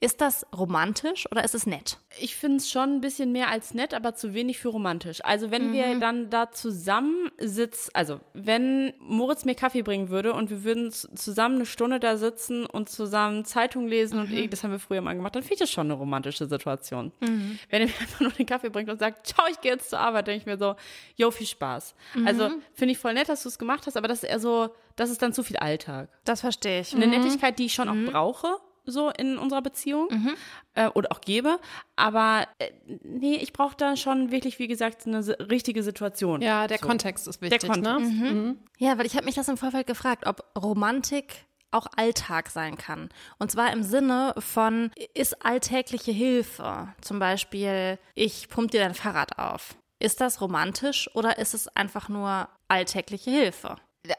Ist 0.00 0.20
das 0.20 0.46
romantisch 0.56 1.30
oder 1.30 1.44
ist 1.44 1.54
es 1.54 1.66
nett? 1.66 1.98
Ich 2.20 2.36
finde 2.36 2.58
es 2.58 2.70
schon 2.70 2.94
ein 2.94 3.00
bisschen 3.00 3.32
mehr 3.32 3.48
als 3.48 3.74
nett, 3.74 3.94
aber 3.94 4.14
zu 4.14 4.34
wenig 4.34 4.58
für 4.58 4.68
romantisch. 4.68 5.24
Also 5.24 5.50
wenn 5.50 5.68
mhm. 5.68 5.72
wir 5.72 5.98
dann 5.98 6.30
da 6.30 6.52
zusammen 6.52 7.30
sitzen, 7.38 7.90
also 7.94 8.20
wenn 8.34 8.92
Moritz 9.00 9.44
mir 9.44 9.54
Kaffee 9.54 9.82
bringen 9.82 10.10
würde 10.10 10.32
und 10.32 10.50
wir 10.50 10.64
würden 10.64 10.92
zusammen 10.92 11.56
eine 11.56 11.66
Stunde 11.66 12.00
da 12.00 12.16
sitzen 12.16 12.66
und 12.66 12.88
zusammen 12.88 13.44
Zeitung 13.44 13.88
lesen 13.88 14.18
mhm. 14.18 14.24
und 14.24 14.32
eh, 14.32 14.48
das 14.48 14.62
haben 14.62 14.70
wir 14.70 14.78
früher 14.78 15.00
mal 15.00 15.14
gemacht, 15.14 15.34
dann 15.34 15.42
finde 15.42 15.54
ich 15.54 15.60
das 15.60 15.70
schon 15.70 15.86
eine 15.86 15.94
romantische 15.94 16.46
Situation. 16.46 17.12
Mhm. 17.20 17.58
Wenn 17.70 17.82
er 17.82 17.88
mir 17.88 17.94
einfach 18.00 18.20
nur 18.20 18.30
den 18.30 18.46
Kaffee 18.46 18.70
bringt 18.70 18.90
und 18.90 18.98
sagt, 18.98 19.26
ciao, 19.26 19.46
ich 19.50 19.60
gehe 19.60 19.72
jetzt 19.72 19.90
zur 19.90 20.00
Arbeit, 20.00 20.23
denke 20.24 20.40
ich 20.40 20.46
mir 20.46 20.58
so, 20.58 20.76
yo, 21.16 21.30
viel 21.30 21.46
Spaß. 21.46 21.94
Also 22.24 22.48
mhm. 22.48 22.62
finde 22.72 22.92
ich 22.92 22.98
voll 22.98 23.14
nett, 23.14 23.28
dass 23.28 23.42
du 23.42 23.48
es 23.48 23.58
gemacht 23.58 23.86
hast, 23.86 23.96
aber 23.96 24.08
das 24.08 24.22
ist 24.22 24.28
eher 24.28 24.40
so, 24.40 24.74
das 24.96 25.10
ist 25.10 25.22
dann 25.22 25.32
zu 25.32 25.42
viel 25.42 25.56
Alltag. 25.56 26.08
Das 26.24 26.40
verstehe 26.40 26.80
ich. 26.80 26.94
Eine 26.94 27.06
mhm. 27.06 27.12
Nettigkeit, 27.12 27.58
die 27.58 27.66
ich 27.66 27.74
schon 27.74 27.88
auch 27.88 27.94
mhm. 27.94 28.06
brauche, 28.06 28.56
so 28.86 29.10
in 29.10 29.38
unserer 29.38 29.62
Beziehung 29.62 30.08
mhm. 30.10 30.34
äh, 30.74 30.88
oder 30.88 31.12
auch 31.12 31.20
gebe. 31.20 31.58
Aber 31.96 32.46
äh, 32.58 32.70
nee, 33.02 33.36
ich 33.36 33.52
brauche 33.52 33.76
da 33.76 33.96
schon 33.96 34.30
wirklich, 34.30 34.58
wie 34.58 34.68
gesagt, 34.68 35.06
eine 35.06 35.26
richtige 35.50 35.82
Situation. 35.82 36.42
Ja, 36.42 36.66
der 36.66 36.78
so. 36.78 36.86
Kontext 36.86 37.26
ist 37.26 37.40
wichtig. 37.40 37.60
Der 37.60 37.70
Kontext. 37.70 38.00
Ne? 38.00 38.30
Mhm. 38.30 38.42
Mhm. 38.42 38.58
Ja, 38.78 38.98
weil 38.98 39.06
ich 39.06 39.16
habe 39.16 39.24
mich 39.24 39.34
das 39.34 39.48
im 39.48 39.56
Vorfeld 39.56 39.86
gefragt, 39.86 40.26
ob 40.26 40.44
Romantik 40.60 41.46
auch 41.70 41.86
Alltag 41.96 42.50
sein 42.50 42.78
kann. 42.78 43.08
Und 43.38 43.50
zwar 43.50 43.72
im 43.72 43.82
Sinne 43.82 44.34
von, 44.38 44.90
ist 45.12 45.44
alltägliche 45.44 46.12
Hilfe, 46.12 46.94
zum 47.00 47.18
Beispiel, 47.18 47.98
ich 48.14 48.48
pump 48.48 48.70
dir 48.70 48.80
dein 48.80 48.94
Fahrrad 48.94 49.38
auf. 49.38 49.76
Ist 49.98 50.20
das 50.20 50.40
romantisch 50.40 51.08
oder 51.14 51.38
ist 51.38 51.54
es 51.54 51.68
einfach 51.68 52.08
nur 52.08 52.48
alltägliche 52.68 53.30
Hilfe? 53.30 53.76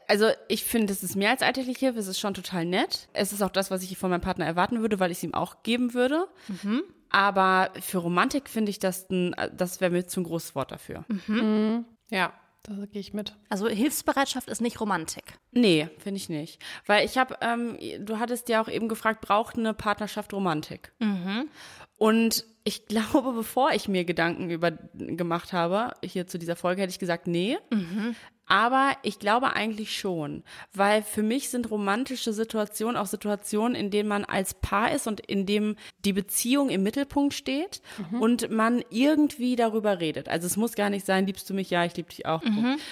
Also 0.08 0.30
ich 0.48 0.64
finde, 0.64 0.92
es 0.92 1.04
ist 1.04 1.14
mehr 1.14 1.30
als 1.30 1.42
alltägliche 1.42 1.86
Hilfe, 1.86 2.00
es 2.00 2.08
ist 2.08 2.18
schon 2.18 2.34
total 2.34 2.64
nett. 2.64 3.08
Es 3.12 3.32
ist 3.32 3.42
auch 3.42 3.50
das, 3.50 3.70
was 3.70 3.82
ich 3.84 3.96
von 3.96 4.10
meinem 4.10 4.20
Partner 4.20 4.44
erwarten 4.46 4.80
würde, 4.80 4.98
weil 4.98 5.12
ich 5.12 5.18
es 5.18 5.22
ihm 5.24 5.34
auch 5.34 5.62
geben 5.62 5.94
würde. 5.94 6.26
Aber 7.10 7.70
für 7.80 7.98
Romantik 7.98 8.48
finde 8.48 8.70
ich 8.70 8.80
das, 8.80 9.08
ein, 9.10 9.34
das 9.56 9.80
wäre 9.80 9.92
mir 9.92 10.06
zu 10.06 10.20
ein 10.20 10.24
großes 10.24 10.56
Wort 10.56 10.72
dafür. 10.72 11.04
Ja, 12.10 12.32
da 12.64 12.72
gehe 12.86 13.00
ich 13.00 13.14
mit. 13.14 13.36
Also 13.48 13.68
Hilfsbereitschaft 13.68 14.48
ist 14.48 14.60
nicht 14.60 14.80
Romantik. 14.80 15.38
Nee, 15.52 15.88
finde 15.98 16.16
ich 16.16 16.28
nicht. 16.28 16.60
Weil 16.86 17.04
ich 17.06 17.16
habe, 17.16 17.38
ähm, 17.40 17.78
du 18.00 18.18
hattest 18.18 18.48
ja 18.48 18.60
auch 18.60 18.68
eben 18.68 18.88
gefragt, 18.88 19.20
braucht 19.20 19.56
eine 19.56 19.72
Partnerschaft 19.72 20.32
Romantik? 20.32 20.92
Und 21.96 22.44
ich 22.64 22.86
glaube, 22.86 23.32
bevor 23.36 23.72
ich 23.72 23.88
mir 23.88 24.04
Gedanken 24.04 24.50
über 24.50 24.72
gemacht 24.94 25.52
habe, 25.52 25.94
hier 26.04 26.26
zu 26.26 26.38
dieser 26.38 26.56
Folge, 26.56 26.82
hätte 26.82 26.90
ich 26.90 26.98
gesagt, 26.98 27.26
nee. 27.26 27.58
Aber 28.48 28.92
ich 29.02 29.18
glaube 29.18 29.54
eigentlich 29.54 29.98
schon, 29.98 30.44
weil 30.72 31.02
für 31.02 31.22
mich 31.22 31.48
sind 31.48 31.70
romantische 31.70 32.32
Situationen 32.32 32.96
auch 32.96 33.06
Situationen, 33.06 33.74
in 33.74 33.90
denen 33.90 34.08
man 34.08 34.24
als 34.24 34.54
Paar 34.54 34.92
ist 34.92 35.08
und 35.08 35.20
in 35.20 35.46
dem 35.46 35.76
die 36.04 36.12
Beziehung 36.12 36.70
im 36.70 36.84
Mittelpunkt 36.84 37.34
steht 37.34 37.82
und 38.20 38.50
man 38.50 38.84
irgendwie 38.90 39.56
darüber 39.56 40.00
redet. 40.00 40.28
Also 40.28 40.46
es 40.46 40.56
muss 40.56 40.74
gar 40.74 40.90
nicht 40.90 41.04
sein, 41.04 41.26
liebst 41.26 41.50
du 41.50 41.54
mich? 41.54 41.70
Ja, 41.70 41.84
ich 41.84 41.96
liebe 41.96 42.08
dich 42.08 42.26
auch. 42.26 42.42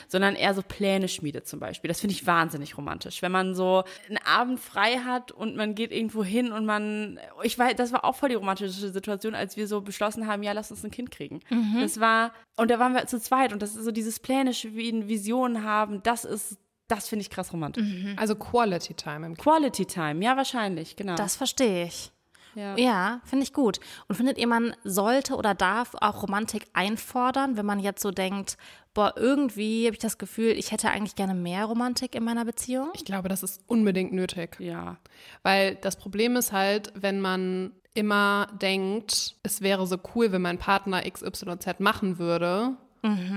Sondern 0.08 0.34
eher 0.34 0.54
so 0.54 0.62
Pläne 0.62 1.08
schmiedet 1.08 1.46
zum 1.46 1.60
Beispiel. 1.60 1.88
Das 1.88 2.00
finde 2.00 2.14
ich 2.14 2.26
wahnsinnig 2.26 2.76
romantisch. 2.76 3.22
Wenn 3.22 3.32
man 3.32 3.54
so 3.54 3.84
einen 4.08 4.18
Abend 4.24 4.58
frei 4.58 4.98
hat 5.04 5.30
und 5.30 5.56
man 5.56 5.74
geht 5.74 5.92
irgendwo 5.92 6.24
hin 6.24 6.50
und 6.50 6.66
man, 6.66 7.20
ich 7.44 7.58
weiß, 7.58 7.76
das 7.76 7.92
war 7.92 8.04
auch 8.04 8.16
voll 8.16 8.30
die 8.30 8.34
romantische 8.34 8.72
Situation, 8.72 9.34
als 9.34 9.56
wir 9.56 9.68
so 9.68 9.80
beschlossen 9.82 10.26
haben, 10.26 10.42
ja, 10.42 10.52
lass 10.52 10.70
uns 10.70 10.84
ein 10.84 10.90
Kind 10.90 11.12
kriegen. 11.12 11.40
Das 11.80 12.00
war, 12.00 12.32
und 12.56 12.70
da 12.70 12.78
waren 12.78 12.94
wir 12.94 13.06
zu 13.06 13.20
zweit 13.20 13.52
und 13.52 13.62
das 13.62 13.76
ist 13.76 13.84
so 13.84 13.92
dieses 13.92 14.18
Pläne 14.18 14.52
schmieden, 14.52 15.08
Visionen 15.44 15.64
haben, 15.64 16.02
das 16.02 16.24
ist, 16.24 16.58
das 16.88 17.08
finde 17.08 17.22
ich 17.22 17.30
krass 17.30 17.52
romantisch. 17.52 17.84
Also 18.16 18.34
Quality 18.34 18.94
Time 18.94 19.26
im 19.26 19.36
Quality 19.36 19.86
Time, 19.86 20.24
ja, 20.24 20.36
wahrscheinlich, 20.36 20.96
genau. 20.96 21.14
Das 21.16 21.36
verstehe 21.36 21.86
ich. 21.86 22.10
ja. 22.54 22.76
Ja, 22.76 23.20
finde 23.24 23.44
ich 23.44 23.52
gut. 23.52 23.80
Und 24.08 24.16
findet 24.16 24.38
ihr, 24.38 24.46
man 24.46 24.74
sollte 24.84 25.36
oder 25.36 25.54
darf 25.54 25.94
auch 26.00 26.22
Romantik 26.22 26.66
einfordern, 26.72 27.56
wenn 27.56 27.66
man 27.66 27.78
jetzt 27.80 28.02
so 28.02 28.10
denkt, 28.10 28.56
boah, 28.92 29.12
irgendwie 29.16 29.86
habe 29.86 29.94
ich 29.94 30.00
das 30.00 30.18
Gefühl, 30.18 30.52
ich 30.52 30.70
hätte 30.70 30.90
eigentlich 30.90 31.16
gerne 31.16 31.34
mehr 31.34 31.64
Romantik 31.64 32.14
in 32.14 32.24
meiner 32.24 32.44
Beziehung? 32.44 32.90
Ich 32.94 33.04
glaube, 33.04 33.28
das 33.28 33.42
ist 33.42 33.60
unbedingt 33.66 34.12
nötig. 34.12 34.56
ja. 34.60 34.96
Weil 35.42 35.74
das 35.76 35.96
Problem 35.96 36.36
ist 36.36 36.52
halt, 36.52 36.92
wenn 36.94 37.20
man 37.20 37.72
immer 37.94 38.48
denkt, 38.60 39.36
es 39.42 39.60
wäre 39.60 39.86
so 39.86 39.96
cool, 40.14 40.32
wenn 40.32 40.42
mein 40.42 40.58
Partner 40.58 41.02
XYZ 41.08 41.78
machen 41.80 42.18
würde. 42.18 42.76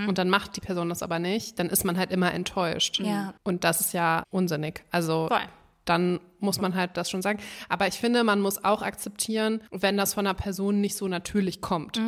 Und 0.07 0.17
dann 0.17 0.29
macht 0.29 0.55
die 0.55 0.61
Person 0.61 0.89
das 0.89 1.03
aber 1.03 1.19
nicht, 1.19 1.59
dann 1.59 1.69
ist 1.69 1.83
man 1.83 1.97
halt 1.97 2.11
immer 2.11 2.33
enttäuscht. 2.33 2.99
Ja. 2.99 3.33
Und 3.43 3.63
das 3.63 3.81
ist 3.81 3.93
ja 3.93 4.23
unsinnig. 4.29 4.83
Also 4.91 5.27
Voll. 5.27 5.41
dann 5.85 6.19
muss 6.39 6.59
man 6.61 6.75
halt 6.75 6.97
das 6.97 7.09
schon 7.09 7.21
sagen. 7.21 7.39
Aber 7.69 7.87
ich 7.87 7.95
finde, 7.95 8.23
man 8.23 8.41
muss 8.41 8.63
auch 8.63 8.81
akzeptieren, 8.81 9.61
wenn 9.71 9.97
das 9.97 10.13
von 10.13 10.25
einer 10.25 10.33
Person 10.33 10.81
nicht 10.81 10.95
so 10.95 11.07
natürlich 11.07 11.61
kommt. 11.61 11.99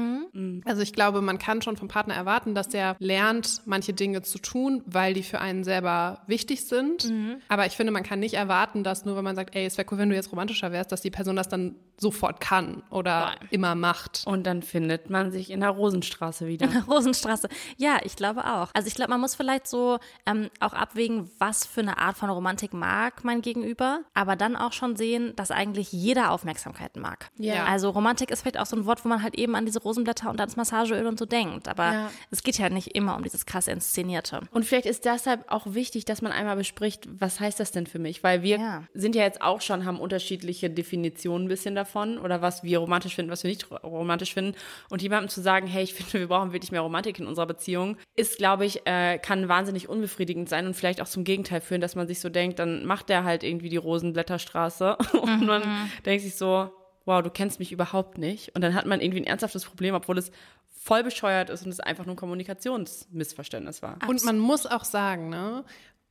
Also 0.66 0.82
ich 0.82 0.94
glaube, 0.94 1.22
man 1.22 1.40
kann 1.40 1.62
schon 1.62 1.78
vom 1.78 1.88
Partner 1.88 2.14
erwarten, 2.16 2.56
dass 2.56 2.70
der 2.70 2.96
lernt, 3.00 3.62
manche 3.66 3.94
Dinge 3.94 4.22
zu 4.22 4.40
tun, 4.40 4.84
weil 4.86 5.14
die 5.14 5.24
für 5.24 5.40
einen 5.40 5.64
selber 5.64 6.22
wichtig 6.28 6.66
sind. 6.66 7.12
Aber 7.48 7.66
ich 7.66 7.74
finde, 7.74 7.92
man 7.92 8.04
kann 8.04 8.20
nicht 8.20 8.36
erwarten, 8.36 8.84
dass 8.84 9.06
nur 9.06 9.16
wenn 9.18 9.24
man 9.24 9.36
sagt, 9.36 9.56
ey, 9.56 9.66
es 9.66 9.78
wäre 9.78 9.88
cool, 9.92 9.98
wenn 9.98 10.10
du 10.10 10.16
jetzt 10.16 10.32
romantischer 10.32 10.72
wärst, 10.72 10.92
dass 10.92 11.02
die 11.02 11.12
Person 11.12 11.36
das 11.36 11.50
dann 11.50 11.76
sofort 12.00 12.40
kann 12.40 12.82
oder 12.90 13.36
immer 13.50 13.76
macht. 13.76 14.24
Und 14.26 14.48
dann 14.48 14.62
findet 14.62 15.10
man 15.10 15.32
sich 15.32 15.52
in 15.52 15.60
der 15.60 15.70
Rosenstraße 15.70 16.48
wieder. 16.48 16.68
Rosenstraße. 16.88 17.50
Ja, 17.78 17.98
ich 18.04 18.16
glaube 18.16 18.46
auch. 18.46 18.70
Also 18.74 18.88
ich 18.88 18.96
glaube, 18.96 19.10
man 19.10 19.20
muss 19.20 19.36
vielleicht 19.36 19.68
so 19.68 20.00
ähm, 20.26 20.50
auch 20.60 20.74
abwägen, 20.74 21.30
was 21.40 21.66
für 21.66 21.82
eine 21.82 21.98
Art 21.98 22.18
von 22.18 22.30
Romantik 22.30 22.74
mag 22.74 23.24
mein 23.24 23.42
Gegenüber, 23.42 24.02
aber 24.20 24.36
dann 24.36 24.58
auch 24.58 24.74
schon 24.74 24.98
sehen, 24.98 25.34
dass 25.38 25.50
eigentlich 25.50 25.94
jeder 25.94 26.32
Aufmerksamkeit 26.32 26.98
mag. 26.98 27.30
Ja. 27.38 27.64
Also 27.64 27.90
Romantik 27.90 28.32
ist 28.32 28.42
vielleicht 28.42 28.60
auch 28.60 28.66
so 28.66 28.76
ein 28.76 28.86
Wort, 28.86 29.06
wo 29.06 29.08
man 29.10 29.24
halt 29.24 29.36
eben 29.36 29.56
an 29.56 29.66
diese 29.66 29.82
Rosenblätter 29.82 30.30
und 30.30 30.42
ans 30.42 30.58
Massageöl 30.58 31.08
und 31.08 31.18
so 31.18 31.26
denkt. 31.26 31.70
Aber 31.70 31.94
Ja. 31.94 32.12
es 32.30 32.44
geht 32.44 32.58
ja 32.58 32.70
nicht 32.70 32.96
immer 32.96 33.16
um 33.16 33.24
dieses 33.24 33.46
krass 33.46 33.70
Inszenierte. 33.70 34.42
Und 34.52 34.66
vielleicht 34.66 34.86
ist 34.86 35.06
deshalb 35.06 35.50
auch 35.50 35.74
wichtig, 35.74 36.04
dass 36.04 36.22
man 36.22 36.34
einmal 36.34 36.58
bespricht, 36.58 37.08
was 37.18 37.40
heißt 37.40 37.62
das 37.62 37.72
denn 37.72 37.88
für 37.88 37.98
mich? 38.00 38.22
Weil 38.22 38.44
wir 38.44 38.58
Ja. 38.60 38.84
sind 38.94 39.16
ja 39.16 39.24
jetzt 39.24 39.42
auch 39.42 39.62
schon, 39.62 39.86
haben 39.86 40.02
unterschiedliche 40.02 40.70
Definitionen 40.70 41.46
ein 41.46 41.50
bisschen 41.50 41.76
davon 41.76 42.18
oder 42.18 42.42
was 42.42 42.62
wir 42.64 42.80
romantisch 42.80 43.16
finden, 43.16 43.32
was 43.32 43.44
wir 43.44 43.50
nicht 43.50 43.72
ro- 43.72 43.78
romantisch 43.78 44.34
finden. 44.34 44.56
Und 44.90 45.02
jemandem 45.02 45.30
zu 45.30 45.40
sagen, 45.42 45.66
hey, 45.66 45.84
ich 45.84 45.94
finde, 45.94 46.14
wir 46.20 46.28
brauchen 46.28 46.52
wirklich 46.52 46.72
mehr 46.74 46.82
Romantik 46.82 47.20
in 47.20 47.26
unserer 47.28 47.46
Beziehung, 47.48 47.96
ist, 48.18 48.38
glaube 48.38 48.66
ich, 48.66 48.86
äh, 48.86 49.18
kann 49.18 49.48
wahnsinnig 49.48 49.88
unbefriedigend 49.88 50.50
sein 50.50 50.66
und 50.68 50.74
vielleicht 50.74 51.02
auch 51.02 51.08
zum 51.08 51.24
Gegenteil 51.24 51.62
führen, 51.62 51.80
dass 51.80 51.96
man 51.96 52.06
sich 52.08 52.20
so 52.20 52.28
denkt, 52.28 52.60
dann 52.60 52.86
macht 52.86 53.08
der 53.10 53.24
halt 53.24 53.44
irgendwie 53.44 53.70
die 53.70 53.78
Rosenblätterstraße 54.10 54.98
und 55.22 55.46
man 55.46 55.64
denkt 56.06 56.24
sich 56.24 56.36
so, 56.36 56.72
wow, 57.06 57.22
du 57.22 57.30
kennst 57.30 57.60
mich 57.60 57.72
überhaupt 57.72 58.18
nicht. 58.18 58.56
Und 58.56 58.62
dann 58.62 58.74
hat 58.74 58.86
man 58.86 59.02
irgendwie 59.02 59.22
ein 59.22 59.28
ernsthaftes 59.28 59.66
Problem, 59.66 59.96
obwohl 59.96 60.18
es 60.18 60.32
voll 60.68 61.04
bescheuert 61.04 61.50
ist 61.50 61.66
und 61.66 61.72
es 61.72 61.80
einfach 61.80 62.06
nur 62.06 62.16
ein 62.16 62.20
Kommunikationsmissverständnis 62.20 63.82
war. 63.82 63.98
Und 64.08 64.24
man 64.24 64.40
muss 64.40 64.66
auch 64.66 64.84
sagen, 64.84 65.30
ne, 65.30 65.64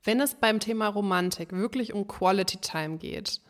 wenn 0.04 0.20
es 0.20 0.34
beim 0.34 0.60
Thema 0.60 0.88
Romantik 0.88 1.52
wirklich 1.52 1.92
um 1.92 2.06
Quality 2.06 2.58
Time 2.58 2.98
geht, 2.98 3.40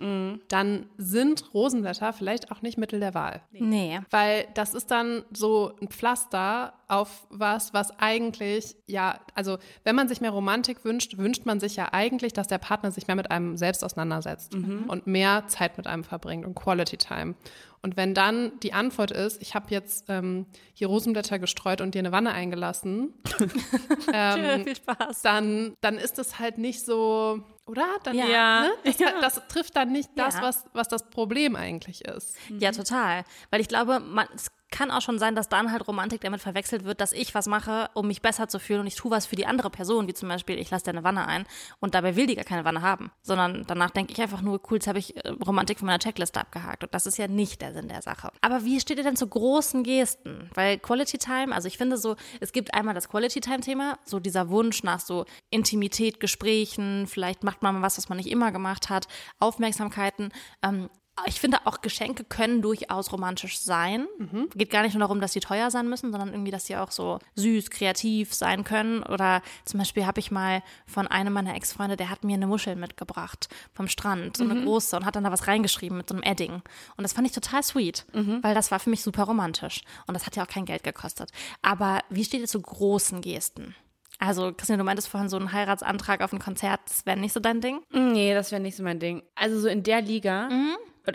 dann 0.48 0.88
sind 0.96 1.52
Rosenblätter 1.54 2.12
vielleicht 2.12 2.50
auch 2.50 2.62
nicht 2.62 2.78
Mittel 2.78 3.00
der 3.00 3.14
Wahl. 3.14 3.42
Nee. 3.50 4.00
Weil 4.10 4.48
das 4.54 4.74
ist 4.74 4.90
dann 4.90 5.24
so 5.32 5.72
ein 5.80 5.88
Pflaster 5.88 6.74
auf 6.88 7.26
was, 7.30 7.74
was 7.74 7.90
eigentlich, 7.98 8.74
ja, 8.86 9.20
also 9.34 9.58
wenn 9.84 9.94
man 9.94 10.08
sich 10.08 10.20
mehr 10.22 10.30
Romantik 10.30 10.84
wünscht, 10.84 11.18
wünscht 11.18 11.44
man 11.44 11.60
sich 11.60 11.76
ja 11.76 11.88
eigentlich, 11.92 12.32
dass 12.32 12.48
der 12.48 12.58
Partner 12.58 12.90
sich 12.90 13.06
mehr 13.06 13.16
mit 13.16 13.30
einem 13.30 13.56
selbst 13.58 13.84
auseinandersetzt 13.84 14.54
und 14.54 15.06
mehr 15.06 15.44
Zeit 15.48 15.76
mit 15.76 15.86
einem 15.86 16.02
verbringt 16.02 16.46
und 16.46 16.54
Quality 16.54 16.96
Time. 16.96 17.34
Und 17.80 17.96
wenn 17.96 18.12
dann 18.14 18.58
die 18.60 18.72
Antwort 18.72 19.10
ist, 19.12 19.40
ich 19.40 19.54
habe 19.54 19.66
jetzt 19.68 20.06
ähm, 20.08 20.46
hier 20.72 20.88
Rosenblätter 20.88 21.38
gestreut 21.38 21.80
und 21.80 21.94
dir 21.94 22.00
eine 22.00 22.10
Wanne 22.10 22.32
eingelassen, 22.32 23.14
ähm, 24.12 24.64
Viel 24.64 24.76
Spaß. 24.76 25.22
dann, 25.22 25.74
dann 25.80 25.96
ist 25.96 26.18
es 26.18 26.38
halt 26.38 26.58
nicht 26.58 26.84
so, 26.84 27.40
oder? 27.66 27.86
Dann, 28.02 28.16
Ja. 28.16 28.62
Ne? 28.62 28.70
Das, 28.98 29.36
das 29.36 29.48
trifft 29.48 29.76
dann 29.76 29.92
nicht 29.92 30.10
das, 30.16 30.34
Ja. 30.36 30.42
was, 30.42 30.64
was 30.72 30.88
das 30.88 31.08
Problem 31.10 31.54
eigentlich 31.54 32.04
ist. 32.04 32.36
Ja, 32.58 32.72
total. 32.72 33.24
Weil 33.50 33.60
ich 33.60 33.68
glaube, 33.68 34.00
man, 34.00 34.26
es 34.34 34.48
kann 34.70 34.90
auch 34.90 35.00
schon 35.00 35.18
sein, 35.18 35.34
dass 35.34 35.48
dann 35.48 35.72
halt 35.72 35.86
Romantik 35.88 36.20
damit 36.20 36.40
verwechselt 36.40 36.84
wird, 36.84 37.00
dass 37.00 37.12
ich 37.12 37.34
was 37.34 37.46
mache, 37.46 37.90
um 37.94 38.06
mich 38.06 38.22
besser 38.22 38.48
zu 38.48 38.58
fühlen 38.58 38.80
und 38.80 38.86
ich 38.86 38.96
tue 38.96 39.10
was 39.10 39.26
für 39.26 39.36
die 39.36 39.46
andere 39.46 39.70
Person, 39.70 40.06
wie 40.08 40.14
zum 40.14 40.28
Beispiel, 40.28 40.58
ich 40.58 40.70
lasse 40.70 40.84
dir 40.84 40.90
eine 40.90 41.04
Wanne 41.04 41.26
ein 41.26 41.46
und 41.80 41.94
dabei 41.94 42.16
will 42.16 42.26
die 42.26 42.36
gar 42.36 42.44
keine 42.44 42.64
Wanne 42.64 42.82
haben, 42.82 43.10
sondern 43.22 43.64
danach 43.66 43.90
denke 43.90 44.12
ich 44.12 44.20
einfach 44.20 44.42
nur, 44.42 44.60
cool, 44.70 44.76
jetzt 44.76 44.86
habe 44.86 44.98
ich 44.98 45.16
äh, 45.16 45.30
Romantik 45.46 45.78
von 45.78 45.86
meiner 45.86 45.98
Checkliste 45.98 46.40
abgehakt 46.40 46.84
und 46.84 46.92
das 46.94 47.06
ist 47.06 47.18
ja 47.18 47.28
nicht 47.28 47.62
der 47.62 47.72
Sinn 47.72 47.88
der 47.88 48.02
Sache. 48.02 48.30
Aber 48.40 48.64
wie 48.64 48.80
steht 48.80 48.98
ihr 48.98 49.04
denn 49.04 49.16
zu 49.16 49.26
großen 49.26 49.82
Gesten? 49.82 50.50
Weil 50.54 50.78
Quality 50.78 51.18
Time, 51.18 51.54
also 51.54 51.68
ich 51.68 51.78
finde 51.78 51.96
so, 51.96 52.16
es 52.40 52.52
gibt 52.52 52.74
einmal 52.74 52.94
das 52.94 53.08
Quality 53.08 53.40
Time 53.40 53.60
Thema, 53.60 53.98
so 54.04 54.20
dieser 54.20 54.50
Wunsch 54.50 54.82
nach 54.82 55.00
so 55.00 55.24
Intimität, 55.50 56.20
Gesprächen, 56.20 57.06
vielleicht 57.06 57.42
macht 57.42 57.62
man 57.62 57.76
mal 57.76 57.82
was, 57.82 57.98
was 57.98 58.08
man 58.08 58.18
nicht 58.18 58.30
immer 58.30 58.52
gemacht 58.52 58.90
hat, 58.90 59.06
Aufmerksamkeiten, 59.38 60.30
ähm, 60.62 60.90
ich 61.26 61.40
finde 61.40 61.58
auch 61.64 61.80
Geschenke 61.80 62.24
können 62.24 62.62
durchaus 62.62 63.12
romantisch 63.12 63.58
sein. 63.58 64.06
Geht 64.54 64.70
gar 64.70 64.82
nicht 64.82 64.94
nur 64.94 65.00
darum, 65.00 65.20
dass 65.20 65.32
sie 65.32 65.40
teuer 65.40 65.70
sein 65.70 65.88
müssen, 65.88 66.10
sondern 66.10 66.32
irgendwie, 66.32 66.50
dass 66.50 66.66
sie 66.66 66.76
auch 66.76 66.90
so 66.90 67.18
süß, 67.34 67.70
kreativ 67.70 68.34
sein 68.34 68.64
können. 68.64 69.02
Oder 69.02 69.42
zum 69.64 69.78
Beispiel 69.78 70.06
habe 70.06 70.20
ich 70.20 70.30
mal 70.30 70.62
von 70.86 71.06
einem 71.06 71.32
meiner 71.32 71.54
Ex-Freunde, 71.54 71.96
der 71.96 72.10
hat 72.10 72.24
mir 72.24 72.34
eine 72.34 72.46
Muschel 72.46 72.76
mitgebracht 72.76 73.48
vom 73.72 73.88
Strand, 73.88 74.36
so 74.36 74.44
eine 74.44 74.62
große, 74.62 74.96
und 74.96 75.04
hat 75.04 75.16
dann 75.16 75.24
da 75.24 75.32
was 75.32 75.46
reingeschrieben 75.46 75.98
mit 75.98 76.08
so 76.08 76.14
einem 76.14 76.22
Edding. 76.22 76.62
Und 76.96 77.02
das 77.02 77.12
fand 77.12 77.26
ich 77.26 77.32
total 77.32 77.62
sweet, 77.62 78.06
weil 78.42 78.54
das 78.54 78.70
war 78.70 78.80
für 78.80 78.90
mich 78.90 79.02
super 79.02 79.24
romantisch. 79.24 79.82
Und 80.06 80.14
das 80.14 80.26
hat 80.26 80.36
ja 80.36 80.42
auch 80.42 80.48
kein 80.48 80.64
Geld 80.64 80.82
gekostet. 80.82 81.30
Aber 81.62 82.00
wie 82.10 82.24
steht 82.24 82.40
ihr 82.40 82.48
zu 82.48 82.60
großen 82.60 83.20
Gesten? 83.20 83.74
Also, 84.20 84.52
Christian, 84.52 84.80
du 84.80 84.84
meintest 84.84 85.08
vorhin 85.08 85.28
so 85.28 85.36
einen 85.36 85.52
Heiratsantrag 85.52 86.22
auf 86.22 86.32
ein 86.32 86.40
Konzert, 86.40 86.80
das 86.86 87.06
wäre 87.06 87.16
nicht 87.16 87.32
so 87.32 87.38
dein 87.38 87.60
Ding? 87.60 87.82
Nee, 87.92 88.34
das 88.34 88.50
wäre 88.50 88.60
nicht 88.60 88.76
so 88.76 88.82
mein 88.82 88.98
Ding. 88.98 89.22
Also 89.36 89.60
so 89.60 89.68
in 89.68 89.84
der 89.84 90.02
Liga 90.02 90.48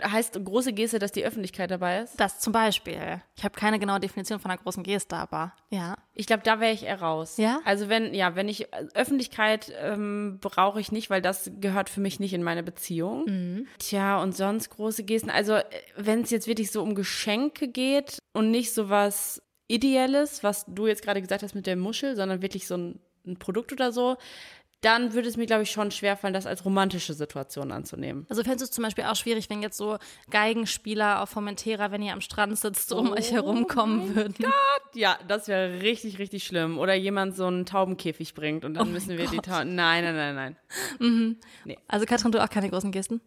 heißt 0.02 0.42
große 0.44 0.72
Geste, 0.72 0.98
dass 0.98 1.12
die 1.12 1.24
Öffentlichkeit 1.24 1.70
dabei 1.70 2.00
ist. 2.00 2.18
Das 2.18 2.40
zum 2.40 2.52
Beispiel. 2.52 3.22
Ich 3.36 3.44
habe 3.44 3.58
keine 3.58 3.78
genaue 3.78 4.00
Definition 4.00 4.40
von 4.40 4.50
einer 4.50 4.60
großen 4.60 4.82
Geste, 4.82 5.16
aber 5.16 5.52
ja. 5.70 5.96
Ich 6.14 6.26
glaube, 6.26 6.42
da 6.42 6.60
wäre 6.60 6.72
ich 6.72 6.84
eher 6.84 7.00
raus. 7.00 7.36
Ja? 7.36 7.60
Also 7.64 7.88
wenn, 7.88 8.14
ja, 8.14 8.36
wenn 8.36 8.48
ich 8.48 8.72
Öffentlichkeit 8.94 9.72
ähm, 9.80 10.38
brauche 10.40 10.80
ich 10.80 10.92
nicht, 10.92 11.10
weil 11.10 11.22
das 11.22 11.50
gehört 11.60 11.88
für 11.88 12.00
mich 12.00 12.20
nicht 12.20 12.32
in 12.32 12.42
meine 12.42 12.62
Beziehung. 12.62 13.24
Mhm. 13.26 13.66
Tja, 13.78 14.22
und 14.22 14.36
sonst 14.36 14.70
große 14.70 15.04
Gesten. 15.04 15.30
Also 15.30 15.58
wenn 15.96 16.22
es 16.22 16.30
jetzt 16.30 16.46
wirklich 16.46 16.70
so 16.70 16.82
um 16.82 16.94
Geschenke 16.94 17.68
geht 17.68 18.18
und 18.32 18.50
nicht 18.50 18.72
so 18.72 18.88
was 18.88 19.42
Ideelles, 19.66 20.42
was 20.42 20.66
du 20.68 20.86
jetzt 20.86 21.02
gerade 21.02 21.20
gesagt 21.20 21.42
hast 21.42 21.54
mit 21.54 21.66
der 21.66 21.76
Muschel, 21.76 22.16
sondern 22.16 22.42
wirklich 22.42 22.66
so 22.66 22.76
ein, 22.76 23.00
ein 23.26 23.38
Produkt 23.38 23.72
oder 23.72 23.92
so, 23.92 24.16
dann 24.84 25.14
würde 25.14 25.28
es 25.28 25.36
mir, 25.36 25.46
glaube 25.46 25.62
ich, 25.62 25.70
schon 25.70 25.90
schwerfallen, 25.90 26.34
das 26.34 26.46
als 26.46 26.64
romantische 26.64 27.14
Situation 27.14 27.72
anzunehmen. 27.72 28.26
Also 28.28 28.42
fändest 28.42 28.60
du 28.60 28.64
es 28.64 28.70
zum 28.70 28.84
Beispiel 28.84 29.04
auch 29.04 29.16
schwierig, 29.16 29.48
wenn 29.48 29.62
jetzt 29.62 29.76
so 29.76 29.98
Geigenspieler 30.30 31.22
auf 31.22 31.30
Formentera, 31.30 31.90
wenn 31.90 32.02
ihr 32.02 32.12
am 32.12 32.20
Strand 32.20 32.58
sitzt, 32.58 32.92
um 32.92 33.12
euch 33.12 33.32
herumkommen 33.32 34.14
würden. 34.14 34.44
ja, 34.94 35.18
das 35.26 35.48
wäre 35.48 35.80
richtig, 35.80 36.18
richtig 36.18 36.44
schlimm. 36.44 36.78
Oder 36.78 36.94
jemand 36.94 37.36
so 37.36 37.46
einen 37.46 37.66
Taubenkäfig 37.66 38.34
bringt 38.34 38.64
und 38.64 38.74
dann 38.74 38.92
müssen 38.92 39.16
wir 39.16 39.26
die 39.26 39.38
Tauben. 39.38 39.74
Nein, 39.74 40.04
nein, 40.04 40.34
nein, 40.34 40.56
nein. 41.00 41.36
Also 41.88 42.06
Katrin, 42.06 42.32
du 42.32 42.42
auch 42.42 42.50
keine 42.50 42.68
großen 42.68 42.92
Gesten? 42.92 43.20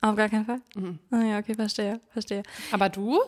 Auf 0.00 0.16
gar 0.16 0.28
keinen 0.28 0.44
Fall? 0.44 0.60
Ah 1.10 1.22
ja, 1.22 1.38
okay, 1.38 1.54
verstehe, 1.54 2.00
verstehe. 2.12 2.42
Aber 2.72 2.88
du? 2.88 3.20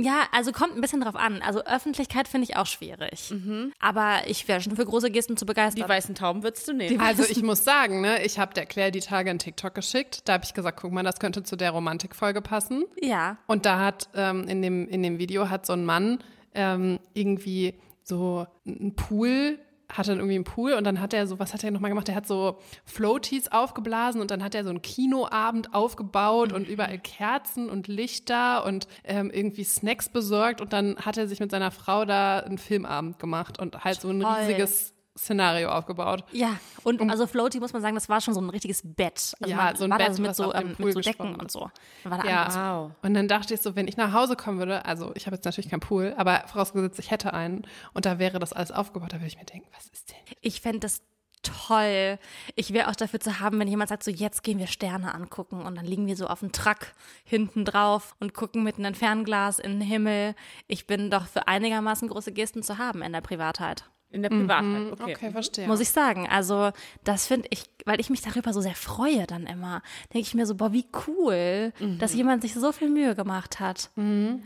Ja, 0.00 0.22
also 0.32 0.52
kommt 0.52 0.76
ein 0.76 0.80
bisschen 0.80 1.00
drauf 1.00 1.16
an. 1.16 1.42
Also 1.42 1.64
Öffentlichkeit 1.64 2.28
finde 2.28 2.46
ich 2.48 2.56
auch 2.56 2.66
schwierig. 2.66 3.34
Aber 3.80 4.18
ich 4.26 4.46
wäre 4.46 4.60
schon 4.60 4.76
für 4.76 4.84
große 4.84 5.10
Gesten 5.10 5.36
zu 5.36 5.44
Die 5.44 5.48
begeistern. 5.48 5.88
weißen 5.88 6.14
Tauben 6.14 6.42
würdest 6.42 6.68
du 6.68 6.72
nehmen. 6.72 7.00
Also 7.00 7.24
ich 7.28 7.42
muss 7.42 7.64
sagen, 7.64 8.00
ne, 8.00 8.22
ich 8.24 8.38
habe 8.38 8.54
der 8.54 8.66
Claire 8.66 8.90
die 8.90 9.00
Tage 9.00 9.30
einen 9.30 9.38
TikTok 9.38 9.74
geschickt. 9.74 10.20
Da 10.28 10.34
habe 10.34 10.44
ich 10.44 10.54
gesagt, 10.54 10.78
guck 10.80 10.92
mal, 10.92 11.02
das 11.02 11.18
könnte 11.18 11.42
zu 11.42 11.56
der 11.56 11.72
Romantikfolge 11.72 12.42
passen. 12.42 12.84
ja. 13.02 13.38
Und 13.46 13.66
da 13.66 13.80
hat 13.80 14.08
ähm, 14.14 14.44
in, 14.46 14.62
dem, 14.62 14.88
in 14.88 15.02
dem 15.02 15.18
Video 15.18 15.50
hat 15.50 15.66
so 15.66 15.72
ein 15.72 15.84
Mann 15.84 16.18
ähm, 16.54 16.98
irgendwie 17.14 17.74
so 18.04 18.46
einen 18.66 18.94
Pool, 18.94 19.58
hatte 19.92 20.12
irgendwie 20.12 20.34
einen 20.34 20.44
Pool 20.44 20.74
und 20.74 20.84
dann 20.84 21.00
hat 21.00 21.14
er 21.14 21.26
so, 21.26 21.38
was 21.38 21.54
hat 21.54 21.64
er 21.64 21.70
nochmal 21.70 21.90
gemacht? 21.90 22.08
Er 22.08 22.14
hat 22.14 22.26
so 22.26 22.58
Floaties 22.84 23.50
aufgeblasen 23.50 24.20
und 24.20 24.30
dann 24.30 24.44
hat 24.44 24.54
er 24.54 24.64
so 24.64 24.70
einen 24.70 24.82
Kinoabend 24.82 25.74
aufgebaut 25.74 26.52
und 26.52 26.68
überall 26.68 26.98
Kerzen 26.98 27.68
und 27.70 27.88
Lichter 27.88 28.64
und 28.64 28.86
ähm, 29.04 29.30
irgendwie 29.30 29.64
Snacks 29.64 30.08
besorgt 30.08 30.60
und 30.60 30.72
dann 30.72 30.96
hat 30.96 31.16
er 31.16 31.26
sich 31.26 31.40
mit 31.40 31.50
seiner 31.50 31.70
Frau 31.70 32.04
da 32.04 32.40
einen 32.40 32.58
Filmabend 32.58 33.18
gemacht 33.18 33.58
und 33.58 33.84
halt 33.84 34.00
so 34.00 34.10
ein 34.10 34.20
Toll. 34.20 34.32
riesiges 34.32 34.94
Szenario 35.18 35.70
aufgebaut. 35.70 36.24
Ja, 36.32 36.58
und 36.84 37.00
also 37.10 37.26
Floaty 37.26 37.60
muss 37.60 37.72
man 37.72 37.82
sagen, 37.82 37.94
das 37.94 38.08
war 38.08 38.20
schon 38.20 38.34
so 38.34 38.40
ein 38.40 38.50
richtiges 38.50 38.82
Bett. 38.84 39.34
Also 39.40 39.50
Ja, 39.50 39.56
man 39.56 39.76
so 39.76 39.84
ein 39.84 39.90
war 39.90 39.98
Bett, 39.98 40.08
da 40.08 40.12
so 40.14 40.22
mit 40.22 40.30
was 40.30 40.36
so, 40.36 40.44
auf 40.44 40.52
dem 40.60 40.68
ähm, 40.68 40.76
Pool 40.76 40.86
mit 40.86 40.94
so 40.94 41.00
Decken 41.00 41.32
ist. 41.34 41.40
und 41.40 41.50
so. 41.50 41.70
Dann 42.04 42.12
war 42.12 42.18
da 42.22 42.28
Ja. 42.28 42.82
Wow. 42.84 42.92
Und 43.02 43.14
dann 43.14 43.28
dachte 43.28 43.54
ich 43.54 43.60
so, 43.60 43.76
wenn 43.76 43.88
ich 43.88 43.96
nach 43.96 44.12
Hause 44.12 44.36
kommen 44.36 44.58
würde, 44.58 44.84
also 44.84 45.12
ich 45.14 45.26
habe 45.26 45.36
jetzt 45.36 45.44
natürlich 45.44 45.70
keinen 45.70 45.80
Pool, 45.80 46.14
aber 46.16 46.44
vorausgesetzt, 46.46 46.98
ich 46.98 47.10
hätte 47.10 47.34
einen 47.34 47.66
und 47.94 48.06
da 48.06 48.18
wäre 48.18 48.38
das 48.38 48.52
alles 48.52 48.70
aufgebaut, 48.70 49.12
da 49.12 49.16
würde 49.16 49.26
ich 49.26 49.38
mir 49.38 49.44
denken, 49.44 49.68
was 49.76 49.86
ist 49.88 50.10
denn? 50.10 50.36
Ich 50.40 50.60
fände 50.60 50.80
das 50.80 51.02
toll. 51.42 52.18
Ich 52.56 52.72
wäre 52.72 52.88
auch 52.88 52.96
dafür 52.96 53.20
zu 53.20 53.40
haben, 53.40 53.58
wenn 53.60 53.68
jemand 53.68 53.88
sagt, 53.90 54.02
so 54.02 54.10
jetzt 54.10 54.42
gehen 54.42 54.58
wir 54.58 54.66
Sterne 54.66 55.14
angucken 55.14 55.62
und 55.62 55.76
dann 55.76 55.86
liegen 55.86 56.06
wir 56.06 56.16
so 56.16 56.26
auf 56.26 56.40
dem 56.40 56.52
Truck 56.52 56.92
hinten 57.24 57.64
drauf 57.64 58.16
und 58.18 58.34
gucken 58.34 58.64
mit 58.64 58.76
einem 58.78 58.94
Fernglas 58.94 59.58
in 59.58 59.72
den 59.72 59.80
Himmel. 59.80 60.34
Ich 60.66 60.86
bin 60.86 61.10
doch 61.10 61.26
für 61.26 61.46
einigermaßen 61.48 62.08
große 62.08 62.32
Gesten 62.32 62.62
zu 62.62 62.78
haben 62.78 63.02
in 63.02 63.12
der 63.12 63.20
Privatheit. 63.20 63.84
In 64.10 64.22
der 64.22 64.30
Privatheit. 64.30 64.92
Okay. 64.92 65.14
Okay, 65.14 65.30
verstehe. 65.30 65.66
Muss 65.66 65.80
ich 65.80 65.90
sagen. 65.90 66.26
Also, 66.28 66.70
das 67.04 67.26
finde 67.26 67.48
ich, 67.50 67.64
weil 67.84 68.00
ich 68.00 68.08
mich 68.08 68.22
darüber 68.22 68.52
so 68.54 68.60
sehr 68.60 68.74
freue 68.74 69.26
dann 69.26 69.46
immer, 69.46 69.82
denke 70.14 70.26
ich 70.26 70.34
mir 70.34 70.46
so, 70.46 70.54
boah, 70.54 70.72
wie 70.72 70.86
cool, 71.06 71.72
dass 71.98 72.14
jemand 72.14 72.42
sich 72.42 72.54
so 72.54 72.72
viel 72.72 72.88
Mühe 72.88 73.14
gemacht 73.14 73.60
hat. 73.60 73.90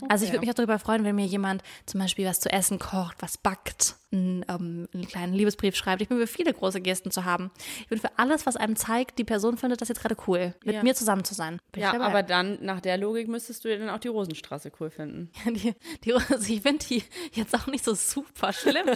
Also, 0.09 0.25
ich 0.25 0.31
würde 0.31 0.41
mich 0.41 0.49
auch 0.49 0.55
darüber 0.55 0.79
freuen, 0.79 1.03
wenn 1.05 1.15
mir 1.15 1.25
jemand 1.25 1.63
zum 1.85 2.01
Beispiel 2.01 2.27
was 2.27 2.41
zu 2.41 2.51
essen 2.51 2.77
kocht, 2.77 3.21
was 3.21 3.37
backt, 3.37 3.95
einen, 4.13 4.45
ähm, 4.47 4.87
einen 4.93 5.07
kleinen 5.07 5.33
Liebesbrief 5.33 5.75
schreibt. 5.75 6.01
Ich 6.01 6.07
bin 6.09 6.17
für 6.17 6.27
viele 6.27 6.53
große 6.53 6.79
Gesten 6.81 7.11
zu 7.11 7.25
haben. 7.25 7.51
Ich 7.81 7.87
bin 7.87 7.99
für 7.99 8.17
alles, 8.17 8.45
was 8.45 8.55
einem 8.55 8.75
zeigt, 8.75 9.17
die 9.19 9.23
Person 9.23 9.57
findet 9.57 9.81
das 9.81 9.89
jetzt 9.89 10.01
gerade 10.01 10.15
cool, 10.27 10.53
mit 10.63 10.75
Ja. 10.75 10.83
mir 10.83 10.95
zusammen 10.95 11.23
zu 11.23 11.33
sein. 11.33 11.59
Bin 11.71 11.81
Ja, 11.83 11.99
aber 11.99 12.23
dann, 12.23 12.59
nach 12.61 12.79
der 12.79 12.97
Logik, 12.97 13.27
müsstest 13.27 13.65
du 13.65 13.69
ja 13.69 13.77
dann 13.77 13.89
auch 13.89 13.99
die 13.99 14.07
Rosenstraße 14.09 14.71
cool 14.79 14.89
finden. 14.89 15.31
die, 15.45 15.73
die, 16.03 16.13
also 16.13 16.53
ich 16.53 16.61
finde 16.61 16.85
die 16.85 17.03
jetzt 17.33 17.53
auch 17.55 17.67
nicht 17.67 17.83
so 17.83 17.93
super 17.95 18.53
schlimm. 18.53 18.85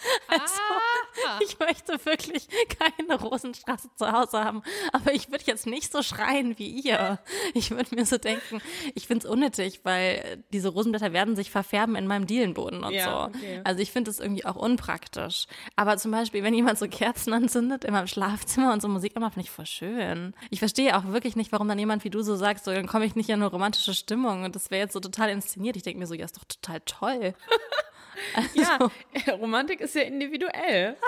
Also, 0.28 0.60
ich 1.44 1.58
möchte 1.58 2.04
wirklich 2.06 2.48
keine 2.78 3.20
Rosenstraße 3.20 3.88
zu 3.96 4.10
Hause 4.10 4.42
haben. 4.44 4.62
Aber 4.92 5.12
ich 5.12 5.30
würde 5.30 5.44
jetzt 5.46 5.66
nicht 5.66 5.92
so 5.92 6.02
schreien 6.02 6.58
wie 6.58 6.68
ihr. 6.68 7.18
Ich 7.54 7.70
würde 7.72 7.94
mir 7.94 8.06
so 8.06 8.16
denken, 8.16 8.60
ich 8.94 9.06
finde 9.06 9.26
es 9.26 9.30
unnötig, 9.30 9.80
weil 9.84 10.42
diese 10.52 10.68
Rosenblätter 10.68 11.12
werden 11.12 11.36
sich 11.36 11.50
verfärben 11.50 11.96
in 11.96 12.06
meinem 12.06 12.26
Dielenboden 12.26 12.84
und 12.84 12.92
Ja, 12.92 13.28
so. 13.32 13.38
okay. 13.38 13.60
Also 13.64 13.80
ich 13.80 13.90
finde 13.92 14.10
es 14.10 14.20
irgendwie 14.20 14.44
auch 14.46 14.56
unpraktisch. 14.56 15.46
Aber 15.76 15.96
zum 15.96 16.12
Beispiel, 16.12 16.42
wenn 16.42 16.54
jemand 16.54 16.78
so 16.78 16.86
Kerzen 16.88 17.32
anzündet 17.32 17.84
in 17.84 17.92
meinem 17.92 18.06
Schlafzimmer 18.06 18.72
und 18.72 18.80
so 18.80 18.88
Musik 18.88 19.16
immer, 19.16 19.30
finde 19.30 19.46
ich 19.46 19.50
voll 19.50 19.66
schön. 19.66 20.34
Ich 20.50 20.60
verstehe 20.60 20.96
auch 20.96 21.06
wirklich 21.06 21.36
nicht, 21.36 21.52
warum 21.52 21.68
dann 21.68 21.78
jemand 21.78 22.04
wie 22.04 22.10
du 22.10 22.22
so 22.22 22.36
sagst, 22.36 22.64
so 22.64 22.72
dann 22.72 22.86
komme 22.86 23.04
ich 23.04 23.16
nicht 23.16 23.28
in 23.28 23.34
eine 23.36 23.46
romantische 23.46 23.94
Stimmung 23.94 24.44
und 24.44 24.54
das 24.56 24.70
wäre 24.70 24.82
jetzt 24.82 24.92
so 24.92 25.00
total 25.00 25.28
inszeniert. 25.30 25.76
Ich 25.76 25.82
denke 25.82 25.98
mir 25.98 26.06
so, 26.06 26.14
ja, 26.14 26.24
ist 26.24 26.36
doch 26.36 26.44
total 26.44 26.80
toll. 26.82 27.34
Ja, 28.54 28.78
Romantik 29.32 29.80
ist 29.80 29.94
ja 29.94 30.02
individuell. 30.02 30.96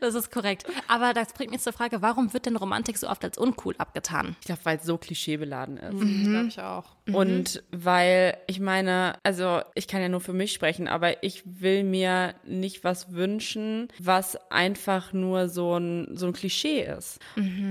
Das 0.00 0.14
ist 0.14 0.30
korrekt. 0.30 0.64
Aber 0.86 1.12
das 1.12 1.32
bringt 1.32 1.50
mich 1.50 1.60
zur 1.60 1.72
Frage, 1.72 2.02
warum 2.02 2.32
wird 2.32 2.46
denn 2.46 2.54
Romantik 2.54 2.96
so 2.98 3.08
oft 3.08 3.24
als 3.24 3.36
uncool 3.36 3.74
abgetan? 3.78 4.36
Ich 4.40 4.46
glaube, 4.46 4.60
weil 4.64 4.76
es 4.78 4.84
so 4.84 4.96
klischeebeladen 4.96 5.76
ist. 5.76 5.98
glaube 5.98 6.46
ich 6.46 6.60
auch. 6.60 6.84
Und 7.14 7.62
weil 7.70 8.36
ich 8.46 8.60
meine, 8.60 9.14
also 9.22 9.60
ich 9.74 9.88
kann 9.88 10.00
ja 10.00 10.08
nur 10.08 10.20
für 10.20 10.32
mich 10.32 10.52
sprechen, 10.52 10.88
aber 10.88 11.22
ich 11.22 11.42
will 11.44 11.84
mir 11.84 12.34
nicht 12.44 12.84
was 12.84 13.12
wünschen, 13.12 13.88
was 13.98 14.36
einfach 14.50 15.12
nur 15.12 15.48
so 15.48 15.76
ein, 15.78 16.16
so 16.16 16.26
ein 16.26 16.32
Klischee 16.32 16.82
ist. 16.82 17.18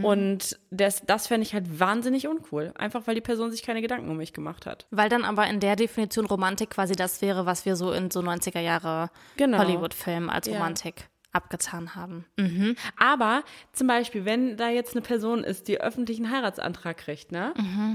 Und 0.04 0.60
das, 0.72 1.04
das 1.06 1.28
fände 1.28 1.46
ich 1.46 1.54
halt 1.54 1.80
wahnsinnig 1.80 2.28
uncool. 2.28 2.74
Einfach 2.78 3.08
weil 3.08 3.16
die 3.16 3.22
Person 3.22 3.52
sich 3.52 3.64
keine 3.64 3.82
Gedanken 3.82 4.10
um 4.10 4.18
mich 4.18 4.34
gemacht 4.34 4.66
hat. 4.66 4.86
Weil 4.92 5.10
dann 5.10 5.24
aber 5.24 5.48
in 5.48 5.60
der 5.60 5.76
Definition 5.76 6.26
Romantik 6.26 6.70
quasi 6.72 6.96
das 6.96 7.22
wäre, 7.22 7.46
was 7.46 7.66
wir 7.66 7.76
so 7.76 7.92
in 7.92 8.12
so 8.12 8.20
90er 8.20 8.60
Jahre 8.60 9.10
Genau. 9.38 9.58
Hollywood-Filmen 9.60 10.30
als. 10.30 10.48
Romantik 10.50 11.09
abgetan 11.32 11.96
haben. 11.96 12.26
Aber 12.98 13.44
zum 13.74 13.88
Beispiel, 13.88 14.26
wenn 14.26 14.58
da 14.58 14.70
jetzt 14.70 14.94
eine 14.94 15.02
Person 15.02 15.44
ist, 15.44 15.68
die 15.68 15.80
öffentlichen 15.80 16.32
Heiratsantrag 16.32 16.98
kriegt, 16.98 17.32
ne, 17.32 17.54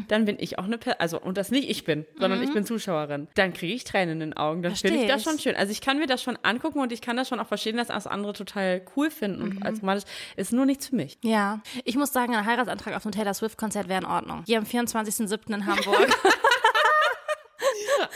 dann 0.09 0.24
bin 0.24 0.37
ich 0.39 0.59
auch 0.59 0.64
eine 0.64 0.78
Person, 0.78 1.01
also 1.01 1.20
und 1.20 1.37
das 1.37 1.51
nicht 1.51 1.68
ich 1.68 1.85
bin, 1.85 2.07
sondern 2.18 2.43
ich 2.43 2.53
bin 2.53 2.64
Zuschauerin, 2.64 3.28
dann 3.35 3.53
kriege 3.53 3.74
ich 3.74 3.85
Tränen 3.85 4.14
in 4.14 4.20
den 4.20 4.37
Augen. 4.37 4.62
Dann 4.62 4.74
finde 4.76 5.01
ich 5.01 5.09
das 5.09 5.24
schon 5.24 5.39
schön. 5.39 5.57
Also 5.57 5.72
ich 5.72 5.80
kann 5.80 5.99
mir 5.99 6.07
das 6.07 6.22
schon 6.22 6.39
angucken 6.43 6.78
und 6.80 6.93
ich 6.93 7.01
kann 7.01 7.16
das 7.16 7.28
schon 7.28 7.41
auch 7.41 7.49
verstehen, 7.49 7.76
dass 7.76 7.89
das 7.89 8.07
andere 8.07 8.32
total 8.32 8.82
cool 8.97 9.11
finden 9.11 9.43
und 9.43 9.62
als 9.64 9.80
romantisch 9.80 10.05
ist 10.37 10.53
nur 10.53 10.66
nichts 10.66 10.89
für 10.89 10.97
mich. 10.97 11.18
Ja, 11.22 11.61
ich 11.85 11.97
muss 11.97 12.12
sagen, 12.12 12.35
ein 12.35 12.47
Heiratsantrag 12.47 12.95
auf 12.95 13.05
einem 13.05 13.12
Taylor 13.12 13.35
Swift-Konzert 13.35 13.89
wäre 13.89 14.01
in 14.01 14.07
Ordnung. 14.07 14.43
Hier 14.47 14.59
am 14.59 14.64
24.07. 14.64 15.55
in 15.55 15.66
Hamburg. 15.66 16.09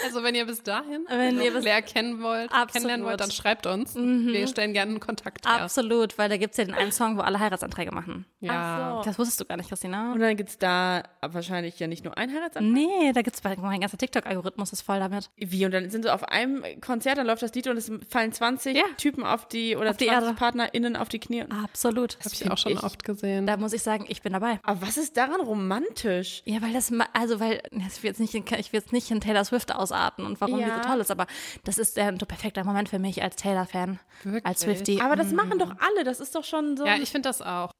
Also 0.05 0.23
wenn 0.23 0.35
ihr 0.35 0.47
bis 0.47 0.63
dahin 0.63 1.05
Wenn 1.09 1.41
ihr 1.41 1.53
bis- 1.53 1.63
Claire 1.63 1.83
kennen 1.83 2.23
wollt, 2.23 2.51
Absolut. 2.51 2.73
kennenlernen 2.73 3.07
wollt, 3.07 3.21
dann 3.21 3.31
schreibt 3.31 3.67
uns. 3.67 3.95
Wir 3.95 4.47
stellen 4.47 4.73
gerne 4.73 4.91
einen 4.93 5.01
Kontakt 5.01 5.47
her. 5.47 5.63
Absolut, 5.63 6.19
weil 6.19 6.29
da 6.29 6.37
gibt's 6.37 6.57
ja 6.57 6.65
den 6.65 6.75
einen 6.75 6.93
Song, 6.93 7.17
wo 7.17 7.23
alle 7.23 7.39
Heiratsanträge 7.41 7.93
machen. 7.93 8.25
Ja. 8.41 9.03
Das 9.05 9.19
wusstest 9.19 9.41
du 9.41 9.45
gar 9.45 9.57
nicht, 9.57 9.69
Christina. 9.69 10.13
Und 10.13 10.21
dann 10.21 10.37
gibt's 10.37 10.59
da 10.59 11.03
wahrscheinlich 11.21 11.79
ja 11.79 11.87
nicht 11.87 12.05
nur 12.05 12.17
einen 12.17 12.33
Heiratsantrag. 12.35 12.73
Nee, 12.73 13.13
da 13.13 13.23
gibt's 13.23 13.43
mein 13.45 13.81
ganzer 13.81 13.99
TikTok-Algorithmus 13.99 14.73
ist 14.73 14.83
voll 14.83 14.99
damit. 15.01 15.31
Wie? 15.37 15.65
Und 15.65 15.73
dann 15.73 15.91
sind 15.91 16.05
so 16.05 16.11
auf 16.11 16.25
einem 16.25 16.63
Konzert, 16.81 17.19
dann 17.19 17.27
läuft 17.27 17.43
das 17.43 17.55
Lied 17.55 17.67
und 17.69 17.77
es 17.77 17.91
fallen 18.09 18.33
20 18.33 18.77
Ja. 18.77 18.85
Typen 18.97 19.25
auf 19.25 19.49
die 19.49 19.77
oder 19.77 19.91
Auf 19.91 19.97
die 19.97 20.07
20 20.07 20.25
Erde. 20.29 20.37
PartnerInnen 20.39 20.97
auf 20.97 21.09
die 21.09 21.19
Knie. 21.19 21.45
Absolut. 21.65 22.19
Habe 22.25 22.31
ich 22.33 22.51
auch 22.51 22.59
schon 22.59 22.73
ich- 22.73 22.83
oft 22.83 23.05
gesehen. 23.05 23.47
Da 23.47 23.57
muss 23.57 23.73
ich 23.73 23.83
sagen, 23.83 24.05
ich 24.09 24.23
bin 24.23 24.33
dabei. 24.33 24.61
Aber 24.63 24.83
was 24.83 24.97
ist 24.97 25.17
daran 25.17 25.41
romantisch? 25.41 26.43
Ja, 26.45 26.63
weil 26.63 26.73
das, 26.73 26.93
also 27.13 27.41
weil, 27.41 27.63
ich 27.71 28.03
will 28.03 28.11
jetzt 28.11 28.21
nicht, 28.21 28.35
in- 28.35 28.45
ich 28.59 28.73
will 28.73 28.81
jetzt 28.81 28.93
nicht 28.93 29.11
in 29.11 29.21
Taylor 29.21 29.45
Swift 29.45 29.75
ausarten 29.79 30.27
und 30.27 30.41
warum 30.41 30.57
die 30.59 30.63
Ja. 30.65 30.83
so 30.83 30.89
toll 30.89 31.01
ist, 31.01 31.11
aber 31.11 31.27
das 31.65 31.79
ist 31.79 31.97
der, 31.97 32.09
ein 32.09 32.19
perfekter 32.19 32.65
Moment 32.65 32.89
für 32.89 32.99
mich 32.99 33.23
als 33.23 33.37
Taylor-Fan, 33.37 33.99
Wirklich? 34.25 34.45
als 34.47 34.61
Swiftie. 34.61 35.01
Aber 35.01 35.17
das 35.17 35.33
machen 35.33 35.59
doch 35.59 35.71
alle, 35.71 36.05
das 36.05 36.21
ist 36.21 36.35
doch 36.35 36.45
schon 36.45 36.77
so. 36.77 36.85
ja, 36.87 36.97
ich 36.97 37.11
finde 37.11 37.29
das 37.29 37.41
auch. 37.43 37.71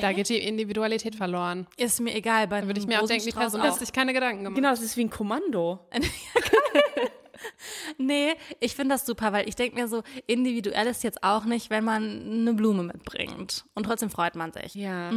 Da 0.00 0.12
geht 0.12 0.28
die 0.28 0.38
Individualität 0.38 1.14
verloren. 1.16 1.66
ist 1.76 2.00
mir 2.00 2.14
egal. 2.14 2.46
Bei 2.48 2.60
Da 2.60 2.66
würde 2.66 2.80
ich 2.80 2.86
mir 2.86 3.02
auch 3.02 3.06
denken, 3.06 3.26
die 3.26 3.32
Person 3.32 3.62
hat 3.62 3.78
sich 3.78 3.92
keine 3.92 4.12
Gedanken 4.12 4.44
gemacht. 4.44 4.56
Genau, 4.56 4.70
das 4.70 4.82
ist 4.82 4.96
wie 4.96 5.02
ein 5.04 5.10
Kommando. 5.10 5.80
Nee, 7.98 8.34
ich 8.60 8.74
finde 8.74 8.94
das 8.94 9.06
super, 9.06 9.32
weil 9.32 9.48
ich 9.48 9.56
denke 9.56 9.76
mir 9.80 9.88
so, 9.88 10.02
individuell 10.26 10.86
ist 10.86 11.02
jetzt 11.04 11.22
auch 11.22 11.44
nicht, 11.44 11.70
wenn 11.70 11.84
man 11.84 12.02
eine 12.32 12.54
Blume 12.54 12.82
mitbringt. 12.82 13.64
Und 13.74 13.84
trotzdem 13.84 14.10
freut 14.10 14.34
man 14.34 14.52
sich. 14.52 14.74
Ja. 14.74 15.10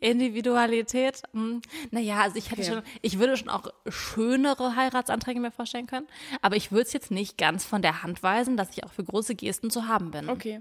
Individualität, 0.00 1.22
hm, 1.32 1.62
naja, 1.90 2.20
also 2.20 2.36
ich 2.36 2.50
hätte 2.50 2.62
Okay. 2.62 2.70
schon, 2.70 2.82
ich 3.02 3.18
würde 3.18 3.36
schon 3.36 3.48
auch 3.48 3.68
schönere 3.88 4.76
Heiratsanträge 4.76 5.40
mir 5.40 5.50
vorstellen 5.50 5.86
können, 5.86 6.06
aber 6.42 6.56
ich 6.56 6.70
würde 6.70 6.82
es 6.84 6.92
jetzt 6.92 7.10
nicht 7.10 7.38
ganz 7.38 7.64
von 7.64 7.82
der 7.82 8.02
Hand 8.02 8.22
weisen, 8.22 8.56
dass 8.56 8.70
ich 8.76 8.84
auch 8.84 8.92
für 8.92 9.04
große 9.04 9.34
Gesten 9.34 9.70
zu 9.70 9.88
haben 9.88 10.10
bin. 10.10 10.28
Okay. 10.28 10.60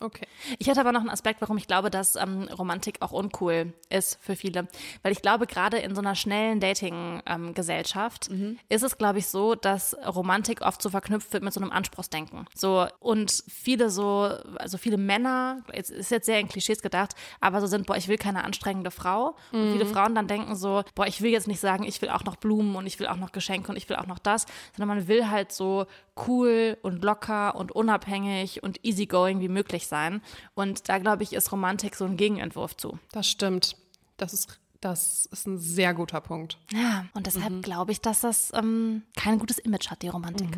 Okay. 0.00 0.26
Ich 0.58 0.68
hätte 0.68 0.80
aber 0.80 0.92
noch 0.92 1.00
einen 1.00 1.10
Aspekt, 1.10 1.40
warum 1.40 1.56
ich 1.58 1.66
glaube, 1.66 1.90
dass 1.90 2.16
ähm, 2.16 2.48
Romantik 2.56 2.96
auch 3.00 3.12
uncool 3.12 3.72
ist 3.88 4.18
für 4.22 4.36
viele. 4.36 4.68
Weil 5.02 5.12
ich 5.12 5.22
glaube, 5.22 5.46
gerade 5.46 5.78
in 5.78 5.94
so 5.94 6.00
einer 6.00 6.14
schnellen 6.14 6.60
Dating-Gesellschaft 6.60 8.30
ist 8.68 8.82
es, 8.82 8.98
glaube 8.98 9.18
ich, 9.18 9.26
so, 9.26 9.54
dass 9.54 9.96
Romantik 10.06 10.62
oft 10.62 10.82
so 10.82 10.90
verknüpft 10.90 11.32
wird 11.32 11.42
mit 11.42 11.52
so 11.52 11.60
einem 11.60 11.70
Anspruchsdenken. 11.70 12.46
So, 12.54 12.86
und 13.00 13.44
viele 13.48 13.90
so, 13.90 14.30
also 14.56 14.78
viele 14.78 14.96
Männer, 14.96 15.62
es 15.72 15.90
ist 15.90 16.10
jetzt 16.10 16.26
sehr 16.26 16.40
in 16.40 16.48
Klischees 16.48 16.82
gedacht, 16.82 17.14
aber 17.40 17.60
so 17.60 17.66
sind, 17.66 17.86
boah, 17.86 17.96
ich 17.96 18.08
will 18.08 18.18
keine 18.18 18.44
anstrengende 18.44 18.90
Frau. 18.90 19.36
Und 19.52 19.72
viele 19.72 19.86
Frauen 19.86 20.14
dann 20.14 20.26
denken 20.26 20.56
so, 20.56 20.82
boah, 20.94 21.06
ich 21.06 21.22
will 21.22 21.30
jetzt 21.30 21.48
nicht 21.48 21.60
sagen, 21.60 21.84
ich 21.84 22.00
will 22.02 22.10
auch 22.10 22.24
noch 22.24 22.36
Blumen 22.36 22.76
und 22.76 22.86
ich 22.86 22.98
will 23.00 23.06
auch 23.06 23.16
noch 23.16 23.32
Geschenke 23.32 23.70
und 23.70 23.76
ich 23.76 23.88
will 23.88 23.96
auch 23.96 24.06
noch 24.06 24.18
das, 24.18 24.46
sondern 24.76 24.96
man 24.96 25.08
will 25.08 25.30
halt 25.30 25.52
so 25.52 25.86
cool 26.26 26.76
und 26.82 27.02
locker 27.02 27.54
und 27.54 27.72
unabhängig 27.72 28.62
und 28.62 28.84
easygoing 28.84 29.40
wie 29.40 29.48
möglich 29.48 29.86
sein. 29.86 30.22
Und 30.54 30.88
da, 30.88 30.98
glaube 30.98 31.22
ich, 31.22 31.32
ist 31.32 31.52
Romantik 31.52 31.94
so 31.94 32.04
ein 32.04 32.16
Gegenentwurf 32.16 32.76
zu. 32.76 32.98
Das 33.12 33.28
stimmt. 33.28 33.76
Das 34.16 34.32
ist 34.32 34.58
Das 34.82 35.26
ist 35.32 35.46
ein 35.46 35.58
sehr 35.58 35.94
guter 35.94 36.20
Punkt. 36.20 36.58
Ja, 36.72 37.06
und 37.14 37.26
deshalb 37.26 37.62
glaube 37.62 37.92
ich, 37.92 38.00
dass 38.00 38.20
das 38.22 38.50
ähm, 38.52 39.02
kein 39.16 39.38
gutes 39.38 39.58
Image 39.58 39.88
hat, 39.90 40.02
die 40.02 40.08
Romantik. 40.08 40.48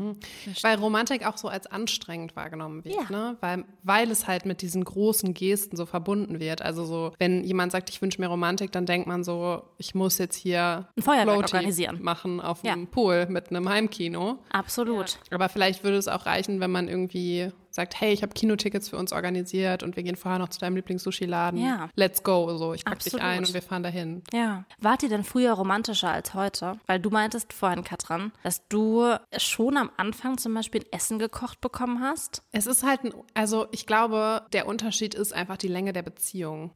Weil 0.63 0.79
Romantik 0.79 1.27
auch 1.27 1.37
so 1.37 1.49
als 1.49 1.67
anstrengend 1.67 2.35
wahrgenommen 2.35 2.85
wird, 2.87 2.95
Ja. 2.97 3.11
ne? 3.11 3.37
Weil, 3.41 3.65
weil 3.83 4.11
es 4.11 4.27
halt 4.27 4.47
mit 4.47 4.63
diesen 4.63 4.83
großen 4.83 5.35
Gesten 5.35 5.77
so 5.77 5.85
verbunden 5.85 6.41
wird. 6.41 6.63
Also 6.63 6.87
so, 6.87 7.13
wenn 7.19 7.45
jemand 7.45 7.71
sagt, 7.73 7.91
ich 7.91 8.01
wünsche 8.01 8.19
mir 8.21 8.29
Romantik, 8.29 8.73
dann 8.73 8.87
denkt 8.87 9.07
man 9.07 9.25
so, 9.25 9.63
ich 9.77 9.95
muss 9.95 10.17
jetzt 10.17 10.37
hier 10.37 10.89
Ein 10.97 11.03
Feuerwerk 11.03 11.29
Floaty 11.29 11.57
organisieren. 11.57 12.03
machen 12.03 12.41
auf 12.41 12.65
Ja. 12.65 12.73
einem 12.73 12.87
Pool 12.87 13.27
mit 13.27 13.51
einem 13.51 13.69
Heimkino. 13.69 14.39
Absolut. 14.51 15.19
Aber 15.31 15.51
vielleicht 15.51 15.85
würde 15.85 15.99
es 15.99 16.09
auch 16.09 16.25
reichen, 16.25 16.61
wenn 16.61 16.71
man 16.71 16.89
irgendwie 16.89 17.53
sagt, 17.75 18.01
hey, 18.01 18.13
ich 18.13 18.23
habe 18.23 18.33
Kinotickets 18.33 18.89
für 18.89 18.97
uns 18.97 19.13
organisiert 19.13 19.83
und 19.83 19.97
wir 19.97 20.05
gehen 20.05 20.15
vorher 20.15 20.39
noch 20.39 20.49
zu 20.49 20.61
deinem 20.61 20.77
Lieblings-Sushi-Laden. 20.77 21.61
Ja. 21.61 21.89
Let's 21.97 22.23
go. 22.23 22.57
So, 22.57 22.73
ich 22.73 22.85
pack 22.85 23.01
dich 23.01 23.21
ein 23.21 23.41
und 23.41 23.53
wir 23.53 23.63
fahren 23.63 23.83
dahin. 23.83 24.23
Ja. 24.33 24.65
Wart 24.81 25.03
ihr 25.03 25.09
denn 25.09 25.25
früher 25.25 25.53
romantischer 25.53 26.11
als 26.11 26.35
heute? 26.35 26.79
Weil 26.87 27.01
du 27.01 27.11
meintest 27.11 27.53
vorhin, 27.53 27.83
Katrin, 27.83 28.31
dass 28.45 28.69
du 28.69 29.17
schon 29.37 29.77
am 29.77 29.91
Anfang 29.97 30.39
zum 30.39 30.55
Beispiel 30.55 30.83
ein 30.83 30.93
Essen 30.93 31.19
gekocht 31.19 31.61
bekommen 31.61 32.01
hast. 32.01 32.43
Es 32.53 32.67
ist 32.67 32.85
halt, 32.85 33.03
ein, 33.03 33.13
also 33.35 33.67
ich 33.73 33.87
glaube, 33.87 34.43
der 34.53 34.69
Unterschied 34.69 35.17
ist 35.17 35.33
einfach 35.33 35.57
die 35.57 35.69
Länge 35.69 35.93
der 35.93 36.03
Beziehung. 36.03 36.71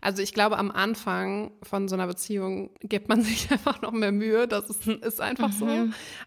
Also 0.00 0.22
ich 0.22 0.32
glaube, 0.32 0.56
am 0.56 0.70
Anfang 0.70 1.52
von 1.62 1.86
so 1.88 1.96
einer 1.96 2.06
Beziehung 2.06 2.70
gibt 2.80 3.10
man 3.10 3.22
sich 3.22 3.50
einfach 3.50 3.82
noch 3.82 3.92
mehr 3.92 4.12
Mühe. 4.12 4.48
Das 4.48 4.70
ist, 4.70 4.86
ist 4.86 5.20
einfach 5.20 5.52
so. 5.52 5.68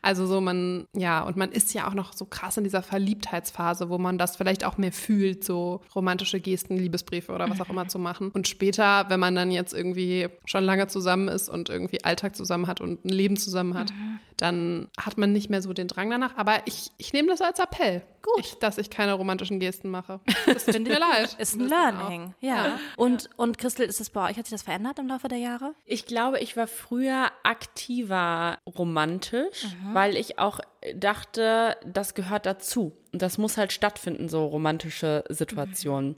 Also 0.04 0.28
so 0.28 0.40
man, 0.40 0.86
ja, 0.96 1.22
und 1.22 1.36
man 1.36 1.52
ist 1.52 1.74
ja 1.74 1.88
auch 1.88 1.96
noch 1.96 2.14
so 2.14 2.26
krass 2.26 2.58
in 2.58 2.64
dieser 2.64 2.84
Verliebtheitsphase, 2.84 3.90
wo 3.90 3.98
man 3.98 4.03
das 4.18 4.36
vielleicht 4.36 4.64
auch 4.64 4.78
mehr 4.78 4.92
fühlt, 4.92 5.44
so 5.44 5.82
romantische 5.96 6.40
Gesten, 6.40 6.78
Liebesbriefe 6.78 7.32
oder 7.32 7.50
was 7.50 7.62
auch 7.62 7.70
immer 7.70 7.88
zu 7.88 8.00
machen. 8.00 8.32
Und 8.32 8.48
später, 8.48 9.06
wenn 9.10 9.20
man 9.20 9.36
dann 9.36 9.52
jetzt 9.52 9.74
irgendwie 9.74 10.28
schon 10.46 10.64
lange 10.64 10.88
zusammen 10.88 11.28
ist 11.28 11.50
und 11.50 11.70
irgendwie 11.70 12.04
Alltag 12.04 12.36
zusammen 12.36 12.68
hat 12.68 12.82
und 12.82 13.06
ein 13.06 13.10
Leben 13.10 13.38
zusammen 13.38 13.74
hat, 13.76 13.92
dann 14.38 14.90
hat 14.98 15.18
man 15.18 15.32
nicht 15.32 15.50
mehr 15.50 15.62
so 15.62 15.74
den 15.74 15.88
Drang 15.88 16.10
danach. 16.10 16.36
Aber 16.38 16.62
ich, 16.66 16.92
ich 16.98 17.14
nehme 17.14 17.30
das 17.30 17.42
als 17.42 17.60
Appell. 17.60 18.04
Gut. 18.22 18.40
Ich, 18.40 18.54
dass 18.60 18.78
ich 18.78 18.90
keine 18.90 19.14
romantischen 19.14 19.60
Gesten 19.60 19.90
mache. 19.90 20.20
Das 20.46 20.66
tut 20.66 20.84
mir 20.84 21.00
leid. 21.00 21.36
Ist 21.40 21.56
ein 21.56 21.68
Learning. 21.68 22.34
Ja. 22.40 22.80
Und, 22.96 23.30
und 23.38 23.58
Christel, 23.58 23.86
ist 23.86 24.02
es 24.02 24.10
bei 24.10 24.30
euch, 24.30 24.38
hat 24.38 24.46
sich 24.46 24.52
das 24.52 24.62
verändert 24.62 25.00
im 25.00 25.08
Laufe 25.08 25.28
der 25.28 25.38
Jahre? 25.38 25.74
Ich 25.86 26.06
glaube, 26.06 26.40
ich 26.40 26.56
war 26.56 26.68
früher 26.68 27.32
aktiver 27.44 28.60
romantisch, 28.78 29.68
weil 29.94 30.16
ich 30.16 30.40
auch 30.40 30.60
dachte, 30.96 31.78
das 31.86 32.14
gehört 32.14 32.46
dazu. 32.46 32.94
Und 33.12 33.22
das 33.22 33.38
muss 33.38 33.58
halt 33.58 33.72
stattfinden, 33.72 34.30
so 34.30 34.46
romantische 34.46 35.24
Situationen. 35.30 36.16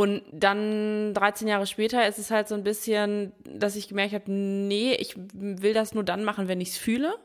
Und 0.00 0.22
dann 0.32 1.12
13 1.12 1.46
Jahre 1.46 1.66
später 1.66 2.08
ist 2.08 2.18
es 2.18 2.30
halt 2.30 2.48
so 2.48 2.54
ein 2.54 2.64
bisschen, 2.64 3.32
dass 3.44 3.76
ich 3.76 3.86
gemerkt 3.86 4.14
habe, 4.14 4.32
nee, 4.32 4.94
ich 4.94 5.14
will 5.34 5.74
das 5.74 5.92
nur 5.92 6.04
dann 6.04 6.24
machen, 6.24 6.48
wenn 6.48 6.58
ich 6.58 6.70
es 6.70 6.78
fühle. 6.78 7.16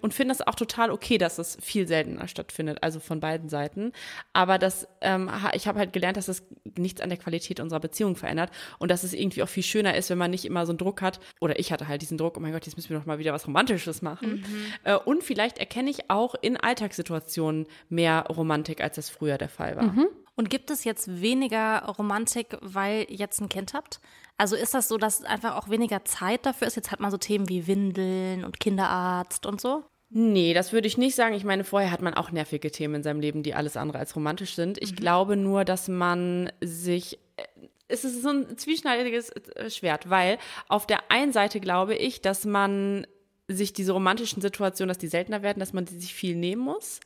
Und 0.00 0.12
finde 0.12 0.34
das 0.34 0.44
auch 0.44 0.56
total 0.56 0.90
okay, 0.90 1.18
dass 1.18 1.38
es 1.38 1.56
viel 1.62 1.86
seltener 1.86 2.26
stattfindet, 2.26 2.78
also 2.82 2.98
von 2.98 3.20
beiden 3.20 3.48
Seiten. 3.48 3.92
Aber 4.32 4.58
das, 4.58 4.88
ähm, 5.02 5.30
ich 5.54 5.68
habe 5.68 5.78
halt 5.78 5.92
gelernt, 5.92 6.16
dass 6.16 6.26
es 6.26 6.42
nichts 6.76 7.00
an 7.00 7.10
der 7.10 7.18
Qualität 7.18 7.60
unserer 7.60 7.78
Beziehung 7.78 8.16
verändert 8.16 8.50
und 8.80 8.90
dass 8.90 9.04
es 9.04 9.12
irgendwie 9.12 9.44
auch 9.44 9.48
viel 9.48 9.62
schöner 9.62 9.96
ist, 9.96 10.10
wenn 10.10 10.18
man 10.18 10.32
nicht 10.32 10.46
immer 10.46 10.66
so 10.66 10.72
einen 10.72 10.78
Druck 10.78 11.02
hat. 11.02 11.20
Oder 11.40 11.60
ich 11.60 11.70
hatte 11.70 11.86
halt 11.86 12.02
diesen 12.02 12.18
Druck, 12.18 12.36
oh 12.36 12.40
mein 12.40 12.50
Gott, 12.50 12.66
jetzt 12.66 12.74
müssen 12.74 12.90
wir 12.90 12.98
doch 12.98 13.06
mal 13.06 13.20
wieder 13.20 13.34
was 13.34 13.46
Romantisches 13.46 14.02
machen. 14.02 14.44
Äh, 14.82 14.96
und 14.96 15.22
vielleicht 15.22 15.58
erkenne 15.58 15.90
ich 15.90 16.10
auch 16.10 16.34
in 16.34 16.56
Alltagssituationen 16.56 17.66
mehr 17.88 18.26
Romantik, 18.28 18.80
als 18.82 18.96
das 18.96 19.10
früher 19.10 19.38
der 19.38 19.48
Fall 19.48 19.76
war. 19.76 19.94
Und 20.36 20.50
gibt 20.50 20.70
es 20.70 20.84
jetzt 20.84 21.20
weniger 21.22 21.82
Romantik, 21.98 22.58
weil 22.60 23.06
ihr 23.08 23.16
jetzt 23.16 23.40
ein 23.40 23.48
Kind 23.48 23.72
habt? 23.74 24.00
Also 24.36 24.54
ist 24.54 24.74
das 24.74 24.86
so, 24.88 24.98
dass 24.98 25.24
einfach 25.24 25.56
auch 25.56 25.70
weniger 25.70 26.04
Zeit 26.04 26.44
dafür 26.44 26.66
ist? 26.68 26.76
Jetzt 26.76 26.92
hat 26.92 27.00
man 27.00 27.10
so 27.10 27.16
Themen 27.16 27.48
wie 27.48 27.66
Windeln 27.66 28.44
und 28.44 28.60
Kinderarzt 28.60 29.46
und 29.46 29.60
so. 29.60 29.82
Nee, 30.10 30.52
das 30.54 30.72
würde 30.72 30.86
ich 30.86 30.98
nicht 30.98 31.14
sagen. 31.16 31.34
Ich 31.34 31.44
meine, 31.44 31.64
vorher 31.64 31.90
hat 31.90 32.02
man 32.02 32.14
auch 32.14 32.30
nervige 32.30 32.70
Themen 32.70 32.96
in 32.96 33.02
seinem 33.02 33.20
Leben, 33.20 33.42
die 33.42 33.54
alles 33.54 33.76
andere 33.76 33.98
als 33.98 34.14
romantisch 34.14 34.54
sind. 34.54 34.76
Ich 34.82 34.94
glaube 34.94 35.36
nur, 35.36 35.64
dass 35.64 35.88
man 35.88 36.52
sich. 36.60 37.18
äh, 37.36 37.42
Es 37.88 38.04
ist 38.04 38.22
so 38.22 38.28
ein 38.28 38.58
zwieschneidiges 38.58 39.30
äh, 39.30 39.70
Schwert, 39.70 40.10
weil 40.10 40.38
auf 40.68 40.86
der 40.86 41.10
einen 41.10 41.32
Seite 41.32 41.60
glaube 41.60 41.96
ich, 41.96 42.20
dass 42.20 42.44
man 42.44 43.06
sich 43.48 43.72
diese 43.72 43.92
romantischen 43.92 44.42
Situationen, 44.42 44.88
dass 44.88 44.98
die 44.98 45.08
seltener 45.08 45.42
werden, 45.42 45.60
dass 45.60 45.72
man 45.72 45.84
die 45.84 45.98
sich 45.98 46.14
viel 46.14 46.34
nehmen 46.34 46.62
muss 46.62 47.00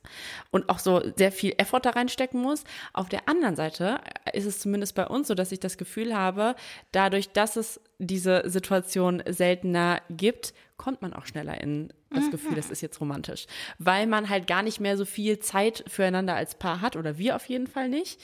und 0.51 0.69
auch 0.69 0.79
so 0.79 1.03
sehr 1.17 1.33
viel 1.33 1.55
Effort 1.59 1.81
da 1.81 1.91
reinstecken 1.91 2.41
muss. 2.41 2.65
Auf 2.93 3.09
der 3.09 3.29
anderen 3.29 3.57
Seite 3.57 4.01
ist 4.33 4.47
es 4.47 4.59
zumindest 4.59 4.95
bei 4.95 5.07
uns 5.07 5.29
so, 5.29 5.35
dass 5.35 5.53
ich 5.53 5.61
das 5.61 5.77
Gefühl 5.77 6.17
habe, 6.17 6.55
dadurch, 6.93 7.31
dass 7.31 7.57
es 7.57 7.81
diese 7.99 8.43
Situation 8.47 9.23
seltener 9.29 10.01
gibt, 10.09 10.55
kommt 10.79 11.03
man 11.03 11.13
auch 11.13 11.27
schneller 11.27 11.61
in 11.61 11.93
das 12.13 12.31
Gefühl, 12.31 12.57
das 12.57 12.71
ist 12.71 12.81
jetzt 12.81 13.01
romantisch. 13.01 13.47
Weil 13.79 14.07
man 14.07 14.29
halt 14.29 14.47
gar 14.47 14.63
nicht 14.63 14.81
mehr 14.81 14.97
so 14.97 15.05
viel 15.05 15.39
Zeit 15.39 15.85
füreinander 15.87 16.35
als 16.35 16.55
Paar 16.55 16.81
hat 16.81 16.97
oder 16.97 17.19
wir 17.19 17.37
auf 17.37 17.45
jeden 17.47 17.67
Fall 17.67 17.89
nicht. 17.89 18.21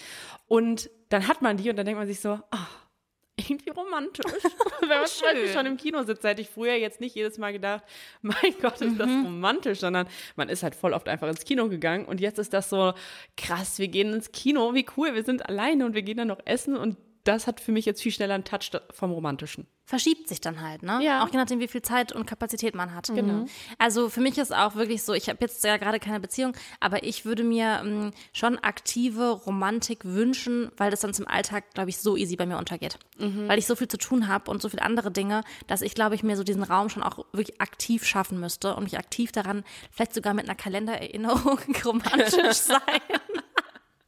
Und 0.48 0.90
dann 1.10 1.28
hat 1.28 1.42
man 1.42 1.56
die 1.56 1.70
und 1.70 1.76
dann 1.76 1.86
denkt 1.86 1.98
man 1.98 2.08
sich 2.08 2.20
so, 2.20 2.40
ah, 2.50 2.66
irgendwie 3.36 3.70
romantisch. 3.70 4.24
Wenn 4.80 4.88
man 4.88 5.06
zum 5.06 5.26
Beispiel 5.26 5.48
schon 5.48 5.66
im 5.66 5.76
Kino 5.76 6.02
sitzt, 6.02 6.24
hätte 6.24 6.40
ich 6.40 6.48
früher 6.48 6.74
jetzt 6.74 7.00
nicht 7.00 7.14
jedes 7.14 7.38
Mal 7.38 7.52
gedacht, 7.52 7.84
mein 8.22 8.54
Gott, 8.60 8.80
ist 8.80 8.98
das 8.98 9.08
romantisch, 9.08 9.80
sondern 9.80 10.08
man 10.36 10.48
ist 10.48 10.62
halt 10.62 10.74
voll 10.74 10.92
oft 10.92 11.08
einfach 11.08 11.28
ins 11.28 11.44
Kino 11.44 11.68
gegangen 11.68 12.06
und 12.06 12.20
jetzt 12.20 12.38
ist 12.38 12.52
das 12.52 12.70
so 12.70 12.94
krass, 13.36 13.78
wir 13.78 13.88
gehen 13.88 14.12
ins 14.12 14.32
Kino, 14.32 14.74
wie 14.74 14.86
cool, 14.96 15.14
wir 15.14 15.24
sind 15.24 15.48
alleine 15.48 15.84
und 15.84 15.94
wir 15.94 16.02
gehen 16.02 16.16
dann 16.16 16.28
noch 16.28 16.40
essen 16.44 16.76
und 16.76 16.96
das 17.24 17.46
hat 17.46 17.60
für 17.60 17.72
mich 17.72 17.84
jetzt 17.84 18.02
viel 18.02 18.12
schneller 18.12 18.34
einen 18.34 18.44
Touch 18.44 18.70
vom 18.92 19.10
Romantischen. 19.10 19.66
Verschiebt 19.86 20.28
sich 20.28 20.40
dann 20.40 20.60
halt, 20.60 20.82
ne? 20.82 20.98
Ja. 21.00 21.24
Auch 21.24 21.28
je 21.28 21.38
nachdem, 21.38 21.60
wie 21.60 21.68
viel 21.68 21.80
Zeit 21.80 22.10
und 22.10 22.26
Kapazität 22.26 22.74
man 22.74 22.92
hat. 22.92 23.06
Genau. 23.06 23.46
Also 23.78 24.08
für 24.08 24.20
mich 24.20 24.36
ist 24.36 24.52
auch 24.52 24.74
wirklich 24.74 25.04
so, 25.04 25.14
ich 25.14 25.28
habe 25.28 25.38
jetzt 25.40 25.62
ja 25.62 25.76
gerade 25.76 26.00
keine 26.00 26.18
Beziehung, 26.18 26.54
aber 26.80 27.04
ich 27.04 27.24
würde 27.24 27.44
mir 27.44 27.82
ähm, 27.84 28.10
schon 28.32 28.58
aktive 28.58 29.30
Romantik 29.30 30.04
wünschen, 30.04 30.72
weil 30.76 30.90
das 30.90 31.00
dann 31.00 31.14
zum 31.14 31.28
Alltag, 31.28 31.72
glaube 31.72 31.90
ich, 31.90 31.98
so 31.98 32.16
easy 32.16 32.34
bei 32.34 32.46
mir 32.46 32.58
untergeht. 32.58 32.98
Weil 33.18 33.58
ich 33.58 33.66
so 33.66 33.76
viel 33.76 33.88
zu 33.88 33.96
tun 33.96 34.28
habe 34.28 34.50
und 34.50 34.60
so 34.60 34.68
viele 34.68 34.82
andere 34.82 35.10
Dinge, 35.10 35.42
dass 35.68 35.82
ich, 35.82 35.94
glaube 35.94 36.14
ich, 36.16 36.22
mir 36.22 36.36
so 36.36 36.42
diesen 36.42 36.62
Raum 36.62 36.88
schon 36.88 37.02
auch 37.02 37.24
wirklich 37.32 37.60
aktiv 37.60 38.04
schaffen 38.04 38.40
müsste 38.40 38.74
und 38.74 38.82
mich 38.84 38.98
aktiv 38.98 39.32
daran, 39.32 39.64
vielleicht 39.90 40.14
sogar 40.14 40.34
mit 40.34 40.44
einer 40.46 40.54
Kalendererinnerung 40.56 41.58
romantisch 41.84 42.56
sein. 42.56 42.80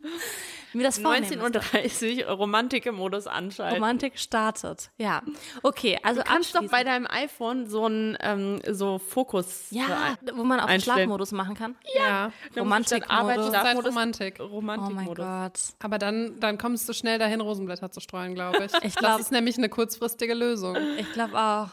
mir 0.72 0.82
das 0.84 0.98
vornehmen 0.98 1.40
müsste. 1.40 1.58
19.30 1.60 2.26
Uhr 2.26 2.32
Romantik 2.32 2.86
im 2.86 2.96
Modus 2.96 3.26
anschalten. 3.26 3.74
Romantik 3.76 4.18
startet. 4.18 4.90
Ja. 4.98 5.22
Okay, 5.62 5.98
also 6.02 6.20
Du 6.22 6.26
kannst 6.26 6.54
doch 6.54 6.62
bei 6.70 6.84
deinem 6.84 7.06
iPhone 7.08 7.66
so 7.66 7.86
ein 7.86 8.16
ähm, 8.20 8.60
so 8.70 8.98
Fokus 8.98 9.66
Ja, 9.70 10.16
wo 10.34 10.44
man 10.44 10.60
auch 10.60 10.66
einstellen. 10.66 10.98
Schlafmodus 10.98 11.32
machen 11.32 11.54
kann. 11.54 11.74
Ja. 11.96 12.32
Romantikmodus. 12.56 13.10
Arbeit, 13.10 13.44
Schlafmodus, 13.44 13.90
Romantik. 13.90 14.34
Oh 14.40 14.60
mein 14.60 14.78
Romantikmodus. 14.80 15.24
Gott. 15.24 15.60
Aber 15.84 15.98
dann, 15.98 16.38
dann 16.40 16.58
kommst 16.58 16.88
du 16.88 16.92
schnell 16.92 17.18
dahin, 17.18 17.40
Rosenblätter 17.40 17.90
zu 17.90 18.00
streuen, 18.00 18.34
glaube 18.34 18.64
ich. 18.64 18.72
Ich 18.84 18.94
glaub- 18.94 19.12
das 19.12 19.20
ist 19.22 19.32
nämlich 19.32 19.56
eine 19.58 19.68
kurzfristige 19.68 20.34
Lösung. 20.34 20.76
Ich 20.98 21.12
glaube 21.12 21.38
auch. 21.38 21.68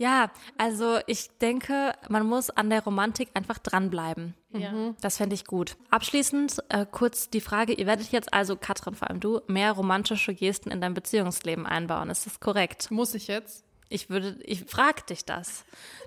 Ja, 0.00 0.30
also 0.56 0.98
ich 1.06 1.28
denke, 1.42 1.92
man 2.08 2.26
muss 2.26 2.48
an 2.48 2.70
der 2.70 2.82
Romantik 2.82 3.28
einfach 3.34 3.58
dranbleiben. 3.58 4.34
Ja. 4.50 4.94
Das 5.02 5.18
fände 5.18 5.34
ich 5.34 5.44
gut. 5.44 5.76
Abschließend 5.90 6.56
äh, 6.70 6.86
kurz 6.90 7.28
die 7.28 7.42
Frage, 7.42 7.74
ihr 7.74 7.86
werdet 7.86 8.10
jetzt 8.10 8.32
also, 8.32 8.56
Katrin, 8.56 8.94
vor 8.94 9.10
allem 9.10 9.20
du, 9.20 9.42
mehr 9.46 9.72
romantische 9.72 10.34
Gesten 10.34 10.70
in 10.70 10.80
dein 10.80 10.94
Beziehungsleben 10.94 11.66
einbauen. 11.66 12.08
Ist 12.08 12.24
das 12.24 12.40
korrekt? 12.40 12.90
Muss 12.90 13.14
ich 13.14 13.26
jetzt? 13.26 13.62
Ich 13.90 14.08
würde, 14.08 14.38
ich 14.42 14.64
frag 14.64 15.06
dich 15.06 15.26
das. 15.26 15.66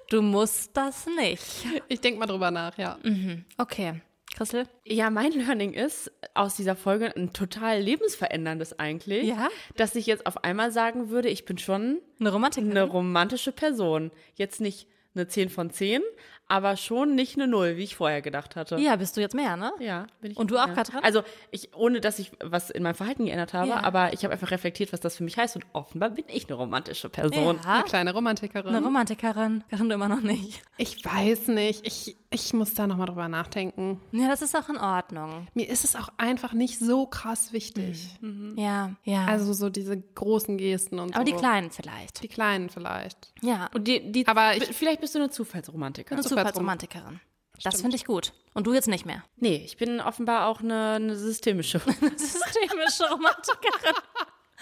Du 0.10 0.24
musst 0.24 0.76
das 0.76 1.06
nicht. 1.16 1.44
Ich 1.88 2.02
denke 2.02 2.20
mal 2.20 2.26
drüber 2.26 2.50
nach, 2.50 2.76
ja. 2.80 2.98
Okay. 3.60 4.02
Christel? 4.36 4.68
Ja, 4.86 5.10
mein 5.10 5.32
Learning 5.32 5.74
ist 5.74 6.12
aus 6.34 6.56
dieser 6.56 6.76
Folge 6.76 7.16
ein 7.16 7.34
total 7.34 7.80
lebensveränderndes 7.82 8.80
eigentlich, 8.80 9.28
Ja? 9.28 9.50
dass 9.76 9.96
ich 9.96 10.06
jetzt 10.08 10.26
auf 10.26 10.44
einmal 10.44 10.72
sagen 10.72 11.10
würde, 11.10 11.30
ich 11.30 11.46
bin 11.46 11.58
schon 11.58 12.00
Eine 12.20 12.32
Romantik? 12.32 12.64
eine 12.64 12.84
romantische 12.84 13.52
Person. 13.52 14.12
Jetzt 14.36 14.60
nicht 14.62 14.88
eine 15.16 15.28
10 15.28 15.50
von 15.50 15.70
10, 15.70 16.02
aber 16.54 16.78
schon 16.78 17.16
nicht 17.16 17.36
eine 17.36 17.48
Null, 17.48 17.78
wie 17.78 17.84
ich 17.84 17.96
vorher 17.96 18.22
gedacht 18.22 18.56
hatte. 18.56 18.78
Ja, 18.78 18.96
bist 18.96 19.18
du 19.18 19.22
jetzt 19.22 19.34
mehr, 19.34 19.58
ne? 19.58 19.72
Ja, 19.80 20.06
bin 20.22 20.32
ich. 20.32 20.38
Und 20.38 20.52
du 20.52 20.58
auch, 20.58 20.68
ja. 20.68 20.74
Katrin? 20.74 21.00
Also, 21.02 21.24
ich, 21.52 21.74
ohne 21.76 22.00
dass 22.00 22.20
ich 22.20 22.32
was 22.44 22.70
in 22.70 22.84
meinem 22.84 22.94
Verhalten 22.96 23.26
geändert 23.26 23.54
habe, 23.54 23.70
Ja. 23.70 23.84
aber 23.84 24.14
ich 24.14 24.24
habe 24.24 24.34
einfach 24.34 24.52
reflektiert, 24.52 24.94
was 24.94 25.00
das 25.00 25.18
für 25.18 25.24
mich 25.24 25.38
heißt 25.38 25.56
und 25.56 25.66
offenbar 25.74 26.12
bin 26.12 26.26
ich 26.28 26.48
eine 26.48 26.56
romantische 26.56 27.10
Person. 27.10 27.60
Ja. 27.64 27.74
Eine 27.74 27.84
kleine 27.84 28.14
Romantikerin. 28.14 28.76
Eine 28.76 28.86
Romantikerin. 28.86 29.64
Kann 29.70 29.90
du 29.90 29.96
immer 29.96 30.08
noch 30.10 30.22
nicht. 30.22 30.62
ich 30.78 31.04
weiß 31.04 31.48
nicht. 31.48 31.86
Ich, 31.88 32.16
ich 32.30 32.54
muss 32.54 32.74
da 32.76 32.86
nochmal 32.88 33.08
drüber 33.08 33.28
nachdenken. 33.28 34.00
Ja, 34.12 34.28
das 34.30 34.42
ist 34.42 34.56
auch 34.56 34.70
in 34.70 34.78
Ordnung. 34.78 35.48
Mir 35.56 35.68
ist 35.70 35.84
es 35.84 35.96
auch 35.96 36.10
einfach 36.18 36.54
nicht 36.54 36.78
so 36.80 37.08
krass 37.08 37.52
wichtig. 37.54 38.10
Ja, 38.56 38.92
ja. 39.04 39.26
Also 39.26 39.54
so 39.54 39.70
diese 39.70 40.00
großen 40.00 40.58
Gesten 40.58 41.00
und 41.00 41.16
Aber 41.16 41.26
so. 41.26 41.32
die 41.32 41.38
Kleinen 41.38 41.72
vielleicht. 41.72 42.22
Die 42.24 42.28
kleinen 42.28 42.70
vielleicht. 42.70 43.34
Ja. 43.42 43.70
Und 43.74 43.88
die, 43.88 44.12
die, 44.12 44.28
Aber 44.28 44.56
ich- 44.56 44.66
vielleicht 44.66 45.02
bist 45.02 45.16
du 45.16 45.20
eine 45.20 45.30
Zufallsromantikerin. 45.30 46.18
Eine 46.44 46.52
Zufallsromantikerin. 46.52 47.20
Das 47.64 47.82
finde 47.82 47.96
ich 47.96 48.06
gut. 48.06 48.34
Und 48.54 48.68
du 48.68 48.74
jetzt 48.74 48.88
nicht 48.88 49.06
mehr. 49.06 49.24
Nee, 49.38 49.62
ich 49.64 49.78
bin 49.78 50.02
offenbar 50.02 50.48
auch 50.48 50.60
eine, 50.60 50.94
eine 50.96 51.16
systemische. 51.16 51.80
Systemische 52.18 53.10
Romantikerin. 53.10 53.96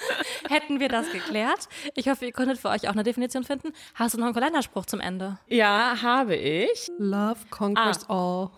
Hätten 0.49 0.79
wir 0.79 0.89
das 0.89 1.11
geklärt. 1.11 1.67
Ich 1.95 2.07
hoffe, 2.09 2.25
ihr 2.25 2.31
konntet 2.31 2.57
für 2.57 2.69
euch 2.69 2.87
auch 2.87 2.93
eine 2.93 3.03
Definition 3.03 3.43
finden. 3.43 3.73
Hast 3.95 4.13
du 4.13 4.17
noch 4.19 4.25
einen 4.25 4.33
Kalenderspruch 4.33 4.85
zum 4.85 4.99
Ende? 4.99 5.37
Ja, 5.47 6.01
habe 6.01 6.35
ich. 6.35 6.89
Love 6.97 7.39
conquers 7.49 8.09
all. 8.09 8.49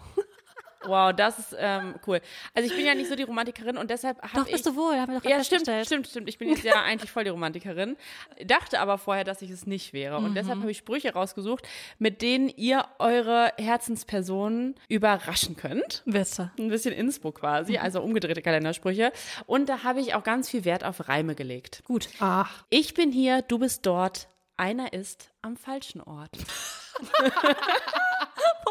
Wow, 0.86 1.14
das 1.16 1.40
ist 1.40 1.56
ähm, 1.58 1.96
cool. 2.08 2.20
Also 2.54 2.70
ich 2.70 2.76
bin 2.76 2.86
ja 2.86 2.96
nicht 2.96 3.10
so 3.10 3.16
die 3.16 3.24
Romantikerin 3.24 3.78
und 3.78 3.90
deshalb 3.90 4.22
habe 4.22 4.36
Doch, 4.36 4.46
ich... 4.46 4.54
bist 4.54 4.66
du 4.66 4.76
wohl, 4.76 4.96
haben 4.96 5.12
wir 5.14 5.20
doch 5.20 5.30
Ja, 5.30 5.44
stimmt, 5.44 5.70
stimmt, 5.86 6.08
stimmt. 6.08 6.30
Ich 6.30 6.38
bin 6.38 6.50
jetzt 6.50 6.64
ja 6.64 6.82
eigentlich 6.84 7.12
voll 7.12 7.24
die 7.24 7.30
Romantikerin. 7.30 7.98
Dachte 8.46 8.80
aber 8.80 8.98
vorher, 8.98 9.24
dass 9.24 9.42
ich 9.42 9.50
es 9.50 9.66
nicht 9.66 9.94
wäre. 9.94 10.18
Und 10.18 10.36
deshalb 10.36 10.60
habe 10.60 10.72
ich 10.72 10.78
Sprüche 10.78 11.14
rausgesucht, 11.14 11.68
mit 12.00 12.22
denen 12.22 12.50
ihr 12.50 12.86
eure 13.00 13.54
Herzenspersonen 13.58 14.76
überraschen 14.90 15.56
könnt. 15.56 16.04
Bitte. 16.06 16.52
Ein 16.58 16.70
bisschen 16.70 16.94
Inspo 16.94 17.32
quasi, 17.32 17.78
also 17.78 18.02
umgedrehte 18.02 18.42
Kalendersprüche. 18.42 19.12
Und 19.46 19.70
da 19.70 19.84
habe 19.84 20.00
ich 20.00 20.16
auch 20.16 20.24
ganz 20.24 20.50
viel 20.50 20.66
Wert 20.66 20.84
auf 20.84 21.08
Reime 21.08 21.36
gelegt. 21.36 21.84
Gut. 21.86 22.10
Ach, 22.20 22.64
Ich 22.70 22.94
bin 22.94 23.12
hier, 23.12 23.42
du 23.42 23.60
bist 23.60 23.86
dort, 23.86 24.28
einer 24.58 24.94
ist 24.94 25.32
am 25.42 25.58
falschen 25.58 26.02
Ort. 26.02 26.32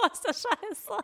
Boah, 0.02 0.12
ist 0.12 0.24
das 0.26 0.42
scheiße. 0.42 0.98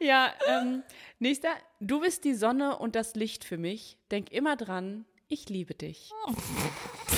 Ja, 0.00 0.32
ähm, 0.48 0.82
nächster. 1.18 1.48
Du 1.80 2.00
bist 2.00 2.24
die 2.24 2.34
Sonne 2.34 2.78
und 2.78 2.94
das 2.94 3.14
Licht 3.14 3.44
für 3.44 3.56
mich. 3.58 3.96
Denk 4.10 4.30
immer 4.32 4.56
dran, 4.56 5.04
ich 5.28 5.48
liebe 5.48 5.74
dich. 5.74 6.10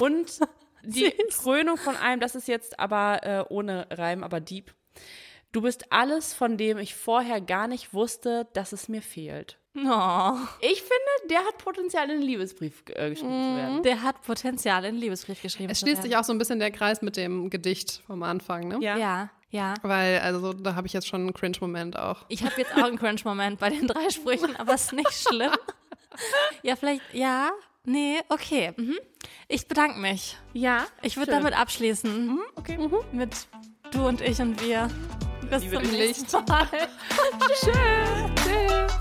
Und 0.00 0.40
die 0.82 1.10
Krönung 1.30 1.76
von 1.76 1.96
allem, 1.96 2.20
das 2.20 2.34
ist 2.34 2.48
jetzt 2.48 2.78
aber 2.78 3.20
äh, 3.24 3.44
ohne 3.48 3.86
Reim, 3.90 4.22
aber 4.22 4.40
deep. 4.40 4.72
Du 5.52 5.62
bist 5.62 5.90
alles, 5.92 6.34
von 6.34 6.56
dem 6.58 6.76
ich 6.78 6.94
vorher 6.94 7.40
gar 7.40 7.68
nicht 7.68 7.94
wusste, 7.94 8.46
dass 8.52 8.72
es 8.72 8.88
mir 8.88 9.00
fehlt. 9.02 9.58
Oh, 9.76 10.32
Ich 10.60 10.82
finde, 10.82 11.28
der 11.30 11.38
hat 11.38 11.58
Potenzial, 11.58 12.04
in 12.06 12.16
einen 12.16 12.22
Liebesbrief 12.22 12.82
äh, 12.94 13.10
geschrieben 13.10 13.30
zu 13.32 13.56
werden. 13.56 13.82
der 13.82 14.02
hat 14.02 14.22
Potenzial 14.22 14.84
in 14.84 14.94
den 14.96 15.00
Liebesbrief 15.00 15.40
geschrieben. 15.40 15.70
es 15.70 15.78
zu 15.78 15.86
schließt 15.86 16.02
sich 16.02 16.10
werden. 16.10 16.20
auch 16.20 16.24
so 16.26 16.32
ein 16.32 16.38
bisschen 16.38 16.58
der 16.58 16.70
Kreis 16.70 17.00
mit 17.00 17.16
dem 17.16 17.48
Gedicht 17.48 18.02
vom 18.06 18.22
Anfang, 18.24 18.68
ne? 18.68 18.78
Ja. 18.80 18.96
Ja, 18.96 19.30
ja. 19.50 19.74
Weil, 19.82 20.18
also, 20.20 20.52
da 20.52 20.74
habe 20.74 20.86
ich 20.86 20.92
jetzt 20.92 21.06
schon 21.08 21.22
einen 21.22 21.32
Cringe-Moment 21.34 21.98
auch. 21.98 22.24
Ich 22.28 22.42
habe 22.44 22.54
jetzt 22.58 22.72
auch 22.74 22.84
einen 22.84 22.98
Cringe-Moment 22.98 23.58
bei 23.58 23.70
den 23.70 23.86
drei 23.86 24.10
Sprüchen, 24.10 24.56
aber 24.56 24.74
ist 24.74 24.92
nicht 24.92 25.12
schlimm. 25.12 25.52
Ja, 26.62 26.74
vielleicht, 26.74 27.02
ja, 27.12 27.50
nee, 27.84 28.16
okay. 28.28 28.72
Mhm. 28.76 28.96
Ich 29.46 29.68
bedanke 29.68 30.00
mich. 30.00 30.36
Ja, 30.52 30.86
Ich 31.02 31.16
würde 31.16 31.30
damit 31.30 31.56
abschließen. 31.56 32.40
Okay. 32.56 32.76
Mit 33.12 33.46
du 33.92 34.08
und 34.08 34.20
ich 34.20 34.40
und 34.40 34.60
wir. 34.60 34.88
Bis 35.48 35.62
Liebe 35.62 35.80
zum 35.82 35.92
nächsten 35.92 36.44
Mal. 36.46 36.66
Tschüss. 37.60 38.98